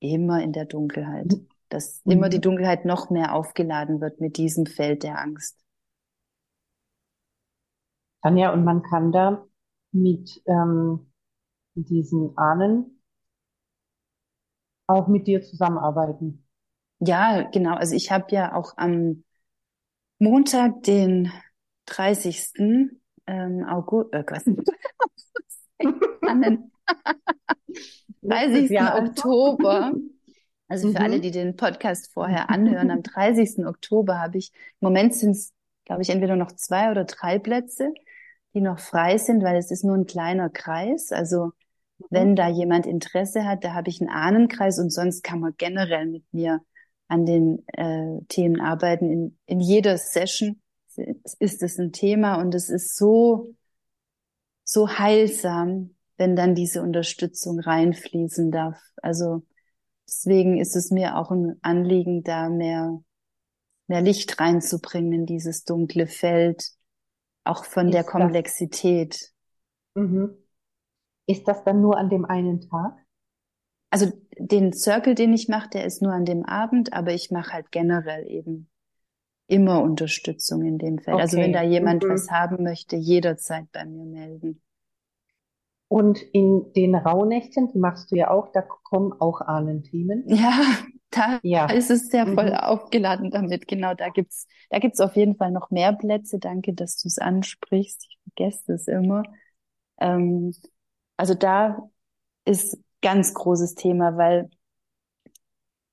[0.00, 1.32] Immer in der Dunkelheit.
[1.68, 2.12] Dass mhm.
[2.12, 5.56] immer die Dunkelheit noch mehr aufgeladen wird mit diesem Feld der Angst.
[8.22, 9.46] Tanja, und man kann da
[9.92, 11.12] mit ähm,
[11.74, 13.02] diesen Ahnen
[14.88, 16.41] auch mit dir zusammenarbeiten.
[17.04, 17.74] Ja, genau.
[17.74, 19.24] Also ich habe ja auch am
[20.20, 21.32] Montag, den
[21.86, 22.52] 30.
[23.26, 24.24] Ähm, August, äh,
[25.80, 26.70] den
[28.22, 28.80] 30.
[28.80, 29.92] Oktober.
[30.68, 31.04] Also für mhm.
[31.04, 33.66] alle, die den Podcast vorher anhören, am 30.
[33.66, 35.52] Oktober habe ich, im Moment sind es,
[35.84, 37.92] glaube ich, entweder noch zwei oder drei Plätze,
[38.54, 41.10] die noch frei sind, weil es ist nur ein kleiner Kreis.
[41.10, 42.06] Also mhm.
[42.10, 46.06] wenn da jemand Interesse hat, da habe ich einen Ahnenkreis und sonst kann man generell
[46.06, 46.60] mit mir
[47.12, 49.10] an den äh, Themen arbeiten.
[49.10, 50.60] In, in jeder Session
[51.38, 53.54] ist es ein Thema und es ist so,
[54.64, 58.80] so heilsam, wenn dann diese Unterstützung reinfließen darf.
[59.02, 59.42] Also
[60.08, 63.02] deswegen ist es mir auch ein Anliegen, da mehr,
[63.88, 66.64] mehr Licht reinzubringen in dieses dunkle Feld,
[67.44, 69.32] auch von ist der Komplexität.
[69.94, 70.38] Das, mhm.
[71.26, 72.96] Ist das dann nur an dem einen Tag?
[73.92, 77.52] Also den Circle, den ich mache, der ist nur an dem Abend, aber ich mache
[77.52, 78.70] halt generell eben
[79.48, 81.16] immer Unterstützung in dem Feld.
[81.16, 81.22] Okay.
[81.22, 82.08] Also wenn da jemand mhm.
[82.08, 84.62] was haben möchte, jederzeit bei mir melden.
[85.88, 90.24] Und in den Rauhnächten, die machst du ja auch, da kommen auch Ahnenthemen.
[90.26, 90.62] Ja,
[91.10, 91.70] da ja.
[91.70, 92.56] ist es sehr voll mhm.
[92.56, 93.68] aufgeladen damit.
[93.68, 96.38] Genau, da gibt's, da gibt's auf jeden Fall noch mehr Plätze.
[96.38, 98.06] Danke, dass du es ansprichst.
[98.08, 99.22] Ich vergesse es immer.
[100.00, 100.54] Ähm,
[101.18, 101.90] also da
[102.46, 104.48] ist ganz großes Thema, weil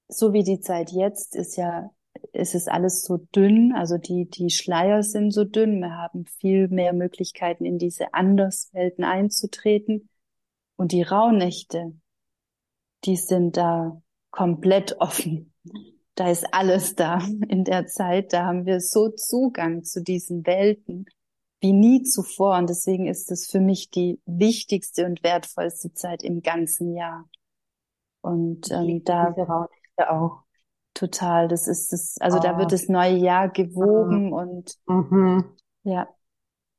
[0.07, 1.89] so wie die Zeit jetzt ist ja
[2.33, 6.67] ist es alles so dünn, also die, die Schleier sind so dünn, wir haben viel
[6.67, 10.09] mehr Möglichkeiten, in diese Anderswelten einzutreten.
[10.75, 11.93] Und die Rauhnächte,
[13.05, 15.53] die sind da komplett offen.
[16.15, 18.33] da ist alles da in der Zeit.
[18.33, 21.05] Da haben wir so Zugang zu diesen Welten
[21.59, 22.57] wie nie zuvor.
[22.57, 27.25] Und deswegen ist es für mich die wichtigste und wertvollste Zeit im ganzen Jahr.
[28.21, 29.33] Und ähm, da
[30.09, 30.43] auch.
[30.95, 32.41] Total, das ist das, also oh.
[32.41, 34.33] da wird das neue Jahr gewogen mhm.
[34.33, 35.45] und mhm.
[35.83, 36.09] ja,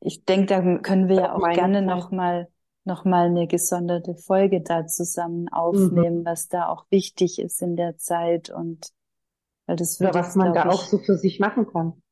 [0.01, 2.49] ich denke, da können wir ja auch gerne nochmal
[2.85, 6.25] noch mal eine gesonderte Folge da zusammen aufnehmen, mhm.
[6.25, 8.91] was da auch wichtig ist in der Zeit und
[9.67, 12.03] weil das wird Oder was man da ich, auch so für sich machen kann.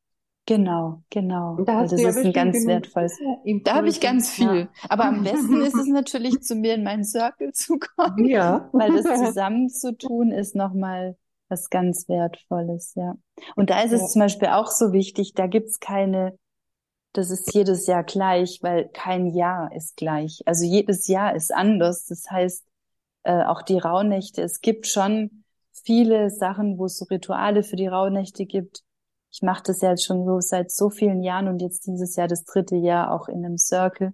[0.49, 1.57] Genau, genau.
[1.57, 3.15] Und da hast das du ja ist ein ganz wertvolles.
[3.63, 4.61] Da habe ich ganz viel.
[4.61, 4.69] Ja.
[4.89, 8.25] Aber am besten ist es natürlich, zu mir in meinen Circle zu kommen.
[8.25, 8.67] Ja.
[8.71, 11.15] Weil das zusammen zu tun ist nochmal
[11.49, 13.13] was ganz Wertvolles, ja.
[13.55, 16.35] Und da ist es zum Beispiel auch so wichtig, da gibt's keine,
[17.13, 20.41] das ist jedes Jahr gleich, weil kein Jahr ist gleich.
[20.47, 22.07] Also jedes Jahr ist anders.
[22.07, 22.65] Das heißt,
[23.21, 27.87] äh, auch die Rauhnächte, es gibt schon viele Sachen, wo es so Rituale für die
[27.87, 28.81] Rauhnächte gibt,
[29.31, 32.27] ich mache das ja jetzt schon so seit so vielen Jahren und jetzt dieses Jahr
[32.27, 34.13] das dritte Jahr auch in einem Circle.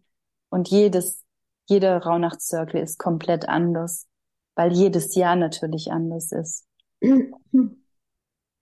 [0.49, 1.23] Und jedes,
[1.65, 4.07] jeder Rauhnacht-Circle ist komplett anders,
[4.55, 6.67] weil jedes Jahr natürlich anders ist.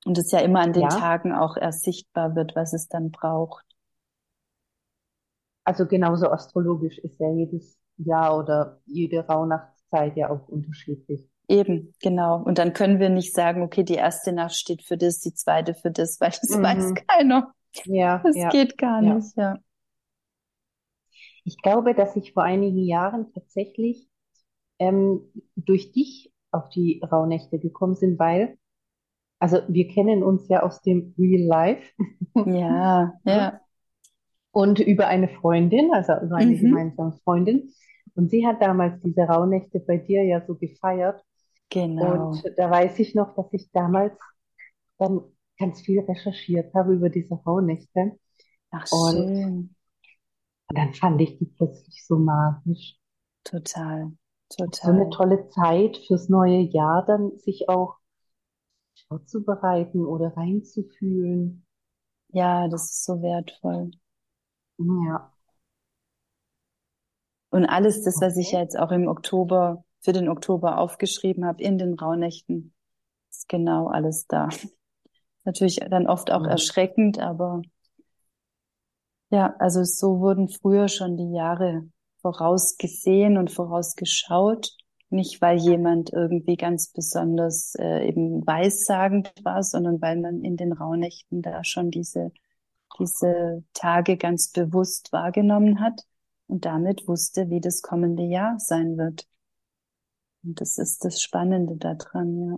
[0.05, 0.89] Und es ja immer an den ja.
[0.89, 3.65] Tagen auch erst sichtbar wird, was es dann braucht.
[5.63, 11.29] Also genauso astrologisch ist ja jedes Jahr oder jede Rauhnachtszeit ja auch unterschiedlich.
[11.47, 12.41] Eben, genau.
[12.41, 15.73] Und dann können wir nicht sagen, okay, die erste Nacht steht für das, die zweite
[15.75, 16.63] für das, weil das mhm.
[16.63, 17.53] weiß keiner.
[17.85, 18.21] Ja.
[18.23, 19.15] Das ja, geht gar ja.
[19.15, 19.57] nicht, ja.
[21.45, 24.07] Ich glaube, dass ich vor einigen Jahren tatsächlich
[24.79, 25.21] ähm,
[25.55, 28.57] durch dich auf die Rauhnächte gekommen sind, weil,
[29.39, 31.91] also wir kennen uns ja aus dem Real Life.
[32.45, 33.59] Ja, ja.
[34.51, 36.61] Und über eine Freundin, also über eine mhm.
[36.61, 37.73] gemeinsame Freundin.
[38.15, 41.21] Und sie hat damals diese Rauhnächte bei dir ja so gefeiert.
[41.73, 42.29] Genau.
[42.29, 44.13] Und da weiß ich noch, dass ich damals
[44.99, 45.21] dann
[45.57, 48.19] ganz viel recherchiert habe über diese Rauhnächte.
[48.69, 49.75] Ach, und schön.
[50.69, 52.95] dann fand ich die plötzlich so magisch.
[53.43, 54.11] Total,
[54.49, 54.71] total.
[54.71, 57.97] So eine tolle Zeit fürs neue Jahr, dann sich auch
[59.07, 61.65] vorzubereiten oder reinzufühlen.
[62.29, 63.89] Ja, das ist so wertvoll.
[64.77, 65.31] Ja.
[67.49, 71.77] Und alles das, was ich jetzt auch im Oktober für den Oktober aufgeschrieben habe, in
[71.77, 72.73] den Rauhnächten,
[73.29, 74.49] ist genau alles da.
[75.45, 76.49] Natürlich dann oft auch mhm.
[76.49, 77.61] erschreckend, aber
[79.29, 81.89] ja, also so wurden früher schon die Jahre
[82.21, 84.77] vorausgesehen und vorausgeschaut.
[85.09, 90.71] Nicht, weil jemand irgendwie ganz besonders äh, eben weissagend war, sondern weil man in den
[90.71, 92.31] Rauhnächten da schon diese,
[92.99, 96.01] diese Tage ganz bewusst wahrgenommen hat
[96.47, 99.27] und damit wusste, wie das kommende Jahr sein wird.
[100.43, 102.57] Und das ist das Spannende daran, ja.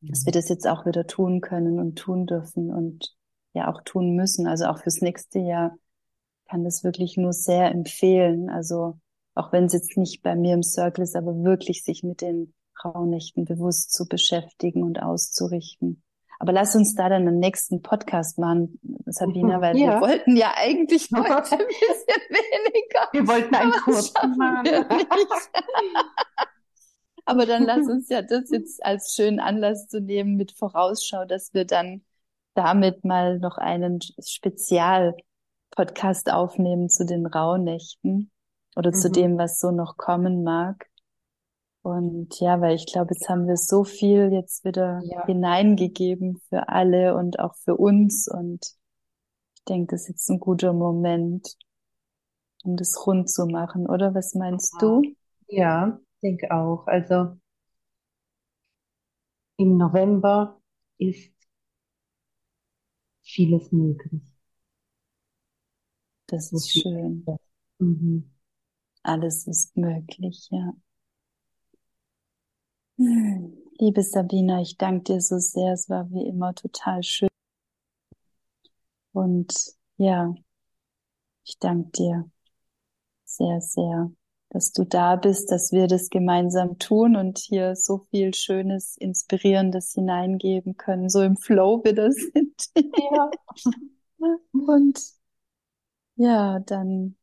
[0.00, 3.16] Dass wir das jetzt auch wieder tun können und tun dürfen und
[3.52, 4.46] ja auch tun müssen.
[4.46, 5.76] Also auch fürs nächste Jahr
[6.48, 8.48] kann das wirklich nur sehr empfehlen.
[8.48, 8.98] Also
[9.34, 12.54] auch wenn es jetzt nicht bei mir im Circle ist, aber wirklich sich mit den
[12.84, 16.02] Rauhnächten bewusst zu beschäftigen und auszurichten.
[16.40, 19.94] Aber lass uns da dann einen nächsten Podcast machen, Sabina, weil ja.
[19.94, 23.08] wir wollten ja eigentlich heute ein bisschen weniger.
[23.12, 24.66] Wir wollten einen kurzen machen.
[27.28, 31.52] Aber dann lass uns ja das jetzt als schönen Anlass zu nehmen mit Vorausschau, dass
[31.52, 32.00] wir dann
[32.54, 38.30] damit mal noch einen Spezial-Podcast aufnehmen zu den Rauhnächten
[38.76, 38.94] oder mhm.
[38.94, 40.86] zu dem, was so noch kommen mag.
[41.82, 45.26] Und ja, weil ich glaube, jetzt haben wir so viel jetzt wieder ja.
[45.26, 48.26] hineingegeben für alle und auch für uns.
[48.26, 48.72] Und
[49.54, 51.58] ich denke, das ist jetzt ein guter Moment,
[52.64, 54.14] um das rund zu machen, oder?
[54.14, 54.88] Was meinst ja.
[54.88, 55.02] du?
[55.46, 56.86] Ja, denke auch.
[56.86, 57.36] Also
[59.58, 60.58] im November
[60.98, 61.32] ist
[63.22, 64.22] vieles möglich.
[66.26, 67.24] Das ist schön.
[67.78, 68.30] Mhm.
[69.02, 70.74] Alles ist möglich, ja.
[73.80, 75.72] Liebe Sabina, ich danke dir so sehr.
[75.72, 77.28] Es war wie immer total schön.
[79.12, 79.52] Und
[79.98, 80.34] ja,
[81.44, 82.30] ich danke dir
[83.24, 84.12] sehr, sehr
[84.50, 89.92] dass du da bist, dass wir das gemeinsam tun und hier so viel Schönes, Inspirierendes
[89.92, 92.70] hineingeben können, so im Flow wieder sind.
[92.74, 93.30] Ja.
[94.52, 94.98] und
[96.16, 97.16] ja, dann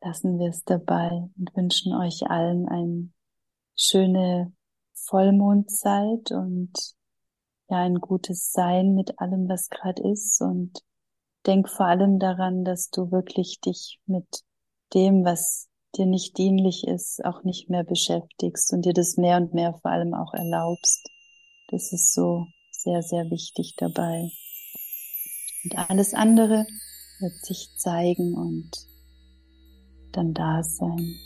[0.00, 3.10] lassen wir es dabei und wünschen euch allen eine
[3.76, 4.52] schöne
[4.94, 6.72] Vollmondzeit und
[7.68, 10.82] ja, ein gutes Sein mit allem, was gerade ist und
[11.46, 14.42] denk vor allem daran, dass du wirklich dich mit
[14.94, 19.54] dem, was dir nicht dienlich ist, auch nicht mehr beschäftigst und dir das mehr und
[19.54, 21.08] mehr vor allem auch erlaubst.
[21.68, 24.30] Das ist so sehr, sehr wichtig dabei.
[25.64, 26.66] Und alles andere
[27.20, 28.70] wird sich zeigen und
[30.12, 31.18] dann da sein.